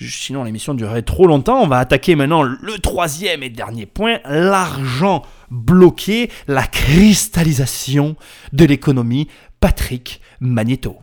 Sinon, 0.00 0.44
l'émission 0.44 0.74
durerait 0.74 1.02
trop 1.02 1.26
longtemps. 1.26 1.62
On 1.62 1.66
va 1.66 1.78
attaquer 1.78 2.14
maintenant 2.16 2.42
le 2.42 2.78
troisième 2.78 3.42
et 3.42 3.50
dernier 3.50 3.86
point, 3.86 4.18
l'argent 4.24 5.22
bloqué, 5.50 6.30
la 6.48 6.64
cristallisation 6.64 8.16
de 8.52 8.64
l'économie. 8.64 9.28
Patrick 9.60 10.20
Magneto. 10.40 10.96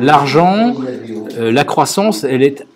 L'argent, 0.00 0.74
euh, 1.38 1.52
la 1.52 1.64
croissance, 1.64 2.24
elle 2.24 2.42
est, 2.42 2.66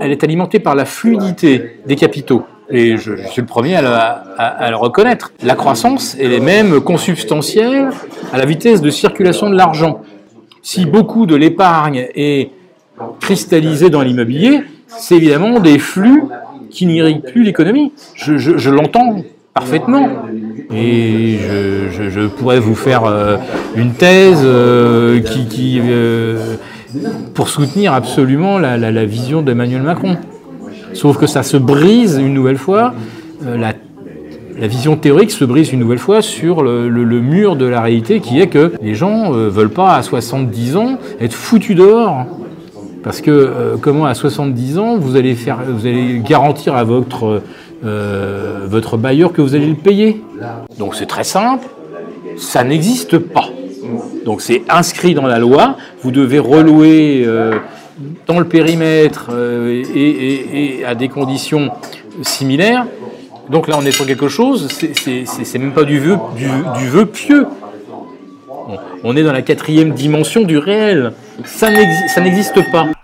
elle 0.00 0.10
est 0.10 0.24
alimentée 0.24 0.58
par 0.58 0.74
la 0.74 0.84
fluidité 0.84 1.78
des 1.86 1.94
capitaux. 1.94 2.44
Et 2.68 2.96
je, 2.96 3.14
suis 3.28 3.42
le 3.42 3.46
premier 3.46 3.76
à 3.76 3.82
le, 3.82 3.88
à 3.88 4.70
le 4.70 4.76
reconnaître. 4.76 5.32
La 5.42 5.54
croissance, 5.54 6.16
elle 6.18 6.32
est 6.32 6.40
même 6.40 6.80
consubstantielle 6.80 7.90
à 8.32 8.38
la 8.38 8.44
vitesse 8.44 8.80
de 8.80 8.90
circulation 8.90 9.48
de 9.50 9.54
l'argent. 9.54 10.02
Si 10.62 10.84
beaucoup 10.84 11.26
de 11.26 11.36
l'épargne 11.36 12.08
est 12.14 12.50
cristallisée 13.20 13.90
dans 13.90 14.02
l'immobilier, 14.02 14.62
c'est 14.98 15.16
évidemment 15.16 15.60
des 15.60 15.78
flux 15.78 16.22
qui 16.70 16.86
n'irriguent 16.86 17.22
plus 17.22 17.42
l'économie. 17.42 17.92
Je, 18.14 18.70
l'entends 18.70 19.22
parfaitement. 19.54 20.08
Et 20.74 21.38
je, 21.90 22.26
pourrais 22.26 22.60
vous 22.60 22.74
faire 22.74 23.04
euh, 23.04 23.36
une 23.76 23.92
thèse 23.92 24.42
euh, 24.44 25.20
euh, 25.20 26.56
pour 27.34 27.48
soutenir 27.48 27.92
absolument 27.92 28.58
la, 28.58 29.04
vision 29.04 29.42
d'Emmanuel 29.42 29.82
Macron. 29.82 30.16
Sauf 30.94 31.18
que 31.18 31.26
ça 31.26 31.42
se 31.42 31.56
brise 31.56 32.18
une 32.18 32.34
nouvelle 32.34 32.58
fois, 32.58 32.94
la, 33.44 33.74
vision 34.66 34.96
théorique 34.96 35.30
se 35.32 35.44
brise 35.44 35.72
une 35.72 35.80
nouvelle 35.80 35.98
fois 35.98 36.22
sur 36.22 36.62
le, 36.62 36.88
le- 36.88 37.04
le 37.04 37.20
mur 37.20 37.56
de 37.56 37.64
la 37.66 37.80
réalité 37.80 38.20
qui 38.20 38.40
est 38.40 38.46
que 38.46 38.72
les 38.80 38.94
gens 38.94 39.32
veulent 39.32 39.70
pas 39.70 39.96
à 39.96 40.02
70 40.02 40.76
ans 40.76 40.98
être 41.20 41.34
foutus 41.34 41.76
dehors. 41.76 42.26
Parce 43.02 43.20
que 43.20 43.30
euh, 43.30 43.76
comment 43.80 44.06
à 44.06 44.14
70 44.14 44.78
ans 44.78 44.96
vous 44.96 45.16
allez 45.16 45.34
faire, 45.34 45.58
vous 45.66 45.86
allez 45.86 46.20
garantir 46.24 46.74
à 46.76 46.84
votre 46.84 47.42
euh, 47.84 48.60
votre 48.66 48.96
bailleur 48.96 49.32
que 49.32 49.42
vous 49.42 49.54
allez 49.54 49.66
le 49.66 49.74
payer. 49.74 50.22
Donc 50.78 50.94
c'est 50.94 51.06
très 51.06 51.24
simple, 51.24 51.66
ça 52.36 52.62
n'existe 52.62 53.18
pas. 53.18 53.48
Donc 54.24 54.40
c'est 54.40 54.62
inscrit 54.68 55.14
dans 55.14 55.26
la 55.26 55.38
loi. 55.40 55.76
Vous 56.02 56.12
devez 56.12 56.38
relouer 56.38 57.24
euh, 57.26 57.58
dans 58.26 58.38
le 58.38 58.46
périmètre 58.46 59.30
et, 59.94 60.84
à 60.86 60.94
des 60.94 61.08
conditions 61.08 61.70
similaires. 62.22 62.86
Donc 63.50 63.66
là 63.66 63.74
on 63.78 63.84
est 63.84 63.90
sur 63.90 64.06
quelque 64.06 64.28
chose. 64.28 64.68
c'est- 64.70 65.58
même 65.58 65.72
pas 65.72 65.84
du 65.84 65.98
vœu 65.98 67.06
pieux. 67.06 67.46
On 69.04 69.16
est 69.16 69.24
dans 69.24 69.32
la 69.32 69.42
quatrième 69.42 69.90
dimension 69.90 70.42
du 70.42 70.58
réel. 70.58 71.12
Ça 71.46 71.70
n'exi- 71.70 72.08
ça 72.08 72.20
n'existe 72.20 72.70
pas. 72.70 72.88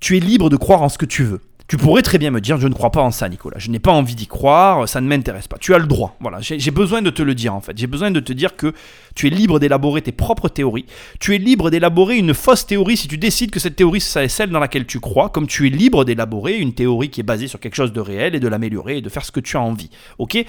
Tu 0.00 0.16
es 0.16 0.20
libre 0.20 0.50
de 0.50 0.56
croire 0.56 0.82
en 0.82 0.88
ce 0.88 0.98
que 0.98 1.06
tu 1.06 1.22
veux. 1.22 1.40
Tu 1.72 1.78
pourrais 1.78 2.02
très 2.02 2.18
bien 2.18 2.30
me 2.30 2.42
dire, 2.42 2.58
je 2.58 2.68
ne 2.68 2.74
crois 2.74 2.90
pas 2.90 3.00
en 3.00 3.10
ça, 3.10 3.30
Nicolas. 3.30 3.58
Je 3.58 3.70
n'ai 3.70 3.78
pas 3.78 3.92
envie 3.92 4.14
d'y 4.14 4.26
croire, 4.26 4.86
ça 4.86 5.00
ne 5.00 5.06
m'intéresse 5.08 5.48
pas. 5.48 5.56
Tu 5.58 5.72
as 5.74 5.78
le 5.78 5.86
droit. 5.86 6.16
Voilà, 6.20 6.38
j'ai 6.40 6.70
besoin 6.70 7.00
de 7.00 7.08
te 7.08 7.22
le 7.22 7.34
dire 7.34 7.54
en 7.54 7.62
fait. 7.62 7.72
J'ai 7.78 7.86
besoin 7.86 8.10
de 8.10 8.20
te 8.20 8.34
dire 8.34 8.56
que 8.56 8.74
tu 9.14 9.26
es 9.26 9.30
libre 9.30 9.58
d'élaborer 9.58 10.02
tes 10.02 10.12
propres 10.12 10.48
théories. 10.48 10.84
Tu 11.18 11.34
es 11.34 11.38
libre 11.38 11.70
d'élaborer 11.70 12.18
une 12.18 12.34
fausse 12.34 12.66
théorie 12.66 12.98
si 12.98 13.08
tu 13.08 13.16
décides 13.16 13.50
que 13.50 13.58
cette 13.58 13.76
théorie 13.76 14.02
c'est 14.02 14.28
celle 14.28 14.50
dans 14.50 14.58
laquelle 14.58 14.84
tu 14.84 15.00
crois, 15.00 15.30
comme 15.30 15.46
tu 15.46 15.66
es 15.66 15.70
libre 15.70 16.04
d'élaborer 16.04 16.58
une 16.58 16.74
théorie 16.74 17.08
qui 17.08 17.20
est 17.20 17.24
basée 17.24 17.48
sur 17.48 17.58
quelque 17.58 17.76
chose 17.76 17.94
de 17.94 18.00
réel 18.00 18.34
et 18.34 18.40
de 18.40 18.48
l'améliorer 18.48 18.98
et 18.98 19.00
de 19.00 19.08
faire 19.08 19.24
ce 19.24 19.32
que 19.32 19.40
tu 19.40 19.56
as 19.56 19.62
envie. 19.62 19.88
Ok? 20.18 20.44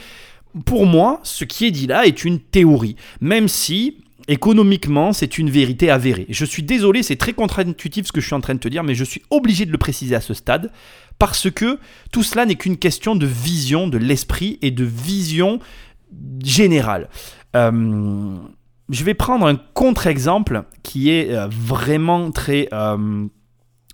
Pour 0.65 0.85
moi, 0.85 1.19
ce 1.23 1.45
qui 1.45 1.65
est 1.65 1.71
dit 1.71 1.87
là 1.87 2.05
est 2.05 2.25
une 2.25 2.39
théorie, 2.39 2.95
même 3.21 3.47
si 3.47 3.97
économiquement, 4.27 5.13
c'est 5.13 5.37
une 5.37 5.49
vérité 5.49 5.89
avérée. 5.89 6.25
Je 6.29 6.45
suis 6.45 6.63
désolé, 6.63 7.03
c'est 7.03 7.15
très 7.15 7.33
contre-intuitif 7.33 8.07
ce 8.07 8.11
que 8.11 8.21
je 8.21 8.25
suis 8.25 8.35
en 8.35 8.41
train 8.41 8.53
de 8.53 8.59
te 8.59 8.67
dire, 8.67 8.83
mais 8.83 8.95
je 8.95 9.03
suis 9.03 9.21
obligé 9.29 9.65
de 9.65 9.71
le 9.71 9.77
préciser 9.77 10.15
à 10.15 10.21
ce 10.21 10.33
stade, 10.33 10.71
parce 11.19 11.49
que 11.51 11.79
tout 12.11 12.23
cela 12.23 12.45
n'est 12.45 12.55
qu'une 12.55 12.77
question 12.77 13.15
de 13.15 13.25
vision 13.25 13.87
de 13.87 13.97
l'esprit 13.97 14.59
et 14.61 14.71
de 14.71 14.85
vision 14.85 15.59
générale. 16.43 17.09
Euh, 17.55 18.37
je 18.89 19.03
vais 19.03 19.13
prendre 19.13 19.45
un 19.47 19.55
contre-exemple 19.55 20.63
qui 20.83 21.09
est 21.09 21.31
euh, 21.31 21.47
vraiment 21.49 22.31
très... 22.31 22.69
euh, 22.73 23.27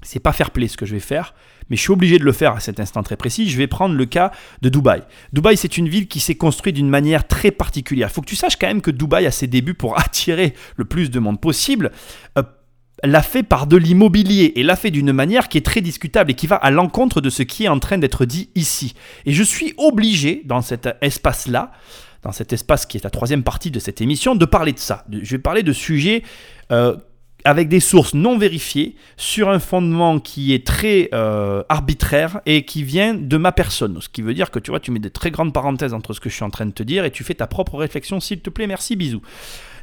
c'est 0.01 0.19
pas 0.19 0.31
fair 0.31 0.51
play 0.51 0.67
ce 0.67 0.77
que 0.77 0.85
je 0.85 0.93
vais 0.93 1.01
faire, 1.01 1.33
mais 1.69 1.75
je 1.75 1.81
suis 1.81 1.91
obligé 1.91 2.17
de 2.17 2.23
le 2.23 2.31
faire 2.31 2.53
à 2.53 2.59
cet 2.59 2.79
instant 2.79 3.03
très 3.03 3.15
précis. 3.15 3.49
Je 3.49 3.57
vais 3.57 3.67
prendre 3.67 3.95
le 3.95 4.05
cas 4.05 4.31
de 4.61 4.69
Dubaï. 4.69 5.03
Dubaï, 5.33 5.57
c'est 5.57 5.77
une 5.77 5.89
ville 5.89 6.07
qui 6.07 6.19
s'est 6.19 6.35
construite 6.35 6.75
d'une 6.75 6.89
manière 6.89 7.27
très 7.27 7.51
particulière. 7.51 8.09
Il 8.11 8.13
faut 8.13 8.21
que 8.21 8.29
tu 8.29 8.35
saches 8.35 8.57
quand 8.57 8.67
même 8.67 8.81
que 8.81 8.91
Dubaï, 8.91 9.25
à 9.25 9.31
ses 9.31 9.47
débuts, 9.47 9.73
pour 9.73 9.99
attirer 9.99 10.53
le 10.75 10.85
plus 10.85 11.09
de 11.09 11.19
monde 11.19 11.39
possible, 11.39 11.91
euh, 12.37 12.43
l'a 13.03 13.21
fait 13.21 13.43
par 13.43 13.67
de 13.67 13.77
l'immobilier 13.77 14.53
et 14.55 14.63
l'a 14.63 14.75
fait 14.75 14.91
d'une 14.91 15.13
manière 15.13 15.47
qui 15.47 15.57
est 15.57 15.65
très 15.65 15.81
discutable 15.81 16.31
et 16.31 16.33
qui 16.33 16.47
va 16.47 16.55
à 16.55 16.71
l'encontre 16.71 17.21
de 17.21 17.29
ce 17.29 17.43
qui 17.43 17.65
est 17.65 17.69
en 17.69 17.79
train 17.79 17.97
d'être 17.97 18.25
dit 18.25 18.49
ici. 18.55 18.93
Et 19.25 19.31
je 19.31 19.43
suis 19.43 19.73
obligé, 19.77 20.41
dans 20.45 20.61
cet 20.61 20.89
espace-là, 21.01 21.71
dans 22.23 22.31
cet 22.31 22.51
espace 22.51 22.85
qui 22.85 22.97
est 22.97 23.03
la 23.03 23.09
troisième 23.09 23.43
partie 23.43 23.71
de 23.71 23.79
cette 23.79 24.01
émission, 24.01 24.35
de 24.35 24.45
parler 24.45 24.73
de 24.73 24.79
ça. 24.79 25.05
Je 25.09 25.31
vais 25.31 25.41
parler 25.41 25.63
de 25.63 25.71
sujets 25.71 26.23
euh, 26.71 26.97
avec 27.45 27.69
des 27.69 27.79
sources 27.79 28.13
non 28.13 28.37
vérifiées, 28.37 28.95
sur 29.17 29.49
un 29.49 29.59
fondement 29.59 30.19
qui 30.19 30.53
est 30.53 30.65
très 30.65 31.09
euh, 31.13 31.63
arbitraire 31.69 32.41
et 32.45 32.65
qui 32.65 32.83
vient 32.83 33.13
de 33.13 33.37
ma 33.37 33.51
personne. 33.51 33.99
Ce 34.01 34.09
qui 34.09 34.21
veut 34.21 34.33
dire 34.33 34.51
que 34.51 34.59
tu 34.59 34.71
vois, 34.71 34.79
tu 34.79 34.91
mets 34.91 34.99
des 34.99 35.09
très 35.09 35.31
grandes 35.31 35.53
parenthèses 35.53 35.93
entre 35.93 36.13
ce 36.13 36.19
que 36.19 36.29
je 36.29 36.35
suis 36.35 36.43
en 36.43 36.49
train 36.49 36.65
de 36.65 36.71
te 36.71 36.83
dire 36.83 37.05
et 37.05 37.11
tu 37.11 37.23
fais 37.23 37.35
ta 37.35 37.47
propre 37.47 37.77
réflexion, 37.77 38.19
s'il 38.19 38.41
te 38.41 38.49
plaît. 38.49 38.67
Merci, 38.67 38.95
bisous. 38.95 39.21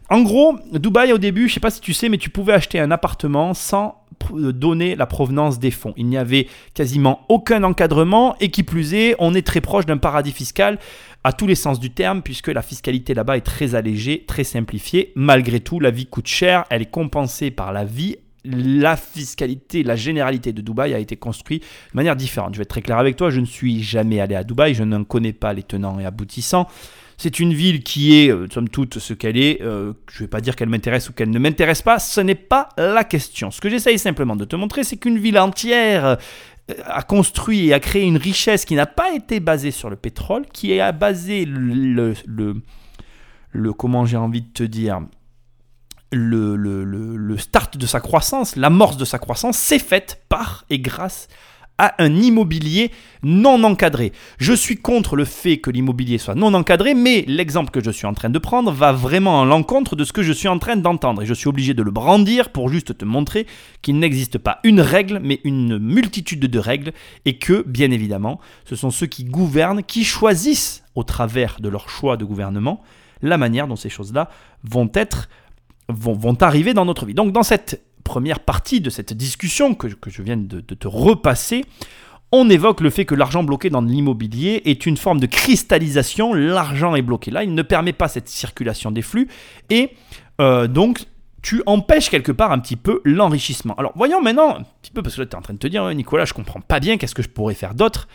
En 0.09 0.23
gros, 0.23 0.57
Dubaï 0.73 1.13
au 1.13 1.19
début, 1.19 1.49
je 1.49 1.55
sais 1.55 1.61
pas 1.61 1.71
si 1.71 1.81
tu 1.81 1.93
sais, 1.93 2.09
mais 2.09 2.19
tu 2.19 2.31
pouvais 2.31 2.53
acheter 2.53 2.79
un 2.79 2.93
appartement 2.93 3.55
sans 3.55 4.03
donner 4.33 4.95
la 4.95 5.07
provenance 5.07 5.59
des 5.59 5.71
fonds. 5.71 5.95
Il 5.97 6.07
n'y 6.07 6.17
avait 6.17 6.47
quasiment 6.75 7.23
aucun 7.29 7.63
encadrement 7.65 8.37
et 8.41 8.51
qui 8.51 8.63
plus 8.63 8.95
est, 8.95 9.15
on 9.19 9.35
est 9.35 9.47
très 9.47 9.61
proche 9.61 9.85
d'un 9.85 9.99
paradis 9.99 10.33
fiscal 10.33 10.79
à 11.27 11.33
tous 11.33 11.49
les 11.49 11.57
sens 11.57 11.81
du 11.81 11.91
terme 11.91 12.23
puisque 12.23 12.47
la 12.47 12.63
fiscalité 12.63 13.13
là-bas 13.13 13.37
est 13.37 13.41
très 13.41 13.75
allégée, 13.75 14.25
très 14.29 14.45
simplifiée. 14.45 15.13
Malgré 15.17 15.59
tout, 15.59 15.81
la 15.81 15.91
vie 15.91 16.07
coûte 16.07 16.29
cher, 16.29 16.65
elle 16.71 16.83
est 16.83 16.91
compensée 16.91 17.51
par 17.51 17.73
la 17.73 17.85
vie 17.85 18.17
la 18.45 18.97
fiscalité, 18.97 19.83
la 19.83 19.97
généralité 19.97 20.53
de 20.53 20.61
Dubaï 20.61 20.95
a 20.95 21.01
été 21.01 21.17
construite 21.17 21.65
de 21.65 21.97
manière 21.97 22.15
différente. 22.15 22.55
Je 22.55 22.59
vais 22.59 22.63
être 22.63 22.69
très 22.69 22.81
clair 22.81 22.99
avec 22.99 23.17
toi, 23.17 23.29
je 23.31 23.41
ne 23.41 23.45
suis 23.45 23.83
jamais 23.83 24.21
allé 24.21 24.37
à 24.37 24.45
Dubaï, 24.45 24.73
je 24.73 24.85
ne 24.85 25.03
connais 25.03 25.33
pas 25.33 25.53
les 25.53 25.65
tenants 25.65 25.99
et 25.99 26.05
aboutissants. 26.05 26.69
C'est 27.17 27.41
une 27.41 27.53
ville 27.53 27.83
qui 27.83 28.21
est, 28.21 28.31
euh, 28.31 28.47
somme 28.53 28.69
toute, 28.69 29.01
ce 29.01 29.13
qu'elle 29.13 29.37
est. 29.37 29.63
Euh, 29.63 29.95
je 30.09 30.19
ne 30.19 30.27
vais 30.27 30.31
pas 30.31 30.41
dire 30.41 30.55
qu'elle 30.55 30.69
m'intéresse 30.69 31.09
ou 31.09 31.13
qu'elle 31.13 31.31
ne 31.31 31.41
m'intéresse 31.41 31.83
pas, 31.83 31.99
ce 31.99 32.21
n'est 32.21 32.37
pas 32.37 32.69
la 32.77 33.03
question. 33.03 33.51
Ce 33.51 33.61
que 33.61 33.69
j'essaye 33.69 33.99
simplement 33.99 34.37
de 34.37 34.45
te 34.45 34.55
montrer, 34.55 34.85
c'est 34.85 34.97
qu'une 34.97 35.19
ville 35.19 35.41
entière 35.41 36.19
a 36.85 37.03
construit 37.03 37.69
et 37.69 37.75
a 37.75 37.81
créé 37.81 38.03
une 38.03 38.17
richesse 38.17 38.65
qui 38.65 38.75
n'a 38.75 38.87
pas 38.87 39.13
été 39.13 39.41
basée 39.41 39.71
sur 39.71 39.91
le 39.91 39.97
pétrole, 39.97 40.47
qui 40.53 40.79
a 40.81 40.93
basé 40.93 41.45
le, 41.45 42.15
le, 42.27 42.63
le 43.53 43.73
comment 43.73 44.05
j'ai 44.05 44.17
envie 44.17 44.43
de 44.43 44.53
te 44.53 44.63
dire, 44.65 45.01
le, 46.13 46.57
le, 46.57 46.85
le, 46.85 47.39
start 47.39 47.77
de 47.77 47.87
sa 47.87 48.01
croissance, 48.01 48.57
l'amorce 48.57 48.97
de 48.97 49.05
sa 49.05 49.19
croissance, 49.19 49.57
s'est 49.57 49.79
faite 49.79 50.25
par 50.29 50.65
et 50.71 50.79
grâce 50.79 51.29
un 51.79 52.15
immobilier 52.15 52.91
non 53.23 53.63
encadré. 53.65 54.13
Je 54.39 54.53
suis 54.53 54.77
contre 54.77 55.17
le 55.17 55.25
fait 55.25 55.59
que 55.59 55.71
l'immobilier 55.71 56.19
soit 56.19 56.35
non 56.35 56.55
encadré, 56.55 56.95
mais 56.95 57.25
l'exemple 57.27 57.71
que 57.71 57.83
je 57.83 57.91
suis 57.91 58.07
en 58.07 58.15
train 58.15 58.31
de 58.31 58.39
prendre 58.39 58.73
va 58.73 58.93
vraiment 58.93 59.43
à 59.43 59.45
l'encontre 59.45 59.97
de 59.97 60.05
ce 60.05 60.13
que 60.13 60.23
je 60.23 60.33
suis 60.33 60.49
en 60.49 60.59
train 60.59 60.77
d'entendre. 60.77 61.23
Et 61.23 61.27
je 61.27 61.35
suis 61.35 61.49
obligé 61.49 61.75
de 61.75 61.83
le 61.83 61.91
brandir 61.91 62.51
pour 62.51 62.69
juste 62.69 62.97
te 62.97 63.05
montrer 63.05 63.47
qu'il 63.83 63.99
n'existe 63.99 64.39
pas 64.39 64.61
une 64.65 64.81
règle, 64.81 65.21
mais 65.23 65.41
une 65.45 65.79
multitude 65.79 66.41
de 66.41 66.59
règles, 66.59 66.93
et 67.25 67.39
que, 67.39 67.65
bien 67.67 67.91
évidemment, 67.91 68.41
ce 68.65 68.77
sont 68.77 68.91
ceux 68.91 69.07
qui 69.07 69.25
gouvernent 69.25 69.83
qui 69.83 70.05
choisissent, 70.05 70.83
au 70.95 71.03
travers 71.03 71.59
de 71.61 71.69
leur 71.69 71.91
choix 71.91 72.17
de 72.17 72.25
gouvernement, 72.25 72.83
la 73.23 73.37
manière 73.39 73.67
dont 73.67 73.77
ces 73.77 73.91
choses-là 73.91 74.31
vont 74.65 74.91
être 74.95 75.29
vont, 75.89 76.15
vont 76.15 76.37
arriver 76.43 76.75
dans 76.75 76.85
notre 76.85 77.07
vie. 77.07 77.15
Donc 77.15 77.33
dans 77.33 77.43
cette 77.43 77.86
première 78.07 78.41
partie 78.41 78.81
de 78.81 78.89
cette 78.89 79.13
discussion 79.13 79.75
que, 79.75 79.89
je 80.07 80.23
viens 80.23 80.37
de, 80.37 80.61
te 80.61 80.89
repasser, 80.89 81.65
on 82.33 82.49
évoque 82.49 82.81
le 82.81 82.91
fait 82.91 83.05
que 83.05 83.15
l'argent 83.15 83.43
bloqué 83.43 83.69
dans 83.69 83.83
l'immobilier 83.83 84.63
est 84.65 84.87
une 84.87 84.97
forme 84.97 85.21
de 85.21 85.27
cristallisation. 85.27 86.33
L'argent 86.33 86.95
est 86.95 87.03
bloqué 87.03 87.31
là, 87.31 87.43
il 87.43 87.55
ne 87.55 87.63
permet 87.63 87.93
pas 87.93 88.09
cette 88.09 88.29
circulation 88.29 88.91
des 88.91 89.03
flux 89.03 89.29
et 89.71 89.91
euh, 90.41 90.67
donc 90.69 91.05
tu 91.43 91.63
empêches 91.67 92.09
quelque 92.11 92.33
part 92.33 92.53
un 92.53 92.59
petit 92.59 92.77
peu 92.77 93.01
l'enrichissement. 93.05 93.75
Alors 93.75 93.93
voyons 93.97 94.23
maintenant 94.23 94.57
un 94.57 94.63
petit 94.83 94.91
peu, 94.93 95.03
parce 95.03 95.17
que 95.17 95.21
là 95.21 95.27
tu 95.27 95.33
es 95.33 95.37
en 95.37 95.43
train 95.43 95.55
de 95.55 95.59
te 95.59 95.67
dire, 95.67 95.89
Nicolas, 95.95 96.25
je 96.25 96.33
comprends 96.33 96.61
pas 96.61 96.81
bien, 96.81 96.97
qu'est-ce 96.97 97.15
que 97.15 97.23
je 97.23 97.29
pourrais 97.29 97.55
faire 97.55 97.75
d'autre? 97.75 98.09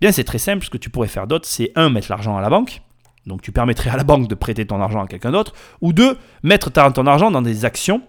Bien, 0.00 0.12
c'est 0.12 0.24
très 0.24 0.38
simple, 0.38 0.64
ce 0.64 0.70
que 0.70 0.78
tu 0.78 0.88
pourrais 0.88 1.08
faire 1.08 1.26
d'autre, 1.26 1.46
c'est 1.46 1.72
un, 1.74 1.90
mettre 1.90 2.10
l'argent 2.10 2.36
à 2.36 2.40
la 2.40 2.48
banque. 2.48 2.80
Donc 3.26 3.42
tu 3.42 3.52
permettrais 3.52 3.90
à 3.90 3.96
la 3.96 4.04
banque 4.04 4.28
de 4.28 4.34
prêter 4.34 4.66
ton 4.66 4.80
argent 4.80 5.02
à 5.02 5.06
quelqu'un 5.06 5.32
d'autre. 5.32 5.52
Ou 5.82 5.92
deux, 5.92 6.16
mettre 6.42 6.70
ton 6.70 7.06
argent 7.06 7.30
dans 7.30 7.42
des 7.42 7.64
actions 7.64 8.02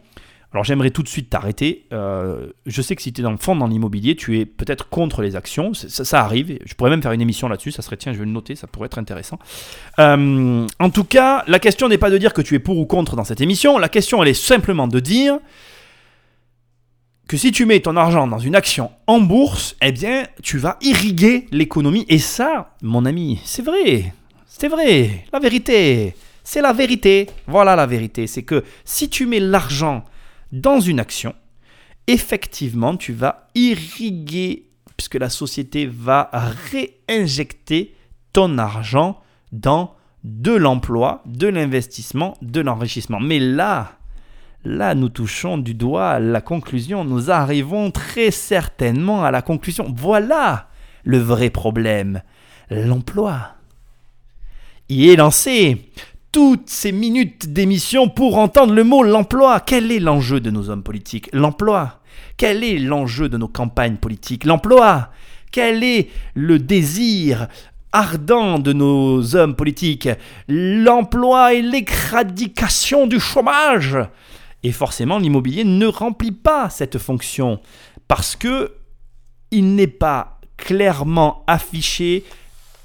alors 0.54 0.66
j'aimerais 0.66 0.90
tout 0.90 1.02
de 1.02 1.08
suite 1.08 1.30
t'arrêter. 1.30 1.86
Euh, 1.94 2.48
je 2.66 2.82
sais 2.82 2.96
que 2.96 3.02
si 3.02 3.14
tu 3.14 3.22
es 3.22 3.24
dans 3.24 3.32
le 3.32 3.38
fond 3.38 3.56
dans 3.56 3.68
l'immobilier, 3.68 4.18
tu 4.18 4.38
es 4.40 4.46
peut-être 4.46 4.90
contre 4.90 5.22
les 5.22 5.38
actions. 5.38 5.74
Ça, 5.74 6.22
arrive. 6.22 6.60
Je 6.66 6.74
pourrais 6.74 6.90
même 6.90 7.02
faire 7.02 7.14
une 7.14 7.22
émission 7.22 7.48
là-dessus. 7.48 7.72
Ça 7.72 7.82
serait, 7.82 7.96
tiens, 7.96 8.12
je 8.12 8.20
vais 8.20 8.26
le 8.26 8.32
noter, 8.32 8.56
ça 8.56 8.68
pourrait 8.68 8.88
être 8.88 9.00
intéressant. 9.00 9.40
Euh, 10.00 10.68
en 10.80 10.90
tout 10.90 11.06
cas, 11.06 11.46
la 11.48 11.60
question 11.60 11.88
n'est 11.88 11.98
pas 11.98 12.10
de 12.10 12.18
dire 12.18 12.34
que 12.34 12.42
tu 12.42 12.56
es 12.56 12.60
pour 12.60 12.78
ou 12.78 12.86
contre 12.86 13.16
dans 13.16 13.24
cette 13.24 13.40
émission. 13.40 13.78
La 13.78 13.88
question, 13.88 14.22
elle 14.22 14.30
est 14.30 14.34
simplement 14.34 14.90
de 14.90 15.00
dire 15.00 15.40
que 17.30 17.38
si 17.38 17.54
tu 17.54 17.66
mets 17.66 17.80
ton 17.80 17.96
argent 17.96 18.28
dans 18.28 18.40
une 18.40 18.56
action 18.56 18.92
en 19.08 19.22
bourse, 19.22 19.78
eh 19.82 19.94
bien, 19.94 20.26
tu 20.44 20.58
vas 20.58 20.78
irriguer 20.82 21.48
l'économie. 21.52 22.06
Et 22.10 22.20
ça, 22.20 22.76
mon 22.82 23.06
ami, 23.06 23.40
c'est 23.46 23.64
vrai. 23.64 24.14
C'est 24.48 24.68
vrai. 24.68 25.24
La 25.32 25.40
vérité. 25.40 26.14
C'est 26.44 26.62
la 26.62 26.74
vérité. 26.74 27.30
Voilà 27.48 27.78
la 27.78 27.86
vérité. 27.86 28.28
C'est 28.28 28.44
que 28.44 28.66
si 28.84 29.10
tu 29.10 29.28
mets 29.28 29.40
l'argent 29.40 30.04
dans 30.52 30.80
une 30.80 31.00
action, 31.00 31.34
effectivement, 32.08 32.98
tu 32.98 33.14
vas 33.14 33.48
irriguer, 33.56 34.68
puisque 34.98 35.16
la 35.16 35.30
société 35.30 35.86
va 35.86 36.30
réinjecter 36.72 37.96
ton 38.34 38.58
argent 38.58 39.20
dans 39.52 39.96
de 40.24 40.52
l'emploi, 40.52 41.24
de 41.26 41.48
l'investissement, 41.48 42.38
de 42.42 42.62
l'enrichissement. 42.62 43.20
Mais 43.20 43.40
là, 43.40 43.94
là, 44.64 44.94
nous 44.94 45.10
touchons 45.10 45.58
du 45.58 45.74
doigt 45.74 46.20
la 46.20 46.42
conclusion. 46.42 47.04
Nous 47.04 47.32
arrivons 47.32 47.92
très 47.92 48.32
certainement 48.32 49.24
à 49.24 49.32
la 49.32 49.42
conclusion. 49.42 49.94
Voilà 49.96 50.70
le 51.04 51.18
vrai 51.18 51.50
problème. 51.50 52.22
L'emploi. 52.70 53.56
Il 54.90 55.08
est 55.08 55.16
lancé 55.16 55.90
toutes 56.32 56.70
ces 56.70 56.92
minutes 56.92 57.52
d'émission 57.52 58.08
pour 58.08 58.38
entendre 58.38 58.74
le 58.74 58.84
mot 58.84 59.04
l'emploi. 59.04 59.60
Quel 59.60 59.92
est 59.92 60.00
l'enjeu 60.00 60.40
de 60.40 60.50
nos 60.50 60.70
hommes 60.70 60.84
politiques? 60.84 61.30
L'emploi. 61.34 62.00
Quel 62.38 62.64
est 62.64 62.80
l'enjeu 62.80 63.28
de 63.28 63.38
nos 63.38 63.48
campagnes 63.48 63.98
politiques? 63.98 64.46
L'emploi. 64.46 65.10
Quel 65.52 65.84
est 65.84 66.10
le 66.34 66.60
désir 66.60 67.48
ardent 67.92 68.60
de 68.60 68.72
nos 68.72 69.36
hommes 69.36 69.56
politiques? 69.56 70.10
L'emploi 70.48 71.54
et 71.54 71.62
l'éradication 71.62 73.08
du 73.08 73.20
chômage. 73.20 73.98
Et 74.64 74.72
forcément, 74.72 75.18
l'immobilier 75.18 75.66
ne 75.66 75.88
remplit 75.88 76.32
pas 76.32 76.70
cette 76.70 76.98
fonction 76.98 77.60
parce 78.08 78.36
que 78.36 78.74
il 79.52 79.76
n'est 79.76 79.88
pas 79.88 80.40
clairement 80.56 81.44
affiché 81.48 82.24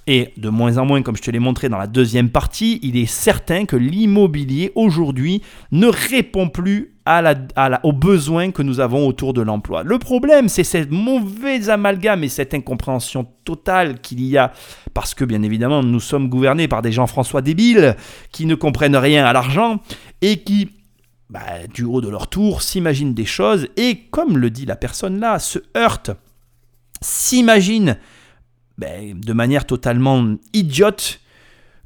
et 0.07 0.33
de 0.37 0.49
moins 0.49 0.79
en 0.79 0.85
moins, 0.85 1.03
comme 1.03 1.17
je 1.17 1.23
te 1.23 1.31
l'ai 1.31 1.41
montré 1.41 1.69
dans 1.69 1.79
la 1.79 1.89
deuxième 1.89 2.31
partie, 2.31 2.79
il 2.83 2.97
est 2.97 3.07
certain 3.07 3.65
que 3.65 3.75
l'immobilier 3.75 4.71
aujourd'hui 4.77 5.43
ne 5.73 5.89
répond 5.89 6.49
plus 6.49 6.95
à 7.05 7.23
la, 7.23 7.81
aux 7.85 7.93
besoins 7.93 8.51
que 8.51 8.63
nous 8.63 8.81
avons 8.81 9.07
autour 9.07 9.33
de 9.33 9.41
l'emploi. 9.41 9.83
Le 9.85 9.99
problème, 9.99 10.49
c'est 10.49 10.65
cette 10.65 10.91
mauvaise 10.91 11.71
amalgame 11.71 12.25
et 12.25 12.29
cette 12.29 12.53
incompréhension 12.53 13.27
totale 13.45 14.01
qu'il 14.01 14.25
y 14.25 14.37
a, 14.37 14.53
parce 14.93 15.15
que 15.15 15.25
bien 15.25 15.43
évidemment, 15.43 15.83
nous 15.83 16.01
sommes 16.01 16.29
gouvernés 16.29 16.69
par 16.69 16.83
des 16.83 16.93
gens 16.93 17.07
François 17.07 17.43
débiles 17.43 17.97
qui 18.33 18.47
ne 18.47 18.55
comprennent 18.55 18.97
rien 18.97 19.25
à 19.25 19.33
l'argent 19.33 19.81
et 20.21 20.39
qui 20.39 20.71
bah, 21.31 21.41
du 21.73 21.83
haut 21.83 22.01
de 22.01 22.09
leur 22.09 22.29
tour, 22.29 22.63
s'imaginent 22.63 23.15
des 23.15 23.25
choses 23.25 23.69
et, 23.77 24.03
comme 24.11 24.39
le 24.39 24.51
dit 24.51 24.67
la 24.67 24.77
personne 24.77 25.19
là, 25.19 25.41
se 25.41 25.59
heurtent, 25.77 26.13
s'imaginent 27.01 27.99
ben, 28.79 29.19
de 29.19 29.33
manière 29.33 29.67
totalement 29.67 30.37
idiote 30.53 31.21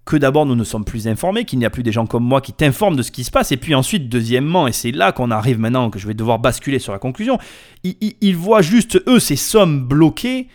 que 0.05 0.17
d'abord 0.17 0.47
nous 0.47 0.57
ne 0.57 0.65
sommes 0.65 0.85
plus 0.85 1.07
informés, 1.07 1.45
qu'il 1.45 1.59
n'y 1.59 1.65
a 1.65 1.71
plus 1.71 1.83
des 1.83 1.93
gens 1.93 2.07
comme 2.07 2.25
moi 2.25 2.41
qui 2.41 2.53
t'informent 2.53 2.97
de 2.97 3.03
ce 3.03 3.13
qui 3.13 3.23
se 3.23 3.31
passe, 3.31 3.53
et 3.53 3.57
puis 3.57 3.75
ensuite, 3.75 4.09
deuxièmement, 4.09 4.67
et 4.67 4.73
c'est 4.73 4.91
là 4.91 5.13
qu'on 5.13 5.31
arrive 5.31 5.61
maintenant, 5.61 5.91
que 5.91 5.99
je 5.99 6.07
vais 6.07 6.15
devoir 6.15 6.39
basculer 6.39 6.79
sur 6.79 6.93
la 6.93 6.99
conclusion, 6.99 7.39
ils, 7.85 8.37
voient 8.37 8.63
juste, 8.63 9.01
eux, 9.07 9.21
ces 9.21 9.37
sommes 9.37 9.87
bloquées 9.87 10.49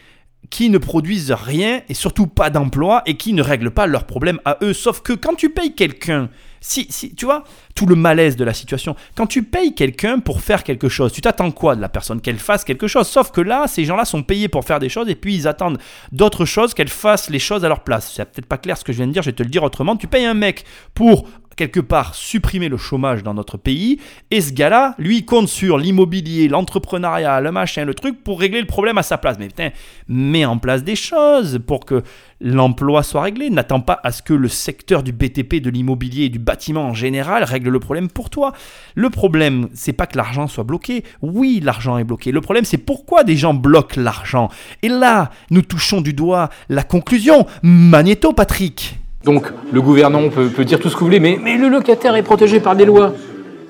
qui 0.50 0.70
ne 0.70 0.78
produisent 0.78 1.32
rien, 1.32 1.82
et 1.88 1.94
surtout 1.94 2.28
pas 2.28 2.50
d'emploi, 2.50 3.02
et 3.06 3.16
qui 3.16 3.34
ne 3.34 3.42
règlent 3.42 3.72
pas 3.72 3.88
leurs 3.88 4.06
problèmes 4.06 4.40
à 4.46 4.58
eux, 4.62 4.74
sauf 4.74 5.02
que 5.02 5.14
quand 5.14 5.36
tu 5.36 5.50
payes 5.50 5.74
quelqu'un 5.74 6.30
si, 6.68 6.88
si, 6.90 7.14
tu 7.14 7.26
vois, 7.26 7.44
tout 7.76 7.86
le 7.86 7.96
malaise 7.96 8.36
de 8.38 8.44
la 8.44 8.54
situation. 8.54 8.96
Quand 9.14 9.28
tu 9.28 9.44
payes 9.44 9.76
quelqu'un 9.76 10.18
pour 10.18 10.42
faire 10.42 10.64
quelque 10.64 10.90
chose, 10.90 11.14
tu 11.14 11.22
t'attends 11.22 11.52
quoi 11.52 11.76
de 11.76 11.82
la 11.82 11.90
personne? 11.90 12.22
Qu'elle 12.22 12.40
fasse 12.40 12.64
quelque 12.64 12.88
chose. 12.88 13.08
Sauf 13.08 13.30
que 13.30 13.40
là, 13.40 13.68
ces 13.68 13.86
gens-là 13.86 14.04
sont 14.04 14.24
payés 14.24 14.48
pour 14.48 14.66
faire 14.66 14.80
des 14.80 14.90
choses 14.90 15.08
et 15.08 15.14
puis 15.14 15.36
ils 15.36 15.48
attendent 15.48 15.78
d'autres 16.12 16.46
choses, 16.46 16.74
qu'elle 16.74 16.90
fasse 16.90 17.30
les 17.30 17.38
choses 17.38 17.64
à 17.64 17.68
leur 17.68 17.82
place. 17.82 18.12
C'est 18.16 18.26
peut-être 18.26 18.48
pas 18.48 18.58
clair 18.58 18.80
ce 18.80 18.84
que 18.84 18.94
je 18.94 18.98
viens 18.98 19.06
de 19.06 19.12
dire, 19.12 19.22
je 19.22 19.30
vais 19.30 19.36
te 19.36 19.44
le 19.44 19.50
dire 19.50 19.62
autrement. 19.62 19.96
Tu 19.96 20.08
payes 20.08 20.26
un 20.26 20.34
mec 20.34 20.66
pour 20.96 21.28
quelque 21.56 21.80
part 21.80 22.16
supprimer 22.16 22.70
le 22.70 22.78
chômage 22.78 23.24
dans 23.24 23.34
notre 23.34 23.58
pays. 23.58 24.00
Et 24.32 24.42
ce 24.42 24.54
gars-là, 24.54 24.96
lui, 24.98 25.26
compte 25.26 25.48
sur 25.48 25.78
l'immobilier, 25.78 26.48
l'entrepreneuriat, 26.48 27.42
le 27.42 27.52
machin, 27.52 27.86
le 27.86 27.94
truc 27.94 28.24
pour 28.24 28.40
régler 28.40 28.62
le 28.62 28.68
problème 28.68 28.98
à 28.98 29.04
sa 29.04 29.18
place. 29.18 29.38
Mais 29.40 29.48
putain, 29.48 29.70
mets 30.08 30.46
en 30.46 30.58
place 30.58 30.84
des 30.84 30.96
choses 30.96 31.60
pour 31.66 31.86
que 31.86 32.04
l'emploi 32.42 33.04
soit 33.04 33.22
réglé. 33.22 33.50
N'attends 33.50 33.80
pas 33.80 34.00
à 34.04 34.12
ce 34.12 34.22
que 34.22 34.34
le 34.34 34.48
secteur 34.48 35.04
du 35.04 35.12
BTP, 35.12 35.56
de 35.56 35.70
l'immobilier 35.70 36.26
et 36.26 36.30
du 36.30 36.40
bâtiment 36.40 36.88
en 36.88 36.94
général 36.94 37.44
règle 37.44 37.70
le 37.70 37.80
problème 37.80 38.10
pour 38.10 38.30
toi. 38.30 38.54
Le 38.96 39.10
problème, 39.10 39.70
c'est 39.74 39.94
pas 39.94 40.08
que 40.08 40.18
l'argent 40.18 40.48
soit 40.48 40.64
bloqué. 40.64 41.04
Oui, 41.22 41.60
l'argent 41.64 41.98
est 41.98 42.04
bloqué. 42.04 42.32
Le 42.32 42.42
problème, 42.42 42.66
c'est 42.66 42.78
pourquoi 42.78 43.24
des 43.24 43.36
gens 43.36 43.54
bloquent 43.54 44.00
l'argent. 44.00 44.50
Et 44.82 44.90
là, 44.90 45.32
nous 45.50 45.62
touchons 45.62 46.02
du 46.02 46.14
doigt 46.14 46.50
la 46.70 46.84
conclusion. 46.84 47.46
Magnéto, 47.64 48.34
Patrick. 48.34 48.98
Donc 49.26 49.52
le 49.74 49.82
gouvernement 49.82 50.30
peut, 50.30 50.48
peut 50.48 50.64
dire 50.64 50.80
tout 50.80 50.88
ce 50.90 50.94
que 50.94 51.00
vous 51.00 51.08
voulez, 51.08 51.20
mais, 51.20 51.38
mais 51.42 51.58
le 51.58 51.68
locataire 51.68 52.16
est 52.16 52.24
protégé 52.24 52.60
par 52.60 52.76
des 52.76 52.86
lois. 52.86 53.14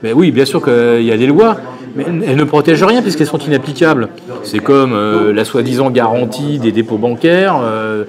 Mais 0.03 0.14
oui, 0.14 0.32
bien 0.32 0.45
sûr 0.45 0.62
qu'il 0.64 1.01
y 1.03 1.12
a 1.12 1.18
des 1.18 1.28
lois, 1.28 1.58
mais 1.95 2.06
elles 2.28 2.36
ne 2.36 2.43
protègent 2.43 2.84
rien 2.84 3.01
puisqu'elles 3.01 3.28
sont 3.28 3.39
inapplicables. 3.39 4.10
C'est 4.43 4.60
comme 4.60 4.93
euh, 4.93 5.34
la 5.34 5.45
soi-disant 5.45 5.89
garantie 5.89 6.60
des 6.60 6.72
dépôts 6.72 6.97
bancaires. 6.97 7.60
euh, 7.64 8.03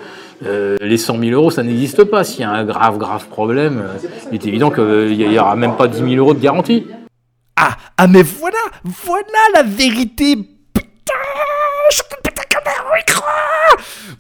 euh, 0.45 0.77
les 0.81 0.99
100 0.99 1.19
000 1.19 1.31
euros, 1.31 1.51
ça 1.51 1.63
n'existe 1.63 2.05
pas. 2.05 2.25
S'il 2.25 2.43
y 2.43 2.45
a 2.45 2.51
un 2.51 2.65
grave, 2.65 2.99
grave 2.99 3.27
problème, 3.29 3.83
euh, 3.83 4.09
il 4.31 4.35
est 4.35 4.47
évident 4.47 4.71
qu'il 4.71 5.17
n'y 5.17 5.39
aura 5.39 5.57
même 5.57 5.77
pas 5.77 5.89
10 5.89 5.99
000 5.99 6.15
euros 6.17 6.35
de 6.35 6.41
garantie. 6.41 6.87
Ah, 7.57 7.77
ah 7.97 8.07
mais 8.07 8.23
voilà, 8.23 8.59
voilà 8.85 9.23
la 9.55 9.63
vérité. 9.63 10.37
Putain, 10.75 11.15
je 11.91 12.03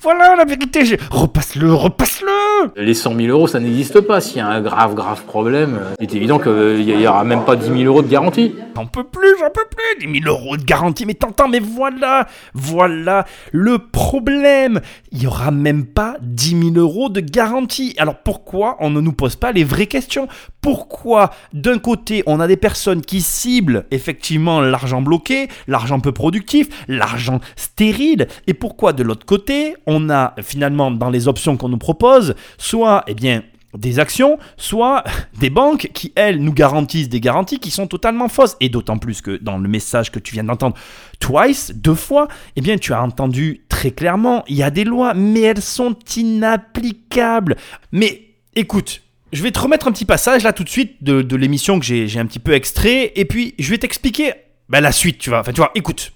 Voilà 0.07 0.37
la 0.37 0.45
vérité. 0.45 0.85
je- 0.85 0.95
Repasse-le, 1.11 1.73
repasse-le. 1.75 2.71
Les 2.81 2.95
100 2.95 3.17
000 3.17 3.27
euros, 3.37 3.49
ça 3.49 3.59
n'existe 3.59 4.01
pas. 4.03 4.21
S'il 4.21 4.37
y 4.37 4.41
a 4.41 4.47
un 4.47 4.61
grave, 4.61 4.95
grave 4.95 5.25
problème, 5.25 5.81
euh, 5.83 5.95
il 5.99 6.05
est 6.05 6.15
évident 6.15 6.39
qu'il 6.39 6.87
n'y 6.87 7.07
aura 7.09 7.25
même 7.25 7.45
pas 7.45 7.57
10 7.57 7.67
000 7.67 7.79
euros 7.93 8.03
de 8.03 8.07
garantie. 8.09 8.55
J'en 8.77 8.87
peux 8.87 9.03
plus, 9.03 9.35
j'en 9.41 9.51
peux 9.51 9.65
plus. 9.69 10.07
10 10.07 10.21
000 10.23 10.33
euros 10.33 10.57
de 10.57 10.63
garantie, 10.63 11.07
mais 11.07 11.15
t'entends, 11.15 11.49
mais 11.49 11.59
voilà, 11.59 12.29
voilà 12.55 13.25
le 13.51 13.79
problème. 13.79 14.81
Il 15.11 15.23
y 15.23 15.27
aura 15.27 15.51
même 15.51 15.85
pas 15.87 16.17
10 16.23 16.73
000 16.75 16.77
euros 16.77 17.09
de 17.09 17.19
garantie. 17.21 17.97
Alors 17.99 18.17
pourquoi 18.23 18.77
on 18.79 18.91
ne 18.91 19.01
nous 19.01 19.13
pose 19.13 19.35
pas 19.35 19.51
les 19.51 19.65
vraies 19.65 19.87
questions? 19.87 20.29
Pourquoi 20.67 21.31
d'un 21.53 21.79
côté 21.79 22.25
on 22.27 22.41
a 22.41 22.49
des 22.49 22.57
personnes 22.57 23.01
qui 23.01 23.21
ciblent 23.21 23.85
effectivement 23.93 24.61
l'argent 24.61 25.01
bloqué, 25.01 25.47
l'argent 25.69 26.01
peu 26.01 26.11
productif, 26.11 26.67
l'argent 26.89 27.39
stérile, 27.55 28.27
et 28.49 28.53
pourquoi 28.53 28.93
de 28.93 29.05
l'autre 29.05 29.25
côté 29.25 29.77
on 29.87 30.11
a 30.11 30.35
finalement 30.43 30.91
dans 30.91 31.09
les 31.09 31.29
options 31.29 31.57
qu'on 31.57 31.69
nous 31.69 31.79
propose, 31.79 32.35
soit 32.59 33.05
eh 33.07 33.14
bien 33.14 33.45
des 33.79 34.01
actions, 34.01 34.41
soit 34.57 35.05
des 35.39 35.51
banques 35.51 35.89
qui, 35.95 36.12
elles, 36.17 36.43
nous 36.43 36.53
garantissent 36.53 37.09
des 37.09 37.21
garanties 37.21 37.61
qui 37.61 37.71
sont 37.71 37.87
totalement 37.87 38.27
fausses. 38.27 38.57
Et 38.59 38.69
d'autant 38.69 38.99
plus 38.99 39.21
que 39.21 39.37
dans 39.41 39.59
le 39.59 39.69
message 39.69 40.11
que 40.11 40.19
tu 40.19 40.35
viens 40.35 40.43
d'entendre 40.43 40.75
twice, 41.21 41.73
deux 41.77 41.95
fois, 41.95 42.27
eh 42.57 42.61
bien, 42.61 42.77
tu 42.77 42.93
as 42.93 43.01
entendu 43.01 43.64
très 43.69 43.93
clairement, 43.93 44.43
il 44.49 44.57
y 44.57 44.64
a 44.64 44.73
des 44.73 44.83
lois, 44.83 45.14
mais 45.14 45.43
elles 45.43 45.62
sont 45.62 45.95
inapplicables. 46.17 47.57
Mais 47.93 48.23
écoute, 48.57 49.03
je 49.33 49.43
vais 49.43 49.51
te 49.51 49.59
remettre 49.59 49.89
un 49.89 49.93
petit 49.93 50.05
passage 50.05 50.43
là 50.45 50.53
tout 50.53 50.64
de 50.64 50.68
suite 50.68 51.03
de, 51.03 51.22
de 51.22 51.37
l'émission 51.37 51.79
que 51.79 51.85
j'ai 51.85 52.18
un 52.18 52.27
petit 52.27 52.39
peu 52.39 52.53
extrait, 52.53 53.12
et 53.16 53.24
puis 53.24 53.55
je 53.59 53.70
vais 53.70 53.79
t'expliquer 53.79 54.33
bah, 54.68 54.81
la 54.81 54.93
suite, 54.93 55.18
tu 55.18 55.31
vois. 55.31 55.41
Enfin, 55.41 55.53
tu 55.53 55.61
vois, 55.61 55.70
écoute. 55.74 56.12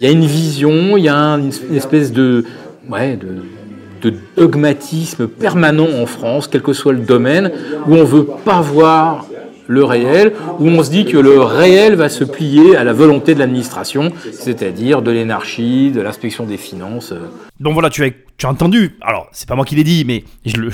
Il 0.00 0.06
y 0.06 0.08
a 0.08 0.12
une 0.12 0.26
vision, 0.26 0.96
il 0.96 1.04
y 1.04 1.08
a 1.08 1.16
un- 1.16 1.40
une 1.40 1.74
espèce 1.76 2.12
de, 2.12 2.44
ouais, 2.88 3.16
de, 3.16 3.42
de 4.02 4.16
dogmatisme 4.36 5.26
permanent 5.26 5.88
en 6.00 6.06
France, 6.06 6.46
quel 6.48 6.62
que 6.62 6.72
soit 6.72 6.92
le 6.92 7.00
domaine, 7.00 7.50
où 7.86 7.94
on 7.94 8.04
veut 8.04 8.24
pas 8.24 8.60
voir 8.60 9.26
le 9.66 9.84
réel, 9.84 10.32
où 10.60 10.68
on 10.68 10.82
se 10.82 10.90
dit 10.90 11.04
que 11.04 11.18
le 11.18 11.40
réel 11.42 11.94
va 11.94 12.08
se 12.08 12.24
plier 12.24 12.76
à 12.76 12.84
la 12.84 12.92
volonté 12.92 13.34
de 13.34 13.38
l'administration, 13.40 14.12
c'est-à-dire 14.32 15.02
de 15.02 15.10
l'énarchie, 15.10 15.90
de 15.90 16.00
l'inspection 16.00 16.46
des 16.46 16.56
finances. 16.56 17.12
euh. 17.12 17.26
Donc 17.60 17.74
voilà, 17.74 17.90
tu 17.90 18.04
as, 18.04 18.10
tu 18.38 18.46
as 18.46 18.50
entendu. 18.50 18.96
Alors, 19.02 19.28
c'est 19.32 19.48
pas 19.48 19.56
moi 19.56 19.64
qui 19.64 19.74
l'ai 19.74 19.84
dit, 19.84 20.04
mais 20.06 20.24
je 20.46 20.56
le. 20.56 20.70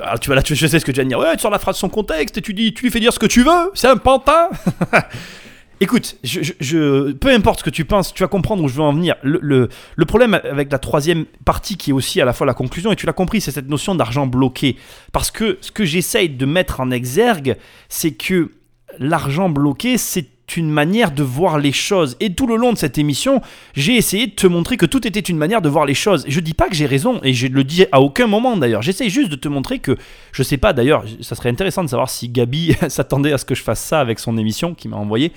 Alors, 0.00 0.18
tu 0.18 0.28
vas 0.28 0.36
là, 0.36 0.42
je 0.44 0.66
sais 0.66 0.78
ce 0.78 0.84
que 0.84 0.92
tu 0.92 1.00
vas 1.00 1.04
dire. 1.04 1.18
Ouais, 1.18 1.34
tu 1.36 1.42
sors 1.42 1.50
la 1.50 1.58
phrase 1.58 1.76
de 1.76 1.80
son 1.80 1.88
contexte 1.88 2.36
et 2.38 2.42
tu 2.42 2.52
dis, 2.54 2.74
tu 2.74 2.84
lui 2.84 2.90
fais 2.90 3.00
dire 3.00 3.12
ce 3.12 3.18
que 3.18 3.26
tu 3.26 3.42
veux. 3.42 3.70
C'est 3.74 3.88
un 3.88 3.96
pantin. 3.96 4.48
Écoute, 5.80 6.16
je, 6.22 7.12
peu 7.12 7.28
importe 7.30 7.58
ce 7.58 7.64
que 7.64 7.70
tu 7.70 7.84
penses, 7.84 8.14
tu 8.14 8.22
vas 8.22 8.28
comprendre 8.28 8.62
où 8.62 8.68
je 8.68 8.74
veux 8.74 8.82
en 8.82 8.92
venir. 8.92 9.16
Le- 9.22 9.68
le 9.96 10.04
problème 10.04 10.34
avec 10.34 10.70
la 10.70 10.78
troisième 10.78 11.24
partie, 11.44 11.76
qui 11.76 11.90
est 11.90 11.92
aussi 11.92 12.20
à 12.20 12.24
la 12.24 12.32
fois 12.32 12.46
la 12.46 12.54
conclusion, 12.54 12.92
et 12.92 12.96
tu 12.96 13.06
l'as 13.06 13.12
compris, 13.12 13.40
c'est 13.40 13.50
cette 13.50 13.68
notion 13.68 13.94
d'argent 13.94 14.26
bloqué. 14.26 14.76
Parce 15.12 15.30
que 15.30 15.58
ce 15.60 15.72
que 15.72 15.84
j'essaye 15.84 16.28
de 16.28 16.46
mettre 16.46 16.80
en 16.80 16.90
exergue, 16.90 17.56
c'est 17.88 18.12
que 18.12 18.52
l'argent 18.98 19.48
bloqué, 19.48 19.98
c'est 19.98 20.26
une 20.56 20.70
manière 20.70 21.10
de 21.10 21.22
voir 21.22 21.58
les 21.58 21.72
choses. 21.72 22.16
Et 22.20 22.34
tout 22.34 22.46
le 22.46 22.56
long 22.56 22.72
de 22.72 22.78
cette 22.78 22.98
émission, 22.98 23.40
j'ai 23.74 23.96
essayé 23.96 24.26
de 24.28 24.32
te 24.34 24.46
montrer 24.46 24.76
que 24.76 24.86
tout 24.86 25.06
était 25.06 25.18
une 25.20 25.36
manière 25.38 25.62
de 25.62 25.68
voir 25.68 25.86
les 25.86 25.94
choses. 25.94 26.24
Je 26.28 26.38
dis 26.40 26.54
pas 26.54 26.68
que 26.68 26.74
j'ai 26.74 26.86
raison, 26.86 27.18
et 27.22 27.32
je 27.32 27.46
le 27.46 27.64
dis 27.64 27.86
à 27.92 28.00
aucun 28.00 28.26
moment 28.26 28.56
d'ailleurs. 28.56 28.82
J'essaye 28.82 29.10
juste 29.10 29.30
de 29.30 29.36
te 29.36 29.48
montrer 29.48 29.78
que, 29.78 29.96
je 30.32 30.42
sais 30.42 30.58
pas 30.58 30.72
d'ailleurs, 30.72 31.04
ça 31.22 31.34
serait 31.34 31.48
intéressant 31.48 31.82
de 31.82 31.88
savoir 31.88 32.10
si 32.10 32.28
Gabi 32.28 32.76
s'attendait 32.88 33.32
à 33.32 33.38
ce 33.38 33.44
que 33.44 33.54
je 33.54 33.62
fasse 33.62 33.80
ça 33.82 34.00
avec 34.00 34.18
son 34.18 34.36
émission 34.38 34.74
qu'il 34.74 34.90
m'a 34.90 34.96
envoyé. 34.96 35.32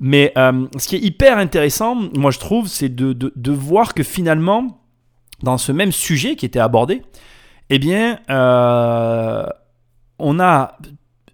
Mais 0.00 0.32
euh, 0.38 0.66
ce 0.78 0.86
qui 0.88 0.94
est 0.96 1.00
hyper 1.00 1.38
intéressant, 1.38 1.96
moi 2.16 2.30
je 2.30 2.38
trouve, 2.38 2.68
c'est 2.68 2.88
de, 2.94 3.12
de- 3.12 3.32
de 3.34 3.52
voir 3.52 3.94
que 3.94 4.04
finalement, 4.04 4.80
dans 5.42 5.58
ce 5.58 5.72
même 5.72 5.90
sujet 5.92 6.36
qui 6.36 6.46
était 6.46 6.60
abordé, 6.60 7.02
eh 7.70 7.78
bien, 7.80 8.20
euh, 8.30 9.44
on 10.20 10.38
a 10.40 10.78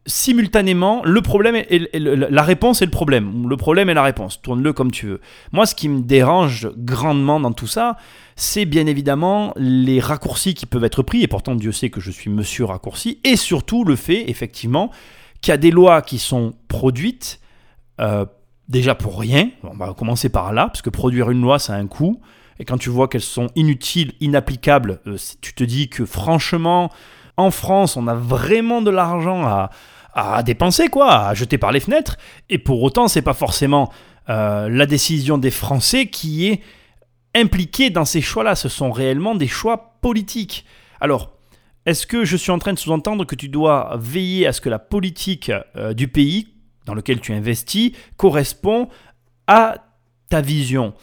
simultanément 0.07 1.03
le 1.05 1.23
problème 1.23 1.57
et, 1.57 1.67
et- 1.71 1.99
la 1.99 2.43
réponse 2.43 2.83
et 2.83 2.85
le 2.85 2.91
problème. 2.91 3.49
Le 3.49 3.57
problème 3.57 3.89
et 3.91 3.95
la 3.95 4.03
réponse. 4.03 4.41
Tourne-le 4.43 4.73
comme 4.73 4.91
tu 4.91 5.07
veux. 5.07 5.21
Moi, 5.53 5.67
ce 5.67 5.75
qui 5.75 5.89
me 5.89 6.03
dérange 6.03 6.69
grandement 6.77 7.41
dans 7.41 7.53
tout 7.53 7.67
ça, 7.67 7.97
c'est 8.37 8.65
bien 8.65 8.87
évidemment 8.87 9.53
les 9.57 10.01
raccourcis 10.01 10.55
qui 10.55 10.67
peuvent 10.67 10.85
être 10.85 11.03
pris. 11.03 11.23
Et 11.23 11.29
pourtant, 11.29 11.55
Dieu 11.55 11.73
sait 11.73 11.91
que 11.91 12.01
je 12.01 12.11
suis 12.11 12.31
monsieur 12.31 12.65
raccourci. 12.65 13.21
Et 13.25 13.37
surtout 13.37 13.85
le 13.85 13.97
fait, 13.97 14.29
effectivement, 14.29 14.91
qu'il 15.41 15.53
y 15.53 15.55
a 15.55 15.59
des 15.59 15.71
lois 15.71 16.03
qui 16.03 16.19
sont 16.19 16.55
produites 16.69 17.41
euh, 18.01 18.27
déjà 18.69 18.95
pour 18.95 19.19
rien. 19.19 19.51
On 19.63 19.77
va 19.77 19.95
commencer 19.95 20.29
par 20.29 20.53
là, 20.53 20.67
parce 20.67 20.83
que 20.83 20.91
produire 20.91 21.31
une 21.31 21.41
loi, 21.41 21.59
ça 21.59 21.75
a 21.75 21.77
un 21.77 21.87
coût. 21.87 22.21
Et 22.59 22.65
quand 22.65 22.79
tu 22.79 22.89
vois 22.91 23.09
qu'elles 23.09 23.21
sont 23.21 23.49
inutiles, 23.57 24.13
inapplicables, 24.21 25.01
euh, 25.07 25.17
tu 25.41 25.55
te 25.55 25.65
dis 25.65 25.89
que 25.89 26.05
franchement, 26.05 26.91
en 27.37 27.51
France, 27.51 27.97
on 27.97 28.07
a 28.07 28.15
vraiment 28.15 28.81
de 28.81 28.91
l'argent 28.91 29.45
à, 29.45 29.71
à 30.15 30.43
dépenser, 30.43 30.89
quoi, 30.89 31.29
à 31.29 31.35
jeter 31.35 31.59
par 31.59 31.73
les 31.73 31.81
fenêtres. 31.81 32.17
Et 32.49 32.59
pour 32.59 32.83
autant, 32.83 33.09
c'est 33.09 33.23
pas 33.23 33.35
forcément 33.35 33.93
euh, 34.29 34.69
la 34.69 34.87
décision 34.87 35.39
des 35.39 35.51
Français 35.51 36.07
qui 36.07 36.47
est 36.47 36.61
impliquée 37.35 37.91
dans 37.91 38.05
ces 38.05 38.21
choix-là. 38.21 38.55
Ce 38.55 38.69
sont 38.69 38.93
réellement 38.93 39.35
des 39.35 39.49
choix 39.49 39.99
politiques. 40.01 40.65
Alors, 41.01 41.33
est-ce 41.85 42.07
que 42.07 42.25
je 42.25 42.37
suis 42.37 42.51
en 42.51 42.59
train 42.59 42.73
de 42.73 42.79
sous-entendre 42.79 43.27
que 43.27 43.35
tu 43.35 43.49
dois 43.49 43.99
veiller 44.01 44.47
à 44.47 44.53
ce 44.53 44.61
que 44.61 44.71
la 44.71 44.79
politique 44.79 45.51
euh, 45.77 45.93
du 45.93 46.09
pays 46.09 46.49
dans 46.87 46.95
lequel 46.95 47.21
tu 47.21 47.33
investis 47.33 47.93
correspond 48.17 48.89
à 49.47 49.77
ta 50.31 50.41
vision? 50.41 50.95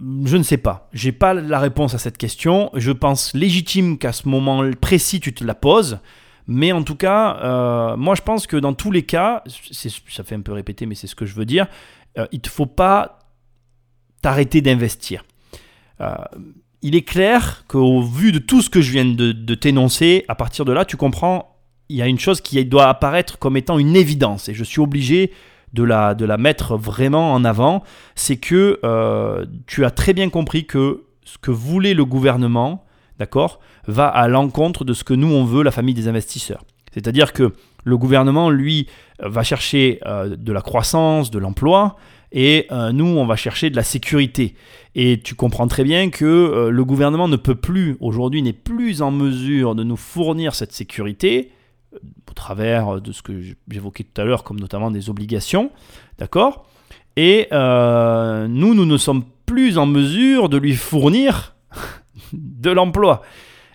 Je 0.00 0.36
ne 0.36 0.42
sais 0.42 0.56
pas. 0.56 0.88
J'ai 0.92 1.12
pas 1.12 1.34
la 1.34 1.58
réponse 1.58 1.94
à 1.94 1.98
cette 1.98 2.18
question. 2.18 2.70
Je 2.74 2.92
pense 2.92 3.34
légitime 3.34 3.98
qu'à 3.98 4.12
ce 4.12 4.28
moment 4.28 4.64
précis 4.80 5.20
tu 5.20 5.34
te 5.34 5.44
la 5.44 5.54
poses. 5.54 5.98
Mais 6.46 6.72
en 6.72 6.82
tout 6.82 6.96
cas, 6.96 7.38
euh, 7.42 7.96
moi 7.96 8.14
je 8.14 8.22
pense 8.22 8.46
que 8.46 8.56
dans 8.56 8.74
tous 8.74 8.90
les 8.90 9.02
cas, 9.02 9.42
ça 9.46 10.24
fait 10.24 10.34
un 10.34 10.40
peu 10.40 10.52
répéter, 10.52 10.86
mais 10.86 10.94
c'est 10.94 11.06
ce 11.06 11.14
que 11.14 11.26
je 11.26 11.34
veux 11.34 11.46
dire, 11.46 11.66
euh, 12.18 12.26
il 12.32 12.40
ne 12.44 12.48
faut 12.48 12.66
pas 12.66 13.18
t'arrêter 14.22 14.60
d'investir. 14.60 15.24
Euh, 16.00 16.14
il 16.82 16.94
est 16.94 17.02
clair 17.02 17.64
qu'au 17.66 18.02
vu 18.02 18.30
de 18.32 18.38
tout 18.38 18.60
ce 18.60 18.68
que 18.68 18.82
je 18.82 18.92
viens 18.92 19.06
de, 19.06 19.32
de 19.32 19.54
t'énoncer, 19.54 20.24
à 20.28 20.34
partir 20.34 20.64
de 20.64 20.72
là, 20.72 20.84
tu 20.84 20.96
comprends, 20.96 21.56
il 21.88 21.96
y 21.96 22.02
a 22.02 22.06
une 22.06 22.18
chose 22.18 22.40
qui 22.40 22.62
doit 22.64 22.88
apparaître 22.88 23.38
comme 23.38 23.56
étant 23.56 23.78
une 23.78 23.96
évidence. 23.96 24.48
Et 24.48 24.54
je 24.54 24.64
suis 24.64 24.80
obligé 24.80 25.32
de 25.72 25.82
la, 25.82 26.14
de 26.14 26.24
la 26.26 26.36
mettre 26.36 26.76
vraiment 26.76 27.32
en 27.32 27.44
avant, 27.44 27.82
c'est 28.14 28.36
que 28.36 28.80
tu 29.66 29.84
as 29.84 29.90
très 29.90 30.12
bien 30.12 30.28
compris 30.28 30.66
que 30.66 31.04
ce 31.24 31.38
que 31.38 31.50
voulait 31.50 31.94
le 31.94 32.04
gouvernement, 32.04 32.83
d'accord, 33.18 33.60
va 33.86 34.08
à 34.08 34.28
l'encontre 34.28 34.84
de 34.84 34.92
ce 34.92 35.04
que 35.04 35.14
nous 35.14 35.28
on 35.28 35.44
veut, 35.44 35.62
la 35.62 35.70
famille 35.70 35.94
des 35.94 36.08
investisseurs. 36.08 36.64
C'est-à-dire 36.92 37.32
que 37.32 37.52
le 37.84 37.98
gouvernement, 37.98 38.50
lui, 38.50 38.86
va 39.20 39.42
chercher 39.42 40.00
euh, 40.06 40.36
de 40.36 40.52
la 40.52 40.60
croissance, 40.60 41.30
de 41.30 41.38
l'emploi, 41.38 41.96
et 42.32 42.66
euh, 42.72 42.92
nous, 42.92 43.06
on 43.06 43.26
va 43.26 43.36
chercher 43.36 43.70
de 43.70 43.76
la 43.76 43.84
sécurité. 43.84 44.54
Et 44.94 45.20
tu 45.20 45.34
comprends 45.34 45.68
très 45.68 45.84
bien 45.84 46.10
que 46.10 46.24
euh, 46.24 46.70
le 46.70 46.84
gouvernement 46.84 47.28
ne 47.28 47.36
peut 47.36 47.54
plus, 47.54 47.96
aujourd'hui, 48.00 48.42
n'est 48.42 48.52
plus 48.52 49.02
en 49.02 49.10
mesure 49.10 49.74
de 49.74 49.84
nous 49.84 49.96
fournir 49.96 50.54
cette 50.54 50.72
sécurité, 50.72 51.52
au 52.28 52.32
travers 52.34 53.00
de 53.00 53.12
ce 53.12 53.22
que 53.22 53.32
j'évoquais 53.68 54.02
tout 54.02 54.20
à 54.20 54.24
l'heure, 54.24 54.42
comme 54.42 54.58
notamment 54.58 54.90
des 54.90 55.10
obligations, 55.10 55.70
d'accord 56.18 56.66
Et 57.16 57.46
nous, 57.52 58.74
nous 58.74 58.84
ne 58.84 58.96
sommes 58.96 59.22
plus 59.46 59.78
en 59.78 59.86
mesure 59.86 60.48
de 60.48 60.56
lui 60.56 60.74
fournir 60.74 61.54
de 62.38 62.70
l'emploi. 62.70 63.22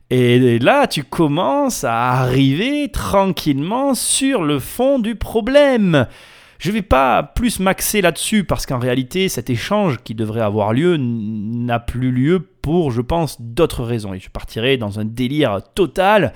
Et 0.09 0.57
là, 0.57 0.87
tu 0.87 1.03
commences 1.03 1.83
à 1.83 2.11
arriver 2.13 2.89
tranquillement 2.91 3.93
sur 3.93 4.43
le 4.43 4.59
fond 4.59 4.97
du 4.97 5.15
problème. 5.15 6.07
Je 6.57 6.69
ne 6.69 6.73
vais 6.73 6.81
pas 6.81 7.23
plus 7.23 7.59
m'axer 7.59 8.01
là-dessus 8.01 8.43
parce 8.43 8.65
qu'en 8.65 8.79
réalité, 8.79 9.29
cet 9.29 9.49
échange 9.49 9.99
qui 10.03 10.15
devrait 10.15 10.41
avoir 10.41 10.73
lieu 10.73 10.97
n'a 10.97 11.79
plus 11.79 12.11
lieu 12.11 12.39
pour, 12.61 12.91
je 12.91 13.01
pense, 13.01 13.39
d'autres 13.39 13.83
raisons. 13.83 14.13
Et 14.13 14.19
je 14.19 14.29
partirai 14.29 14.77
dans 14.77 14.99
un 14.99 15.05
délire 15.05 15.61
total 15.75 16.33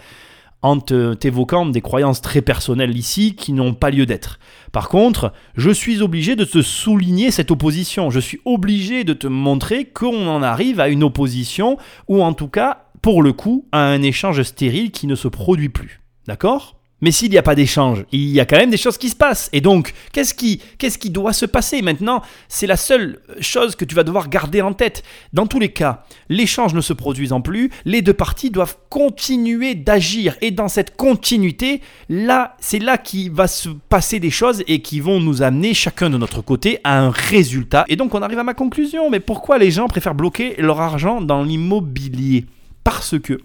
en 0.63 0.79
t'évoquant 0.79 1.65
des 1.65 1.81
croyances 1.81 2.21
très 2.21 2.41
personnelles 2.41 2.97
ici 2.97 3.35
qui 3.35 3.51
n'ont 3.53 3.73
pas 3.73 3.91
lieu 3.91 4.05
d'être. 4.05 4.39
Par 4.71 4.89
contre, 4.89 5.33
je 5.55 5.69
suis 5.69 6.01
obligé 6.01 6.35
de 6.35 6.45
te 6.45 6.61
souligner 6.61 7.29
cette 7.31 7.51
opposition. 7.51 8.09
Je 8.09 8.19
suis 8.19 8.39
obligé 8.45 9.03
de 9.03 9.13
te 9.13 9.27
montrer 9.27 9.85
qu'on 9.85 10.27
en 10.27 10.41
arrive 10.41 10.79
à 10.79 10.87
une 10.87 11.03
opposition 11.03 11.77
ou 12.07 12.23
en 12.23 12.33
tout 12.33 12.47
cas, 12.47 12.85
pour 13.01 13.21
le 13.21 13.33
coup, 13.33 13.67
à 13.71 13.85
un 13.85 14.01
échange 14.01 14.41
stérile 14.41 14.91
qui 14.91 15.05
ne 15.05 15.15
se 15.15 15.27
produit 15.27 15.69
plus. 15.69 16.01
D'accord? 16.25 16.79
Mais 17.03 17.11
s'il 17.11 17.29
n'y 17.31 17.37
a 17.37 17.43
pas 17.43 17.53
d'échange, 17.53 18.05
il 18.13 18.29
y 18.29 18.39
a 18.39 18.45
quand 18.45 18.55
même 18.55 18.69
des 18.69 18.77
choses 18.77 18.97
qui 18.97 19.09
se 19.09 19.15
passent. 19.17 19.49
Et 19.51 19.59
donc, 19.59 19.93
qu'est-ce 20.13 20.33
qui, 20.33 20.61
qu'est-ce 20.77 20.97
qui 20.97 21.09
doit 21.09 21.33
se 21.33 21.45
passer 21.45 21.81
maintenant? 21.81 22.21
C'est 22.47 22.65
la 22.65 22.77
seule 22.77 23.19
chose 23.41 23.75
que 23.75 23.83
tu 23.83 23.93
vas 23.93 24.05
devoir 24.05 24.29
garder 24.29 24.61
en 24.61 24.71
tête. 24.71 25.03
Dans 25.33 25.45
tous 25.45 25.59
les 25.59 25.73
cas, 25.73 26.05
l'échange 26.29 26.73
ne 26.73 26.79
se 26.79 26.93
produisant 26.93 27.41
plus, 27.41 27.71
les 27.83 28.01
deux 28.01 28.13
parties 28.13 28.51
doivent 28.51 28.77
continuer 28.89 29.75
d'agir. 29.75 30.37
Et 30.39 30.51
dans 30.51 30.69
cette 30.69 30.95
continuité, 30.95 31.81
là, 32.07 32.55
c'est 32.61 32.79
là 32.79 32.97
qu'il 32.97 33.33
va 33.33 33.47
se 33.47 33.67
passer 33.89 34.21
des 34.21 34.31
choses 34.31 34.63
et 34.67 34.81
qui 34.81 35.01
vont 35.01 35.19
nous 35.19 35.41
amener 35.41 35.73
chacun 35.73 36.09
de 36.09 36.17
notre 36.17 36.41
côté 36.41 36.79
à 36.85 37.01
un 37.01 37.09
résultat. 37.09 37.83
Et 37.89 37.97
donc, 37.97 38.15
on 38.15 38.21
arrive 38.21 38.39
à 38.39 38.45
ma 38.45 38.53
conclusion. 38.53 39.09
Mais 39.09 39.19
pourquoi 39.19 39.57
les 39.57 39.71
gens 39.71 39.89
préfèrent 39.89 40.15
bloquer 40.15 40.55
leur 40.57 40.79
argent 40.79 41.19
dans 41.19 41.43
l'immobilier? 41.43 42.45
Parce 42.85 43.19
que, 43.19 43.41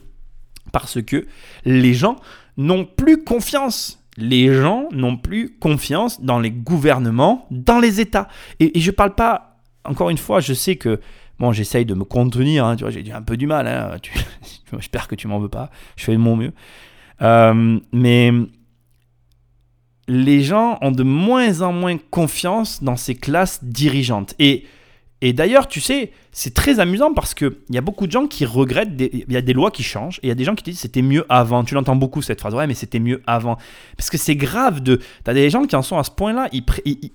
parce 0.70 1.02
que 1.02 1.26
les 1.64 1.94
gens 1.94 2.20
n'ont 2.58 2.84
plus 2.84 3.24
confiance. 3.24 4.04
Les 4.18 4.52
gens 4.52 4.88
n'ont 4.92 5.16
plus 5.16 5.56
confiance 5.58 6.20
dans 6.20 6.40
les 6.40 6.50
gouvernements, 6.50 7.46
dans 7.50 7.78
les 7.78 8.00
États. 8.00 8.28
Et, 8.60 8.78
je 8.78 8.90
ne 8.90 8.94
parle 8.94 9.14
pas, 9.14 9.56
encore 9.84 10.10
une 10.10 10.18
fois, 10.18 10.40
je 10.40 10.52
sais 10.52 10.76
que 10.76 11.00
bon, 11.38 11.52
j'essaye 11.52 11.86
de 11.86 11.94
me 11.94 12.04
contenir, 12.04 12.66
hein, 12.66 12.74
tu 12.74 12.82
vois, 12.82 12.90
j'ai 12.90 13.12
un 13.12 13.22
peu 13.22 13.36
du 13.36 13.46
mal, 13.46 13.66
hein, 13.68 13.96
j'espère 14.72 15.06
que 15.06 15.14
tu 15.14 15.28
m'en 15.28 15.38
veux 15.38 15.48
pas, 15.48 15.70
je 15.96 16.04
fais 16.04 16.12
de 16.12 16.18
mon 16.18 16.36
mieux. 16.36 16.52
Euh, 17.22 17.78
mais 17.92 18.32
les 20.08 20.42
gens 20.42 20.78
ont 20.82 20.90
de 20.90 21.04
moins 21.04 21.60
en 21.60 21.72
moins 21.72 21.96
confiance 22.10 22.82
dans 22.82 22.96
ces 22.96 23.14
classes 23.14 23.62
dirigeantes. 23.62 24.34
Et, 24.40 24.66
et 25.20 25.32
d'ailleurs, 25.32 25.68
tu 25.68 25.80
sais, 25.80 26.12
c'est 26.38 26.54
très 26.54 26.78
amusant 26.78 27.12
parce 27.14 27.34
qu'il 27.34 27.50
y 27.70 27.78
a 27.78 27.80
beaucoup 27.80 28.06
de 28.06 28.12
gens 28.12 28.28
qui 28.28 28.44
regrettent, 28.44 28.92
il 29.00 29.24
y 29.28 29.36
a 29.36 29.40
des 29.40 29.52
lois 29.52 29.72
qui 29.72 29.82
changent, 29.82 30.18
et 30.18 30.26
il 30.26 30.28
y 30.28 30.30
a 30.30 30.36
des 30.36 30.44
gens 30.44 30.54
qui 30.54 30.62
disent 30.62 30.78
c'était 30.78 31.02
mieux 31.02 31.26
avant. 31.28 31.64
Tu 31.64 31.74
l'entends 31.74 31.96
beaucoup 31.96 32.22
cette 32.22 32.38
phrase, 32.38 32.54
ouais, 32.54 32.68
mais 32.68 32.74
c'était 32.74 33.00
mieux 33.00 33.22
avant. 33.26 33.58
Parce 33.96 34.08
que 34.08 34.18
c'est 34.18 34.36
grave 34.36 34.80
de. 34.80 35.00
Tu 35.24 35.30
as 35.30 35.34
des 35.34 35.50
gens 35.50 35.64
qui 35.64 35.74
en 35.74 35.82
sont 35.82 35.98
à 35.98 36.04
ce 36.04 36.12
point-là, 36.12 36.48
ils, 36.52 36.62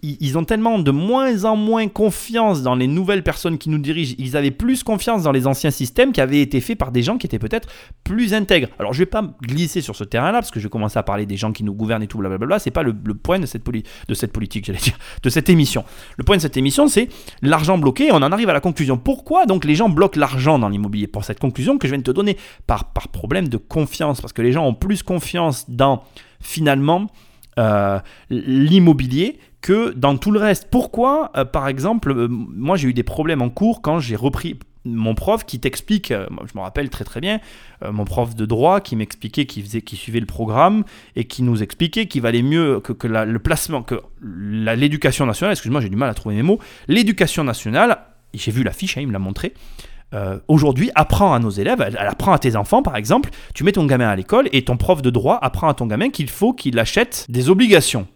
ils, 0.02 0.38
ont 0.38 0.44
tellement 0.44 0.78
de 0.78 0.92
moins 0.92 1.46
en 1.46 1.56
moins 1.56 1.88
confiance 1.88 2.64
dans 2.64 2.76
les 2.76 2.88
nouvelles 2.88 3.24
personnes 3.24 3.58
qui 3.58 3.70
nous 3.70 3.78
dirigent. 3.78 4.14
Ils 4.18 4.36
avaient 4.36 4.52
plus 4.52 4.84
confiance 4.84 5.24
dans 5.24 5.32
les 5.32 5.48
anciens 5.48 5.72
systèmes 5.72 6.12
qui 6.12 6.20
avaient 6.20 6.42
été 6.42 6.60
faits 6.60 6.78
par 6.78 6.92
des 6.92 7.02
gens 7.02 7.18
qui 7.18 7.26
étaient 7.26 7.40
peut-être 7.40 7.70
plus 8.04 8.34
intègres. 8.34 8.68
Alors 8.78 8.92
je 8.92 9.00
vais 9.00 9.06
pas 9.06 9.24
glisser 9.42 9.80
sur 9.80 9.96
ce 9.96 10.04
terrain-là, 10.04 10.40
parce 10.40 10.52
que 10.52 10.60
je 10.60 10.66
vais 10.66 10.70
commencer 10.70 11.00
à 11.00 11.04
parler 11.04 11.26
des 11.26 11.38
gens 11.38 11.54
qui 11.54 11.64
nous 11.64 11.74
gouvernent 11.74 12.04
et 12.04 12.08
tout, 12.08 12.18
blablabla. 12.18 12.60
C'est 12.60 12.72
pas 12.72 12.84
le, 12.84 12.94
point 13.14 13.40
de 13.40 13.46
cette, 13.46 13.64
de 13.66 14.14
cette 14.14 14.34
politique, 14.34 14.66
j'allais 14.66 14.80
dire, 14.80 14.98
de 15.24 15.30
cette 15.30 15.50
émission. 15.50 15.86
Le 16.18 16.26
point 16.26 16.36
de 16.36 16.42
cette 16.42 16.58
émission, 16.58 16.90
c'est 16.90 17.08
l'argent 17.42 17.78
bloqué, 17.78 18.12
on 18.12 18.18
en 18.18 18.34
arrive 18.34 18.50
à 18.50 18.54
la 18.54 18.60
conclusion. 18.60 18.98
Pourquoi 19.14 19.46
donc 19.46 19.64
les 19.64 19.76
gens 19.76 19.90
bloquent 19.90 20.20
l'argent 20.20 20.58
dans 20.58 20.70
l'immobilier 20.70 21.06
Pour 21.06 21.24
cette 21.24 21.38
conclusion 21.40 21.78
que 21.78 21.88
je 21.88 21.94
viens 21.94 22.00
de 22.00 22.04
te 22.04 22.10
donner 22.10 22.36
par, 22.66 22.86
problème 22.92 23.48
de 23.48 23.58
confiance, 23.58 24.20
parce 24.20 24.34
que 24.34 24.42
les 24.42 24.52
gens 24.52 24.66
ont 24.66 24.74
plus 24.74 25.04
confiance 25.04 25.70
dans 25.70 26.02
finalement 26.42 27.12
euh, 27.60 28.00
l'immobilier 28.32 29.38
que 29.62 29.92
dans 29.92 30.18
tout 30.18 30.32
le 30.32 30.40
reste. 30.40 30.68
Pourquoi, 30.72 31.32
euh, 31.38 31.46
par 31.46 31.68
exemple, 31.68 32.10
euh, 32.10 32.28
moi 32.28 32.76
j'ai 32.76 32.88
eu 32.88 32.94
des 32.96 33.04
problèmes 33.04 33.44
en 33.44 33.52
cours 33.52 33.84
quand 33.84 34.00
j'ai 34.00 34.16
repris 34.16 34.58
mon 34.84 35.14
prof 35.14 35.46
qui 35.46 35.60
t'explique, 35.60 36.12
je 36.12 36.58
me 36.58 36.62
rappelle 36.62 36.90
très 36.90 37.06
très 37.06 37.22
bien, 37.22 37.40
mon 37.90 38.04
prof 38.04 38.36
de 38.36 38.46
droit 38.46 38.82
qui 38.82 38.98
m'expliquait 38.98 39.46
qu'il 39.46 39.64
faisait, 39.64 39.82
qui 39.82 39.96
suivait 39.96 40.20
le 40.20 40.26
programme 40.26 40.84
et 41.16 41.24
qui 41.24 41.42
nous 41.42 41.64
expliquait 41.64 42.08
qu'il 42.08 42.22
valait 42.22 42.42
mieux 42.42 42.82
que, 42.82 42.92
que 42.92 43.08
le 43.08 43.40
placement, 43.40 43.82
que 43.82 44.02
l'éducation 44.22 45.26
nationale, 45.26 45.54
excuse-moi 45.54 45.80
j'ai 45.80 45.88
du 45.88 45.96
mal 45.96 46.10
à 46.10 46.14
trouver 46.14 46.36
mes 46.36 46.44
mots, 46.44 46.60
l'éducation 46.90 47.46
nationale 47.46 47.98
j'ai 48.34 48.52
vu 48.52 48.64
l'affiche, 48.64 48.98
hein, 48.98 49.02
il 49.02 49.08
me 49.08 49.14
l'a 49.14 49.20
montré. 49.20 49.54
Euh, 50.14 50.40
aujourd'hui, 50.48 50.92
apprend 50.96 51.34
à 51.34 51.40
nos 51.40 51.50
élèves, 51.50 51.82
elle, 51.82 51.98
apprend 51.98 52.34
à 52.34 52.40
tes 52.40 52.56
enfants 52.56 52.84
par 52.84 52.96
exemple, 52.96 53.32
tu 53.56 53.64
mets 53.64 53.72
ton 53.72 53.86
gamin 53.86 54.08
à 54.08 54.16
l'école 54.16 54.48
et 54.52 54.64
ton 54.64 54.78
prof 54.78 55.02
de 55.02 55.10
droit 55.10 55.40
apprend 55.42 55.70
à 55.70 55.74
ton 55.74 55.88
gamin 55.88 56.10
qu'il 56.10 56.30
faut 56.30 56.54
qu'il 56.54 56.78
achète 56.78 57.26
des 57.30 57.50
obligations. 57.50 58.08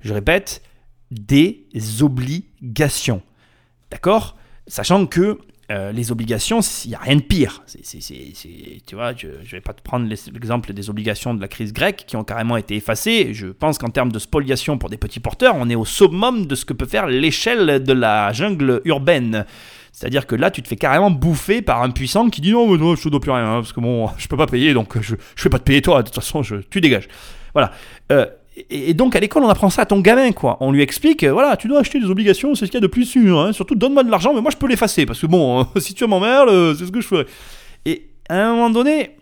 Je 0.00 0.14
répète, 0.14 0.62
des 1.10 1.66
obligations. 2.02 3.22
D'accord? 3.90 4.36
Sachant 4.66 5.06
que 5.06 5.38
euh, 5.74 5.90
les 5.90 6.12
obligations, 6.12 6.60
il 6.84 6.90
n'y 6.90 6.94
a 6.94 7.00
rien 7.00 7.16
de 7.16 7.22
pire. 7.22 7.64
tu 8.86 8.94
vois, 8.94 9.12
je 9.16 9.26
ne 9.26 9.50
vais 9.50 9.60
pas 9.60 9.72
te 9.72 9.82
prendre 9.82 10.06
l'exemple 10.08 10.72
des 10.72 10.88
obligations 10.88 11.34
de 11.34 11.40
la 11.40 11.48
crise 11.48 11.72
grecque 11.72 12.04
qui 12.06 12.16
ont 12.16 12.22
carrément 12.22 12.56
été 12.56 12.76
effacées. 12.76 13.30
Je 13.32 13.48
pense 13.48 13.78
qu'en 13.78 13.90
termes 13.90 14.12
de 14.12 14.20
spoliation 14.20 14.78
pour 14.78 14.88
des 14.88 14.98
petits 14.98 15.20
porteurs, 15.20 15.56
on 15.56 15.68
est 15.68 15.74
au 15.74 15.84
summum 15.84 16.46
de 16.46 16.54
ce 16.54 16.64
que 16.64 16.74
peut 16.74 16.86
faire 16.86 17.08
l'échelle 17.08 17.82
de 17.82 17.92
la 17.92 18.32
jungle 18.32 18.82
urbaine. 18.84 19.46
C'est-à-dire 19.90 20.26
que 20.26 20.36
là, 20.36 20.52
tu 20.52 20.62
te 20.62 20.68
fais 20.68 20.76
carrément 20.76 21.10
bouffer 21.10 21.60
par 21.60 21.82
un 21.82 21.90
puissant 21.90 22.30
qui 22.30 22.40
dit 22.40 22.52
non, 22.52 22.76
je 22.94 23.08
ne 23.08 23.10
dois 23.10 23.20
plus 23.20 23.32
rien, 23.32 23.44
hein, 23.44 23.60
parce 23.60 23.72
que 23.72 23.80
bon, 23.80 24.08
je 24.16 24.28
peux 24.28 24.36
pas 24.36 24.46
payer, 24.46 24.74
donc 24.74 25.00
je 25.00 25.14
ne 25.14 25.18
vais 25.42 25.50
pas 25.50 25.58
te 25.58 25.64
payer 25.64 25.82
toi, 25.82 26.02
de 26.02 26.08
toute 26.08 26.14
façon, 26.14 26.42
tu 26.70 26.80
dégages. 26.80 27.08
Voilà. 27.52 27.72
Euh, 28.12 28.26
et 28.70 28.94
donc 28.94 29.16
à 29.16 29.20
l'école, 29.20 29.42
on 29.44 29.48
apprend 29.48 29.70
ça 29.70 29.82
à 29.82 29.86
ton 29.86 30.00
gamin, 30.00 30.32
quoi. 30.32 30.56
On 30.60 30.70
lui 30.70 30.82
explique, 30.82 31.24
euh, 31.24 31.32
voilà, 31.32 31.56
tu 31.56 31.66
dois 31.66 31.80
acheter 31.80 31.98
des 31.98 32.06
obligations, 32.06 32.54
c'est 32.54 32.66
ce 32.66 32.70
qu'il 32.70 32.78
y 32.78 32.82
a 32.82 32.86
de 32.86 32.86
plus 32.86 33.04
sûr. 33.04 33.40
Hein. 33.40 33.52
Surtout, 33.52 33.74
donne-moi 33.74 34.04
de 34.04 34.10
l'argent, 34.10 34.32
mais 34.32 34.40
moi 34.40 34.50
je 34.52 34.56
peux 34.56 34.68
l'effacer, 34.68 35.06
parce 35.06 35.20
que 35.20 35.26
bon, 35.26 35.66
si 35.78 35.94
tu 35.94 36.06
m'emmerdes, 36.06 36.48
euh, 36.48 36.74
c'est 36.74 36.86
ce 36.86 36.92
que 36.92 37.00
je 37.00 37.06
ferais. 37.06 37.26
Et 37.84 38.10
à 38.28 38.46
un 38.46 38.52
moment 38.52 38.70
donné, 38.70 39.16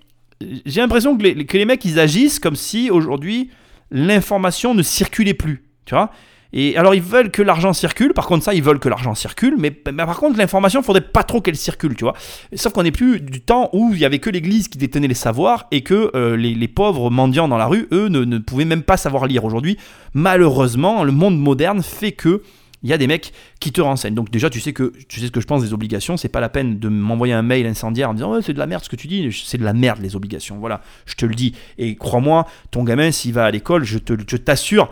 j'ai 0.67 0.81
l'impression 0.81 1.17
que 1.17 1.23
les, 1.23 1.47
que 1.47 1.57
les 1.57 1.65
mecs, 1.65 1.85
ils 1.85 1.99
agissent 1.99 2.39
comme 2.39 2.57
si 2.57 2.91
aujourd'hui, 2.91 3.51
l'information 3.91 4.75
ne 4.75 4.83
circulait 4.83 5.35
plus. 5.35 5.65
Tu 5.87 5.95
vois 5.95 6.11
et 6.53 6.77
alors 6.77 6.95
ils 6.95 7.03
veulent 7.03 7.31
que 7.31 7.43
l'argent 7.43 7.73
circule, 7.73 8.13
par 8.13 8.27
contre 8.27 8.45
ça 8.45 8.55
ils 8.55 8.63
veulent 8.63 8.79
que 8.79 8.89
l'argent 8.89 9.15
circule, 9.15 9.57
mais, 9.59 9.71
par 9.71 10.19
contre 10.19 10.39
l'information 10.39 10.83
faudrait 10.83 11.01
pas 11.01 11.23
trop 11.23 11.41
qu'elle 11.41 11.57
circule, 11.57 11.95
tu 11.95 12.05
vois. 12.05 12.15
Sauf 12.55 12.73
qu'on 12.73 12.83
n'est 12.83 12.93
plus 12.93 13.21
du 13.21 13.41
temps 13.41 13.71
où 13.73 13.91
il 13.93 13.99
y 13.99 14.05
avait 14.05 14.19
que 14.19 14.31
l'Église 14.31 14.69
qui 14.69 14.79
détenait 14.79 15.09
les 15.09 15.15
savoirs 15.15 15.67
et 15.71 15.83
que 15.83 16.11
euh, 16.15 16.37
les, 16.37 16.69
pauvres 16.69 17.11
mendiants 17.11 17.49
dans 17.49 17.59
la 17.59 17.67
rue, 17.67 17.89
eux, 17.93 18.09
ne, 18.09 18.25
ne 18.25 18.39
pouvaient 18.39 18.65
même 18.65 18.83
pas 18.83 18.97
savoir 18.97 19.27
lire. 19.27 19.45
Aujourd'hui, 19.45 19.77
malheureusement, 20.15 21.05
le 21.05 21.13
monde 21.13 21.39
moderne 21.39 21.83
fait 21.83 22.13
que 22.13 22.43
il 22.83 22.91
y 22.91 22.93
a 22.93 22.99
des 22.99 23.07
mecs 23.07 23.33
qui 23.61 23.73
te 23.73 23.81
renseignent. 23.81 24.15
Donc 24.15 24.31
déjà, 24.31 24.51
tu 24.51 24.61
sais 24.61 24.73
que 24.73 24.93
tu 25.09 25.21
sais 25.21 25.27
ce 25.27 25.31
que 25.31 25.41
je 25.41 25.47
pense 25.47 25.63
des 25.63 25.73
obligations. 25.73 26.17
C'est 26.17 26.29
pas 26.29 26.41
la 26.41 26.49
peine 26.49 26.79
de 26.79 26.89
m'envoyer 26.89 27.33
un 27.33 27.43
mail 27.43 27.67
incendiaire 27.67 28.11
en 28.11 28.13
me 28.13 28.19
disant 28.19 28.41
c'est 28.43 28.53
de 28.53 28.59
la 28.59 28.67
merde 28.67 28.85
ce 28.85 28.89
que 28.89 28.97
tu 28.97 29.07
dis. 29.07 29.31
C'est 29.45 29.59
de 29.59 29.65
la 29.65 29.73
merde 29.73 30.01
les 30.01 30.17
obligations. 30.17 30.59
Voilà, 30.59 30.81
je 31.07 31.15
te 31.15 31.25
le 31.25 31.35
dis. 31.35 31.55
Et 31.79 31.97
crois-moi, 31.97 32.47
ton 32.71 32.83
gamin 32.85 33.13
s'il 33.13 33.35
va 33.35 33.45
à 33.45 33.51
l'école, 33.51 33.85
je 33.85 33.99
te, 33.99 34.15
t'assure, 34.37 34.91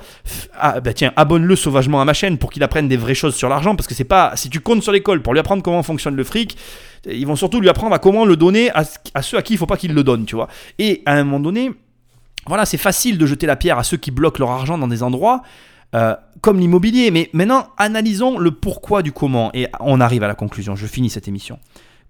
ah, 0.59 0.81
bah 0.81 0.93
tiens, 0.93 1.13
abonne-le 1.17 1.57
sauvagement 1.57 2.01
à 2.01 2.05
ma 2.05 2.13
chaîne 2.13 2.39
pour 2.39 2.51
qu'il 2.51 2.63
apprenne 2.63 2.89
des 2.89 2.97
vraies 2.97 3.15
choses 3.15 3.35
sur 3.35 3.49
l'argent. 3.49 3.75
Parce 3.77 3.87
que 3.87 3.95
c'est 3.95 4.05
pas 4.05 4.33
si 4.37 4.51
tu 4.51 4.61
comptes 4.61 4.83
sur 4.83 4.93
l'école 4.93 5.23
pour 5.23 5.33
lui 5.33 5.41
apprendre 5.41 5.63
comment 5.63 5.83
fonctionne 5.83 6.17
le 6.17 6.25
fric. 6.25 6.57
Ils 7.07 7.27
vont 7.27 7.37
surtout 7.37 7.61
lui 7.61 7.69
apprendre 7.69 7.95
à 7.95 7.99
comment 7.99 8.25
le 8.25 8.37
donner 8.37 8.71
à, 8.71 8.85
à 9.15 9.23
ceux 9.23 9.39
à 9.39 9.43
qui 9.43 9.55
il 9.55 9.57
faut 9.57 9.67
pas 9.67 9.77
qu'il 9.77 9.95
le 9.95 10.05
donne, 10.05 10.27
tu 10.27 10.37
vois. 10.37 10.49
Et 10.79 11.03
à 11.07 11.15
un 11.15 11.25
moment 11.25 11.41
donné, 11.41 11.73
voilà, 12.47 12.65
c'est 12.65 12.79
facile 12.79 13.19
de 13.19 13.27
jeter 13.27 13.47
la 13.47 13.57
pierre 13.57 13.79
à 13.79 13.85
ceux 13.85 13.97
qui 13.97 14.11
bloquent 14.11 14.39
leur 14.39 14.51
argent 14.51 14.79
dans 14.79 14.89
des 14.89 15.03
endroits. 15.03 15.43
Euh, 15.95 16.15
comme 16.41 16.61
l'immobilier. 16.61 17.11
Mais 17.11 17.31
maintenant, 17.33 17.69
analysons 17.77 18.39
le 18.39 18.53
pourquoi 18.53 19.03
du 19.03 19.13
comment. 19.13 19.51
Et 19.55 19.67
on 19.81 20.01
arrive 20.01 20.23
à 20.23 20.29
la 20.29 20.35
conclusion. 20.35 20.77
Je 20.77 20.87
finis 20.87 21.11
cette 21.11 21.29
émission. 21.29 21.59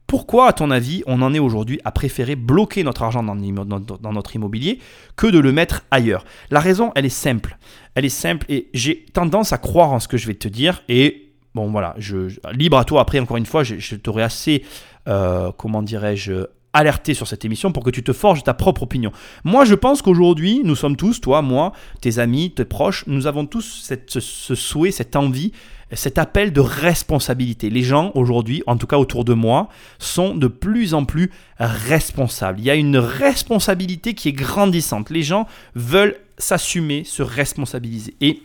Pourquoi, 0.06 0.48
à 0.48 0.52
ton 0.52 0.70
avis, 0.70 1.02
on 1.06 1.22
en 1.22 1.32
est 1.34 1.38
aujourd'hui 1.38 1.80
à 1.84 1.92
préférer 1.92 2.34
bloquer 2.34 2.82
notre 2.82 3.04
argent 3.04 3.22
dans, 3.22 4.12
notre 4.12 4.34
immobilier 4.34 4.80
que 5.16 5.28
de 5.28 5.38
le 5.38 5.52
mettre 5.52 5.84
ailleurs? 5.92 6.24
La 6.50 6.58
raison, 6.58 6.90
elle 6.96 7.06
est 7.06 7.08
simple. 7.08 7.56
Elle 7.94 8.04
est 8.04 8.08
simple 8.08 8.44
et 8.48 8.68
j'ai 8.74 9.06
tendance 9.12 9.52
à 9.52 9.58
croire 9.58 9.92
en 9.92 10.00
ce 10.00 10.08
que 10.08 10.16
je 10.16 10.26
vais 10.26 10.34
te 10.34 10.48
dire. 10.48 10.82
Et 10.88 11.32
bon, 11.54 11.70
voilà, 11.70 11.94
je, 11.96 12.28
libre 12.52 12.78
à 12.78 12.84
toi 12.84 13.02
après, 13.02 13.20
encore 13.20 13.36
une 13.36 13.46
fois, 13.46 13.62
je, 13.62 13.76
je 13.78 13.94
t'aurai 13.94 14.24
assez, 14.24 14.64
euh, 15.06 15.52
comment 15.56 15.82
dirais-je, 15.82 16.44
alerter 16.72 17.14
sur 17.14 17.26
cette 17.26 17.44
émission 17.44 17.72
pour 17.72 17.82
que 17.82 17.90
tu 17.90 18.02
te 18.02 18.12
forges 18.12 18.44
ta 18.44 18.54
propre 18.54 18.82
opinion. 18.82 19.12
Moi, 19.44 19.64
je 19.64 19.74
pense 19.74 20.02
qu'aujourd'hui, 20.02 20.60
nous 20.64 20.76
sommes 20.76 20.96
tous, 20.96 21.20
toi, 21.20 21.42
moi, 21.42 21.72
tes 22.00 22.18
amis, 22.18 22.52
tes 22.52 22.64
proches, 22.64 23.04
nous 23.06 23.26
avons 23.26 23.46
tous 23.46 23.92
ce, 24.06 24.54
souhait, 24.54 24.90
cette 24.90 25.16
envie, 25.16 25.52
cet 25.92 26.18
appel 26.18 26.52
de 26.52 26.60
responsabilité. 26.60 27.70
Les 27.70 27.82
gens, 27.82 28.12
aujourd'hui, 28.14 28.62
en 28.66 28.76
tout 28.76 28.86
cas 28.86 28.98
autour 28.98 29.24
de 29.24 29.34
moi, 29.34 29.68
sont 29.98 30.34
de 30.34 30.46
plus 30.46 30.94
en 30.94 31.04
plus 31.04 31.30
responsables. 31.58 32.60
Il 32.60 32.64
y 32.64 32.70
a 32.70 32.76
une 32.76 32.96
responsabilité 32.96 34.14
qui 34.14 34.28
est 34.28 34.32
grandissante. 34.32 35.10
Les 35.10 35.22
gens 35.22 35.46
veulent 35.74 36.16
s'assumer, 36.38 37.02
se 37.04 37.22
responsabiliser. 37.22 38.14
Et 38.20 38.42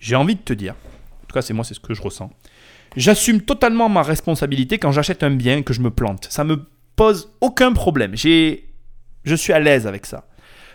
j'ai 0.00 0.16
envie 0.16 0.34
de 0.34 0.40
te 0.40 0.52
dire, 0.52 0.74
en 0.74 1.26
tout 1.26 1.34
cas, 1.34 1.42
c'est 1.42 1.54
moi, 1.54 1.64
c'est 1.64 1.74
ce 1.74 1.80
que 1.80 1.94
je 1.94 2.02
ressens. 2.02 2.30
J'assume 2.96 3.40
totalement 3.40 3.88
ma 3.88 4.02
responsabilité 4.02 4.78
quand 4.78 4.92
j'achète 4.92 5.22
un 5.24 5.30
bien 5.30 5.62
que 5.62 5.72
je 5.72 5.80
me 5.80 5.90
plante. 5.90 6.28
Ça 6.30 6.44
me 6.44 6.64
pose 6.96 7.32
aucun 7.40 7.72
problème. 7.72 8.16
Je 8.16 9.34
suis 9.34 9.52
à 9.52 9.60
l'aise 9.60 9.86
avec 9.86 10.06
ça. 10.06 10.26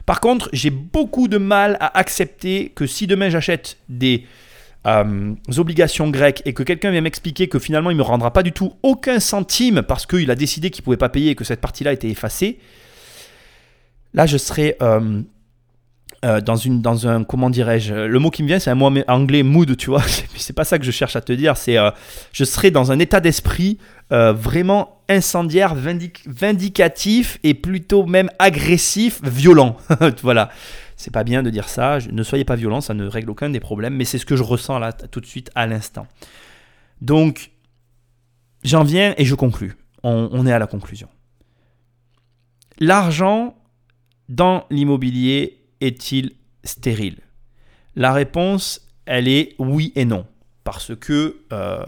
Par 0.06 0.22
contre, 0.22 0.50
j'ai 0.54 0.72
beaucoup 0.72 1.28
de 1.28 1.38
mal 1.38 1.78
à 1.80 1.98
accepter 1.98 2.70
que 2.70 2.88
si 2.88 3.06
demain 3.06 3.30
j'achète 3.30 3.78
des 3.90 4.26
euh, 4.88 5.36
obligations 5.58 6.10
grecques 6.10 6.42
et 6.46 6.54
que 6.54 6.64
quelqu'un 6.64 6.90
vient 6.90 7.02
m'expliquer 7.02 7.48
que 7.48 7.60
finalement 7.60 7.92
il 7.92 7.96
ne 7.96 8.00
me 8.00 8.04
rendra 8.04 8.32
pas 8.32 8.42
du 8.42 8.52
tout 8.52 8.74
aucun 8.82 9.20
centime 9.20 9.84
parce 9.84 10.06
qu'il 10.06 10.32
a 10.32 10.36
décidé 10.36 10.70
qu'il 10.72 10.82
ne 10.82 10.86
pouvait 10.86 10.98
pas 10.98 11.10
payer 11.10 11.32
et 11.32 11.36
que 11.36 11.44
cette 11.44 11.62
partie-là 11.62 11.94
était 11.94 12.10
effacée, 12.10 12.60
là 14.14 14.26
je 14.26 14.38
serais 14.38 14.78
euh, 14.82 15.22
euh, 16.26 16.42
dans, 16.42 16.56
une, 16.56 16.82
dans 16.82 17.08
un, 17.08 17.24
comment 17.24 17.50
dirais-je, 17.50 17.94
le 17.94 18.20
mot 18.20 18.32
qui 18.32 18.42
me 18.42 18.48
vient 18.48 18.58
c'est 18.58 18.72
un 18.72 18.76
mot 18.76 18.90
anglais 19.10 19.44
mood, 19.44 19.76
tu 19.76 19.90
vois, 19.90 20.02
c'est 20.36 20.56
pas 20.56 20.64
ça 20.64 20.80
que 20.80 20.86
je 20.86 20.92
cherche 20.92 21.18
à 21.18 21.22
te 21.22 21.34
dire, 21.34 21.58
c'est 21.58 21.76
je 22.32 22.44
serais 22.46 22.72
dans 22.72 22.92
un 22.92 23.00
état 23.00 23.20
d'esprit 23.20 23.78
vraiment 24.10 24.99
incendiaire, 25.10 25.76
vindicatif 25.76 27.40
et 27.44 27.54
plutôt 27.54 28.06
même 28.06 28.30
agressif, 28.40 29.22
violent, 29.24 29.76
voilà 30.22 30.52
c'est 31.00 31.12
pas 31.12 31.24
bien 31.24 31.44
de 31.44 31.50
dire 31.50 31.70
ça, 31.70 32.00
ne 32.12 32.24
soyez 32.24 32.44
pas 32.44 32.58
violent, 32.58 32.82
ça 32.82 32.94
ne 32.94 33.08
règle 33.08 33.30
aucun 33.30 33.50
des 33.50 33.62
problèmes, 33.62 33.96
mais 33.96 34.04
c'est 34.04 34.18
ce 34.18 34.26
que 34.26 34.36
je 34.36 34.44
ressens 34.44 34.80
là 34.80 34.92
tout 34.92 35.22
de 35.22 35.26
suite 35.26 35.50
à 35.56 35.66
l'instant. 35.66 36.08
Donc, 37.00 37.52
j'en 38.66 38.84
viens 38.84 39.14
et 39.18 39.24
je 39.24 39.34
conclus. 39.34 39.78
On, 40.04 40.46
est 40.46 40.52
à 40.52 40.60
la 40.60 40.68
conclusion. 40.68 41.08
L'argent 42.80 43.56
dans 44.28 44.66
l'immobilier 44.70 45.62
est-il 45.80 46.34
stérile? 46.66 47.20
La 47.96 48.12
réponse, 48.12 48.86
elle 49.06 49.30
est 49.30 49.56
oui 49.58 49.94
et 49.96 50.04
non. 50.04 50.26
Parce 50.66 50.94
que, 50.98 51.42
euh, 51.54 51.86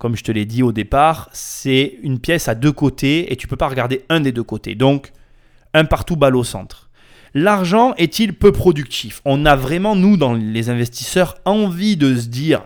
comme 0.00 0.16
je 0.16 0.24
te 0.24 0.32
l'ai 0.32 0.46
dit 0.46 0.62
au 0.62 0.72
départ, 0.72 1.28
c'est 1.30 1.98
une 2.02 2.18
pièce 2.18 2.48
à 2.48 2.54
deux 2.54 2.72
côtés 2.72 3.30
et 3.30 3.36
tu 3.36 3.46
peux 3.46 3.56
pas 3.56 3.68
regarder 3.68 4.06
un 4.08 4.20
des 4.20 4.32
deux 4.32 4.42
côtés. 4.42 4.74
Donc, 4.74 5.12
un 5.74 5.84
partout 5.84 6.16
balle 6.16 6.36
au 6.36 6.42
centre. 6.42 6.88
L'argent 7.34 7.92
est-il 7.98 8.32
peu 8.32 8.50
productif? 8.50 9.20
On 9.26 9.44
a 9.44 9.56
vraiment, 9.56 9.94
nous, 9.96 10.16
dans 10.16 10.32
les 10.32 10.70
investisseurs, 10.70 11.36
envie 11.44 11.98
de 11.98 12.16
se 12.16 12.28
dire, 12.28 12.62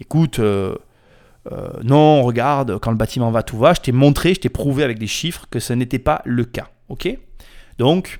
écoute, 0.00 0.40
euh, 0.40 0.74
euh, 1.52 1.68
non, 1.84 2.24
regarde, 2.24 2.80
quand 2.80 2.90
le 2.90 2.96
bâtiment 2.96 3.30
va, 3.30 3.44
tout 3.44 3.56
va. 3.56 3.72
Je 3.72 3.82
t'ai 3.82 3.92
montré, 3.92 4.34
je 4.34 4.40
t'ai 4.40 4.48
prouvé 4.48 4.82
avec 4.82 4.98
des 4.98 5.06
chiffres 5.06 5.46
que 5.48 5.60
ce 5.60 5.72
n'était 5.72 6.00
pas 6.00 6.20
le 6.24 6.44
cas. 6.44 6.68
Ok? 6.88 7.16
Donc, 7.78 8.18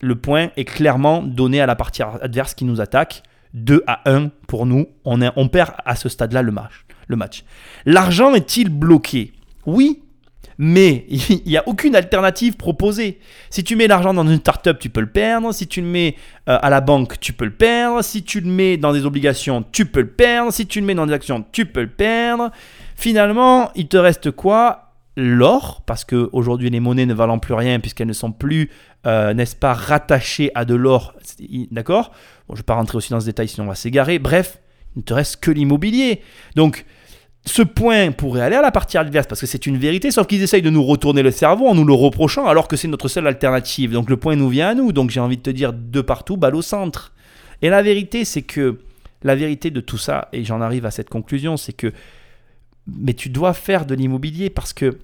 le 0.00 0.16
point 0.16 0.52
est 0.56 0.64
clairement 0.64 1.22
donné 1.22 1.60
à 1.60 1.66
la 1.66 1.76
partie 1.76 2.02
adverse 2.02 2.54
qui 2.54 2.64
nous 2.64 2.80
attaque. 2.80 3.22
2 3.54 3.82
à 3.86 4.10
1 4.10 4.30
pour 4.46 4.66
nous. 4.66 4.86
On, 5.04 5.48
perd 5.48 5.72
à 5.84 5.96
ce 5.96 6.08
stade-là 6.08 6.42
le 6.42 6.52
match. 6.52 6.84
Le 7.08 7.16
match. 7.16 7.44
L'argent 7.84 8.34
est-il 8.34 8.68
bloqué? 8.68 9.32
Oui, 9.66 10.02
mais 10.58 11.04
il 11.08 11.42
n'y 11.46 11.56
a 11.56 11.66
aucune 11.66 11.96
alternative 11.96 12.56
proposée. 12.56 13.18
Si 13.50 13.64
tu 13.64 13.76
mets 13.76 13.86
l'argent 13.86 14.14
dans 14.14 14.26
une 14.26 14.38
startup, 14.38 14.78
tu 14.78 14.88
peux 14.88 15.00
le 15.00 15.10
perdre. 15.10 15.52
Si 15.52 15.66
tu 15.66 15.80
le 15.80 15.86
mets 15.86 16.16
euh, 16.48 16.58
à 16.60 16.70
la 16.70 16.80
banque, 16.80 17.20
tu 17.20 17.32
peux 17.32 17.44
le 17.44 17.52
perdre. 17.52 18.02
Si 18.02 18.22
tu 18.22 18.40
le 18.40 18.50
mets 18.50 18.76
dans 18.76 18.92
des 18.92 19.04
obligations, 19.04 19.64
tu 19.72 19.86
peux 19.86 20.00
le 20.00 20.10
perdre. 20.10 20.52
Si 20.52 20.66
tu 20.66 20.80
le 20.80 20.86
mets 20.86 20.94
dans 20.94 21.06
des 21.06 21.14
actions, 21.14 21.44
tu 21.52 21.66
peux 21.66 21.82
le 21.82 21.88
perdre. 21.88 22.50
Finalement, 22.96 23.70
il 23.74 23.88
te 23.88 23.96
reste 23.96 24.30
quoi? 24.30 24.91
L'or, 25.16 25.82
parce 25.84 26.04
qu'aujourd'hui 26.04 26.70
les 26.70 26.80
monnaies 26.80 27.06
ne 27.06 27.14
valent 27.14 27.38
plus 27.38 27.54
rien 27.54 27.80
puisqu'elles 27.80 28.06
ne 28.06 28.12
sont 28.12 28.32
plus, 28.32 28.70
euh, 29.06 29.34
n'est-ce 29.34 29.56
pas, 29.56 29.74
rattachées 29.74 30.50
à 30.54 30.64
de 30.64 30.74
l'or. 30.74 31.14
D'accord? 31.70 32.12
Bon, 32.48 32.50
Je 32.50 32.52
ne 32.54 32.56
vais 32.58 32.62
pas 32.62 32.74
rentrer 32.74 32.96
aussi 32.96 33.10
dans 33.10 33.20
ce 33.20 33.26
détail 33.26 33.48
sinon 33.48 33.66
on 33.66 33.68
va 33.68 33.74
s'égarer. 33.74 34.18
Bref, 34.18 34.58
il 34.96 35.00
ne 35.00 35.04
te 35.04 35.12
reste 35.12 35.36
que 35.36 35.50
l'immobilier. 35.50 36.22
Donc, 36.56 36.86
ce 37.44 37.62
point 37.62 38.12
pourrait 38.12 38.42
aller 38.42 38.56
à 38.56 38.62
la 38.62 38.70
partie 38.70 38.96
adverse 38.98 39.26
parce 39.26 39.40
que 39.40 39.46
c'est 39.46 39.66
une 39.66 39.76
vérité, 39.76 40.10
sauf 40.10 40.26
qu'ils 40.26 40.42
essayent 40.42 40.62
de 40.62 40.70
nous 40.70 40.84
retourner 40.84 41.22
le 41.22 41.30
cerveau 41.32 41.66
en 41.66 41.74
nous 41.74 41.84
le 41.84 41.92
reprochant 41.92 42.46
alors 42.46 42.68
que 42.68 42.76
c'est 42.76 42.88
notre 42.88 43.08
seule 43.08 43.26
alternative. 43.26 43.92
Donc 43.92 44.08
le 44.08 44.16
point 44.16 44.36
nous 44.36 44.48
vient 44.48 44.68
à 44.68 44.74
nous. 44.74 44.92
Donc 44.92 45.10
j'ai 45.10 45.20
envie 45.20 45.36
de 45.36 45.42
te 45.42 45.50
dire 45.50 45.72
de 45.72 46.00
partout, 46.00 46.36
balle 46.36 46.54
au 46.54 46.62
centre. 46.62 47.12
Et 47.60 47.68
la 47.68 47.82
vérité, 47.82 48.24
c'est 48.24 48.42
que 48.42 48.78
la 49.24 49.34
vérité 49.34 49.70
de 49.70 49.80
tout 49.80 49.98
ça, 49.98 50.28
et 50.32 50.44
j'en 50.44 50.60
arrive 50.60 50.86
à 50.86 50.90
cette 50.90 51.08
conclusion, 51.08 51.56
c'est 51.56 51.72
que 51.72 51.92
mais 52.86 53.14
tu 53.14 53.28
dois 53.28 53.54
faire 53.54 53.86
de 53.86 53.94
l'immobilier 53.94 54.50
parce 54.50 54.72
que 54.72 54.98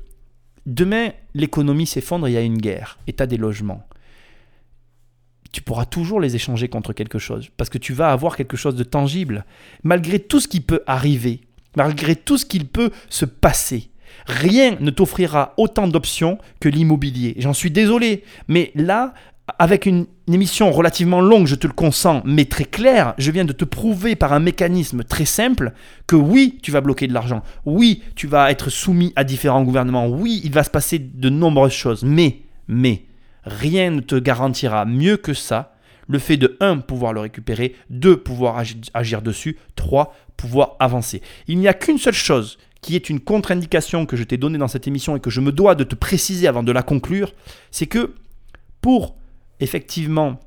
demain 0.66 1.11
l'économie 1.35 1.87
s'effondre, 1.87 2.29
il 2.29 2.33
y 2.33 2.37
a 2.37 2.43
une 2.43 2.59
guerre 2.59 2.99
et 3.07 3.12
tu 3.12 3.22
as 3.22 3.26
des 3.26 3.37
logements. 3.37 3.87
Tu 5.53 5.62
pourras 5.62 5.87
toujours 5.87 6.20
les 6.20 6.35
échanger 6.37 6.68
contre 6.68 6.93
quelque 6.93 7.18
chose 7.18 7.49
parce 7.57 7.70
que 7.70 7.79
tu 7.79 7.93
vas 7.93 8.12
avoir 8.12 8.37
quelque 8.37 8.57
chose 8.57 8.76
de 8.76 8.85
tangible. 8.85 9.45
Malgré 9.83 10.18
tout 10.18 10.41
ce 10.41 10.49
qui 10.49 10.61
peut 10.61 10.83
arriver, 10.87 11.41
malgré 11.76 12.16
tout 12.16 12.37
ce 12.37 12.45
qu'il 12.45 12.66
peut 12.66 12.91
se 13.09 13.24
passer. 13.24 13.91
Rien 14.26 14.76
ne 14.81 14.91
t'offrira 14.91 15.55
autant 15.57 15.89
d'options 15.89 16.39
que 16.61 16.68
l'immobilier. 16.68 17.35
J'en 17.39 17.53
suis 17.53 17.70
désolé, 17.70 18.24
mais 18.47 18.72
là, 18.74 19.14
avec 19.59 19.86
une 19.86 20.07
émission 20.26 20.70
relativement 20.70 21.20
longue, 21.20 21.46
je 21.46 21.55
te 21.55 21.66
le 21.66 21.72
consens, 21.72 22.22
mais 22.24 22.44
très 22.44 22.64
claire, 22.64 23.14
je 23.18 23.30
viens 23.30 23.44
de 23.44 23.53
te 23.53 23.64
prouver 23.64 24.14
par 24.14 24.32
un 24.32 24.40
mécanisme 24.40 25.05
très 25.05 25.24
simple 25.24 25.72
que 26.07 26.16
oui, 26.16 26.59
tu 26.62 26.70
vas 26.70 26.80
bloquer 26.80 27.07
de 27.07 27.14
l'argent, 27.14 27.42
oui, 27.64 28.03
tu 28.14 28.26
vas 28.26 28.51
être 28.51 28.70
soumis 28.70 29.12
à 29.16 29.24
différents 29.24 29.62
gouvernements, 29.62 30.07
oui, 30.07 30.40
il 30.44 30.53
va 30.53 30.64
se 30.64 30.70
passer 30.70 30.99
de 30.99 31.30
nombreuses 31.30 31.72
choses, 31.72 32.03
mais, 32.05 32.40
mais, 32.68 33.05
rien 33.44 33.90
ne 33.90 34.01
te 34.01 34.16
garantira 34.16 34.84
mieux 34.84 35.16
que 35.16 35.34
ça 35.34 35.74
le 36.07 36.18
fait 36.18 36.36
de 36.36 36.57
1 36.61 36.78
pouvoir 36.78 37.12
le 37.12 37.20
récupérer, 37.20 37.74
2 37.90 38.18
pouvoir 38.18 38.62
agir 38.94 39.22
dessus, 39.22 39.59
3 39.76 40.14
pouvoir 40.36 40.76
avancer. 40.78 41.22
Il 41.49 41.59
n'y 41.59 41.68
a 41.68 41.74
qu'une 41.74 41.99
seule 41.99 42.14
chose 42.14 42.59
qui 42.80 42.94
est 42.94 43.11
une 43.11 43.20
contre-indication 43.20 44.07
que 44.07 44.16
je 44.16 44.24
t'ai 44.24 44.36
donnée 44.36 44.59
dans 44.59 44.68
cette 44.68 44.86
émission 44.86 45.16
et 45.16 45.20
que 45.20 45.30
je 45.30 45.40
me 45.40 45.53
dois 45.53 45.74
de 45.74 45.84
te 45.84 45.94
préciser 45.94 46.46
avant 46.46 46.62
de 46.62 46.72
la 46.72 46.82
conclure, 46.82 47.34
c'est 47.70 47.86
que 47.86 48.14
pour 48.80 49.18
effectivement 49.61 50.41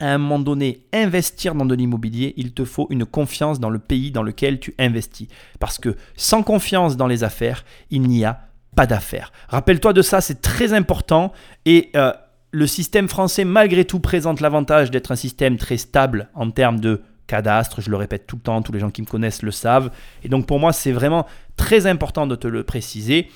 à 0.00 0.14
un 0.14 0.18
moment 0.18 0.38
donné 0.38 0.86
investir 0.92 1.54
dans 1.54 1.66
de 1.66 1.74
l'immobilier, 1.74 2.32
il 2.36 2.52
te 2.52 2.64
faut 2.64 2.86
une 2.90 3.04
confiance 3.04 3.60
dans 3.60 3.68
le 3.68 3.78
pays 3.78 4.10
dans 4.10 4.22
lequel 4.22 4.58
tu 4.58 4.74
investis. 4.78 5.28
Parce 5.58 5.78
que 5.78 5.94
sans 6.16 6.42
confiance 6.42 6.96
dans 6.96 7.06
les 7.06 7.22
affaires, 7.22 7.64
il 7.90 8.02
n'y 8.02 8.24
a 8.24 8.40
pas 8.74 8.86
d'affaires. 8.86 9.30
Rappelle-toi 9.48 9.92
de 9.92 10.00
ça, 10.00 10.22
c'est 10.22 10.40
très 10.40 10.72
important. 10.72 11.32
Et 11.66 11.90
euh, 11.96 12.12
le 12.50 12.66
système 12.66 13.08
français, 13.08 13.44
malgré 13.44 13.84
tout, 13.84 14.00
présente 14.00 14.40
l'avantage 14.40 14.90
d'être 14.90 15.12
un 15.12 15.16
système 15.16 15.58
très 15.58 15.76
stable 15.76 16.30
en 16.34 16.50
termes 16.50 16.80
de 16.80 17.02
cadastre, 17.26 17.80
je 17.80 17.90
le 17.90 17.96
répète 17.96 18.26
tout 18.26 18.36
le 18.36 18.42
temps, 18.42 18.62
tous 18.62 18.72
les 18.72 18.80
gens 18.80 18.90
qui 18.90 19.02
me 19.02 19.06
connaissent 19.06 19.42
le 19.42 19.52
savent. 19.52 19.90
Et 20.24 20.28
donc 20.28 20.46
pour 20.46 20.58
moi, 20.58 20.72
c'est 20.72 20.92
vraiment 20.92 21.26
très 21.56 21.86
important 21.86 22.26
de 22.26 22.34
te 22.34 22.48
le 22.48 22.64
préciser. 22.64 23.28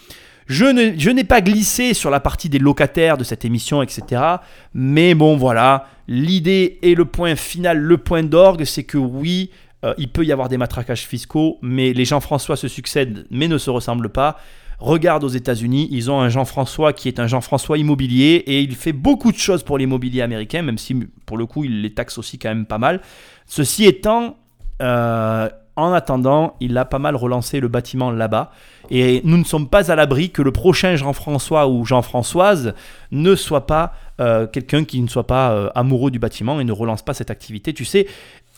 Je, 0.46 1.10
n'ai 1.10 1.24
pas 1.24 1.40
glissé 1.40 1.94
sur 1.94 2.10
la 2.10 2.20
partie 2.20 2.48
des 2.48 2.58
locataires 2.58 3.16
de 3.16 3.24
cette 3.24 3.44
émission, 3.44 3.82
etc. 3.82 4.22
Mais 4.74 5.14
bon, 5.14 5.36
voilà, 5.36 5.86
l'idée 6.06 6.78
et 6.82 6.94
le 6.94 7.04
point 7.04 7.36
final, 7.36 7.78
le 7.78 7.98
point 7.98 8.22
d'orgue, 8.22 8.64
c'est 8.64 8.84
que 8.84 8.98
oui, 8.98 9.50
euh, 9.84 9.94
il 9.98 10.08
peut 10.08 10.24
y 10.24 10.32
avoir 10.32 10.48
des 10.48 10.58
matraquages 10.58 11.06
fiscaux, 11.06 11.58
mais 11.62 11.92
les 11.92 12.04
Jean-François 12.04 12.56
se 12.56 12.68
succèdent, 12.68 13.26
mais 13.30 13.48
ne 13.48 13.58
se 13.58 13.70
ressemblent 13.70 14.10
pas. 14.10 14.36
Regarde 14.78 15.24
aux 15.24 15.28
États-Unis, 15.28 15.88
ils 15.90 16.10
ont 16.10 16.20
un 16.20 16.28
Jean-François 16.28 16.92
qui 16.92 17.08
est 17.08 17.20
un 17.20 17.26
Jean-François 17.26 17.78
immobilier 17.78 18.42
et 18.46 18.60
il 18.60 18.74
fait 18.74 18.92
beaucoup 18.92 19.32
de 19.32 19.38
choses 19.38 19.62
pour 19.62 19.78
l'immobilier 19.78 20.20
américain, 20.20 20.62
même 20.62 20.78
si 20.78 20.94
pour 21.26 21.38
le 21.38 21.46
coup 21.46 21.64
il 21.64 21.80
les 21.80 21.94
taxe 21.94 22.18
aussi 22.18 22.38
quand 22.38 22.48
même 22.48 22.66
pas 22.66 22.78
mal. 22.78 23.00
Ceci 23.46 23.84
étant, 23.84 24.36
euh, 24.82 25.48
en 25.76 25.92
attendant, 25.92 26.56
il 26.60 26.76
a 26.78 26.84
pas 26.84 26.98
mal 26.98 27.16
relancé 27.16 27.60
le 27.60 27.68
bâtiment 27.68 28.10
là-bas. 28.10 28.52
Et 28.90 29.22
nous 29.24 29.36
ne 29.36 29.44
sommes 29.44 29.68
pas 29.68 29.90
à 29.90 29.96
l'abri 29.96 30.30
que 30.30 30.42
le 30.42 30.52
prochain 30.52 30.94
Jean-François 30.96 31.68
ou 31.68 31.84
Jean-Françoise 31.84 32.74
ne 33.10 33.34
soit 33.34 33.66
pas 33.66 33.92
euh, 34.20 34.46
quelqu'un 34.46 34.84
qui 34.84 35.00
ne 35.00 35.08
soit 35.08 35.26
pas 35.26 35.52
euh, 35.52 35.70
amoureux 35.74 36.10
du 36.10 36.18
bâtiment 36.18 36.60
et 36.60 36.64
ne 36.64 36.72
relance 36.72 37.02
pas 37.02 37.14
cette 37.14 37.30
activité. 37.30 37.72
Tu 37.72 37.84
sais, 37.84 38.06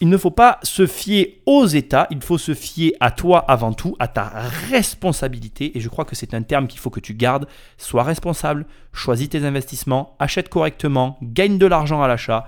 il 0.00 0.10
ne 0.10 0.18
faut 0.18 0.30
pas 0.30 0.58
se 0.62 0.86
fier 0.86 1.40
aux 1.46 1.64
États, 1.64 2.06
il 2.10 2.20
faut 2.20 2.36
se 2.36 2.52
fier 2.52 2.94
à 3.00 3.10
toi 3.10 3.38
avant 3.48 3.72
tout, 3.72 3.96
à 3.98 4.08
ta 4.08 4.30
responsabilité. 4.70 5.76
Et 5.76 5.80
je 5.80 5.88
crois 5.88 6.04
que 6.04 6.14
c'est 6.14 6.34
un 6.34 6.42
terme 6.42 6.66
qu'il 6.66 6.80
faut 6.80 6.90
que 6.90 7.00
tu 7.00 7.14
gardes. 7.14 7.46
Sois 7.78 8.02
responsable, 8.02 8.66
choisis 8.92 9.30
tes 9.30 9.44
investissements, 9.44 10.14
achète 10.18 10.50
correctement, 10.50 11.16
gagne 11.22 11.56
de 11.56 11.66
l'argent 11.66 12.02
à 12.02 12.08
l'achat. 12.08 12.46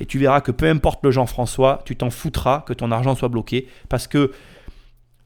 Et 0.00 0.06
tu 0.06 0.18
verras 0.18 0.40
que 0.40 0.50
peu 0.50 0.68
importe 0.68 1.04
le 1.04 1.10
Jean-François, 1.10 1.82
tu 1.84 1.94
t'en 1.96 2.10
foutras 2.10 2.62
que 2.62 2.72
ton 2.72 2.90
argent 2.90 3.14
soit 3.14 3.28
bloqué. 3.28 3.68
Parce 3.88 4.06
que, 4.06 4.32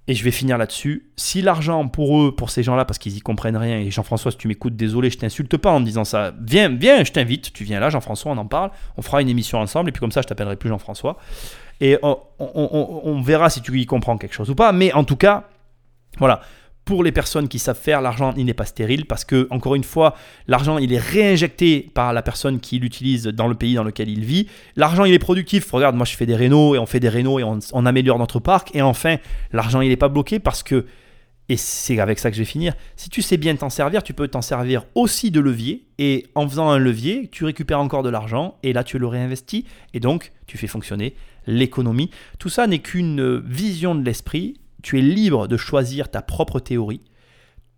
et 0.07 0.15
je 0.15 0.23
vais 0.25 0.31
finir 0.31 0.59
là-dessus, 0.59 1.11
si 1.17 1.41
l'argent 1.41 1.89
pour 1.89 2.21
eux, 2.21 2.35
pour 2.35 2.51
ces 2.51 2.63
gens-là, 2.63 2.85
parce 2.85 2.99
qu'ils 2.99 3.17
y 3.17 3.21
comprennent 3.21 3.57
rien, 3.57 3.79
et 3.79 3.91
Jean-François, 3.91 4.33
si 4.33 4.37
tu 4.37 4.49
m'écoutes, 4.49 4.77
désolé, 4.77 5.09
je 5.09 5.19
t'insulte 5.19 5.57
pas 5.57 5.71
en 5.71 5.81
disant 5.81 6.05
ça. 6.05 6.35
Viens, 6.43 6.69
viens, 6.69 7.05
je 7.05 7.13
t'invite, 7.13 7.53
tu 7.53 7.65
viens 7.65 7.81
là, 7.81 7.89
Jean-François, 7.89 8.33
on 8.33 8.37
en 8.37 8.47
parle, 8.47 8.71
on 8.99 9.03
fera 9.03 9.23
une 9.23 9.29
émission 9.29 9.59
ensemble, 9.59 9.89
et 9.89 9.93
puis 9.93 10.01
comme 10.01 10.13
ça, 10.13 10.21
je 10.21 10.27
t'appellerai 10.27 10.57
plus 10.57 10.69
Jean-François. 10.69 11.17
Et 11.81 11.99
on, 12.03 13.23
verra 13.23 13.51
si 13.51 13.63
tu 13.63 13.79
y 13.81 13.87
comprends 13.87 14.17
quelque 14.17 14.35
chose 14.35 14.51
ou 14.51 14.55
pas. 14.55 14.73
Mais 14.73 14.93
en 14.93 15.05
tout 15.05 15.17
cas, 15.17 15.45
voilà. 16.19 16.41
Pour 16.85 17.03
les 17.03 17.13
personnes 17.13 17.49
qui 17.49 17.59
savent 17.59 17.81
faire, 17.81 18.03
l'argent, 18.03 18.35
il 18.37 18.45
n'est 18.45 18.53
pas 18.53 18.67
stérile 18.67 19.07
parce 19.07 19.25
que, 19.25 19.47
encore 19.51 19.75
une 19.75 19.85
fois, 19.85 20.15
l'argent, 20.49 20.77
il 20.77 20.93
est 20.93 20.99
réinjecté 20.99 21.91
par 21.95 22.13
la 22.13 22.21
personne 22.21 22.61
qui 22.61 22.79
l'utilise 22.79 23.25
dans 23.25 23.49
le 23.49 23.55
pays 23.55 23.75
dans 23.75 23.85
lequel 23.85 24.11
il 24.11 24.23
vit. 24.23 24.49
L'argent, 24.77 25.05
il 25.07 25.15
est 25.15 25.19
productif. 25.19 25.71
Regarde, 25.71 25.97
moi, 25.97 26.05
je 26.05 26.15
fais 26.15 26.27
des 26.27 26.37
rénaux 26.37 26.75
et 26.75 26.79
on 26.79 26.85
fait 26.85 27.01
des 27.01 27.09
rénaux 27.09 27.39
et 27.39 27.45
on, 27.45 27.87
améliore 27.87 28.19
notre 28.19 28.39
parc. 28.39 28.75
Et 28.77 28.83
enfin, 28.83 29.17
l'argent, 29.53 29.81
il 29.81 29.89
n'est 29.89 29.97
pas 29.97 30.09
bloqué 30.09 30.39
parce 30.39 30.63
que 30.63 30.85
Et 31.49 31.57
c'est 31.57 32.01
avec 32.01 32.19
ça 32.19 32.31
que 32.31 32.37
je 32.37 32.43
vais 32.43 32.47
finir. 32.47 32.75
Si 32.97 33.09
tu 33.09 33.23
sais 33.23 33.39
bien 33.39 33.55
t'en 33.57 33.71
servir, 33.71 34.03
tu 34.03 34.13
peux 34.13 34.29
t'en 34.29 34.43
servir 34.43 34.85
aussi 34.95 35.31
de 35.31 35.41
levier. 35.41 35.87
Et 35.99 36.27
en 36.35 36.47
faisant 36.47 36.69
un 36.69 36.79
levier, 36.79 37.29
tu 37.33 37.47
récupères 37.47 37.81
encore 37.81 38.03
de 38.03 38.11
l'argent. 38.11 38.59
Et 38.63 38.75
là, 38.75 38.85
tu 38.85 38.99
le 38.99 39.07
réinvestis. 39.07 39.65
Et 39.95 40.01
donc, 40.01 40.33
tu 40.47 40.59
fais 40.59 40.67
fonctionner 40.67 41.15
l'économie. 41.47 42.11
Tout 42.39 42.51
ça 42.51 42.67
n'est 42.67 42.81
qu'une 42.81 43.39
vision 43.39 43.95
de 43.95 44.05
l'esprit. 44.05 44.55
Tu 44.85 44.99
es 44.99 45.03
libre 45.03 45.49
de 45.49 45.57
choisir 45.57 46.11
ta 46.11 46.21
propre 46.21 46.61
théorie. 46.61 47.01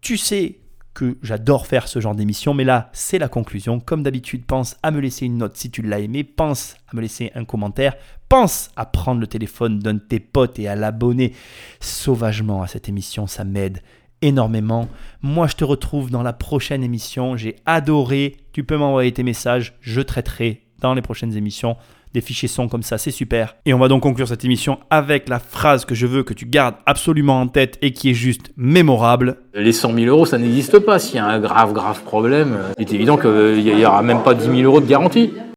Tu 0.00 0.16
sais 0.16 0.58
que 0.92 1.18
j'adore 1.22 1.68
faire 1.68 1.86
ce 1.86 2.00
genre 2.00 2.16
d'émission, 2.16 2.52
mais 2.52 2.64
là, 2.64 2.90
c'est 2.92 3.20
la 3.20 3.28
conclusion. 3.28 3.78
Comme 3.78 4.02
d'habitude, 4.02 4.44
pense 4.44 4.76
à 4.82 4.90
me 4.90 4.98
laisser 4.98 5.24
une 5.24 5.38
note 5.38 5.56
si 5.56 5.70
tu 5.70 5.82
l'as 5.82 6.00
aimé, 6.00 6.24
pense 6.24 6.74
à 6.88 6.96
me 6.96 7.00
laisser 7.00 7.30
un 7.36 7.44
commentaire, 7.44 7.94
pense 8.28 8.70
à 8.74 8.86
prendre 8.86 9.20
le 9.20 9.28
téléphone 9.28 9.78
d'un 9.78 9.94
de 9.94 10.00
tes 10.00 10.18
potes 10.18 10.58
et 10.58 10.66
à 10.66 10.74
l'abonner 10.74 11.32
sauvagement 11.78 12.62
à 12.62 12.66
cette 12.66 12.88
émission, 12.88 13.28
ça 13.28 13.44
m'aide 13.44 13.82
énormément. 14.20 14.88
Moi, 15.22 15.46
je 15.46 15.54
te 15.54 15.64
retrouve 15.64 16.10
dans 16.10 16.24
la 16.24 16.32
prochaine 16.32 16.82
émission. 16.82 17.36
J'ai 17.36 17.54
adoré. 17.66 18.36
Tu 18.50 18.64
peux 18.64 18.76
m'envoyer 18.76 19.12
tes 19.12 19.22
messages, 19.22 19.76
je 19.80 20.00
traiterai 20.00 20.66
dans 20.80 20.94
les 20.94 21.02
prochaines 21.02 21.36
émissions 21.36 21.76
des 22.16 22.22
fichiers 22.22 22.48
son 22.48 22.66
comme 22.66 22.82
ça, 22.82 22.96
c'est 22.96 23.10
super. 23.10 23.56
Et 23.66 23.74
on 23.74 23.78
va 23.78 23.88
donc 23.88 24.02
conclure 24.02 24.26
cette 24.26 24.42
émission 24.42 24.78
avec 24.88 25.28
la 25.28 25.38
phrase 25.38 25.84
que 25.84 25.94
je 25.94 26.06
veux 26.06 26.22
que 26.22 26.32
tu 26.32 26.46
gardes 26.46 26.76
absolument 26.86 27.42
en 27.42 27.46
tête 27.46 27.76
et 27.82 27.92
qui 27.92 28.08
est 28.08 28.14
juste 28.14 28.52
mémorable. 28.56 29.36
Les 29.52 29.72
100 29.72 29.92
000 29.92 30.06
euros, 30.06 30.24
ça 30.24 30.38
n'existe 30.38 30.78
pas. 30.78 30.98
S'il 30.98 31.16
y 31.16 31.18
a 31.18 31.26
un 31.26 31.38
grave, 31.38 31.74
grave 31.74 32.02
problème, 32.04 32.56
il 32.78 32.88
est 32.88 32.94
évident 32.94 33.18
qu'il 33.18 33.62
n'y 33.62 33.84
aura 33.84 34.02
même 34.02 34.22
pas 34.22 34.32
10 34.32 34.44
000 34.46 34.56
euros 34.62 34.80
de 34.80 34.86
garantie. 34.86 35.34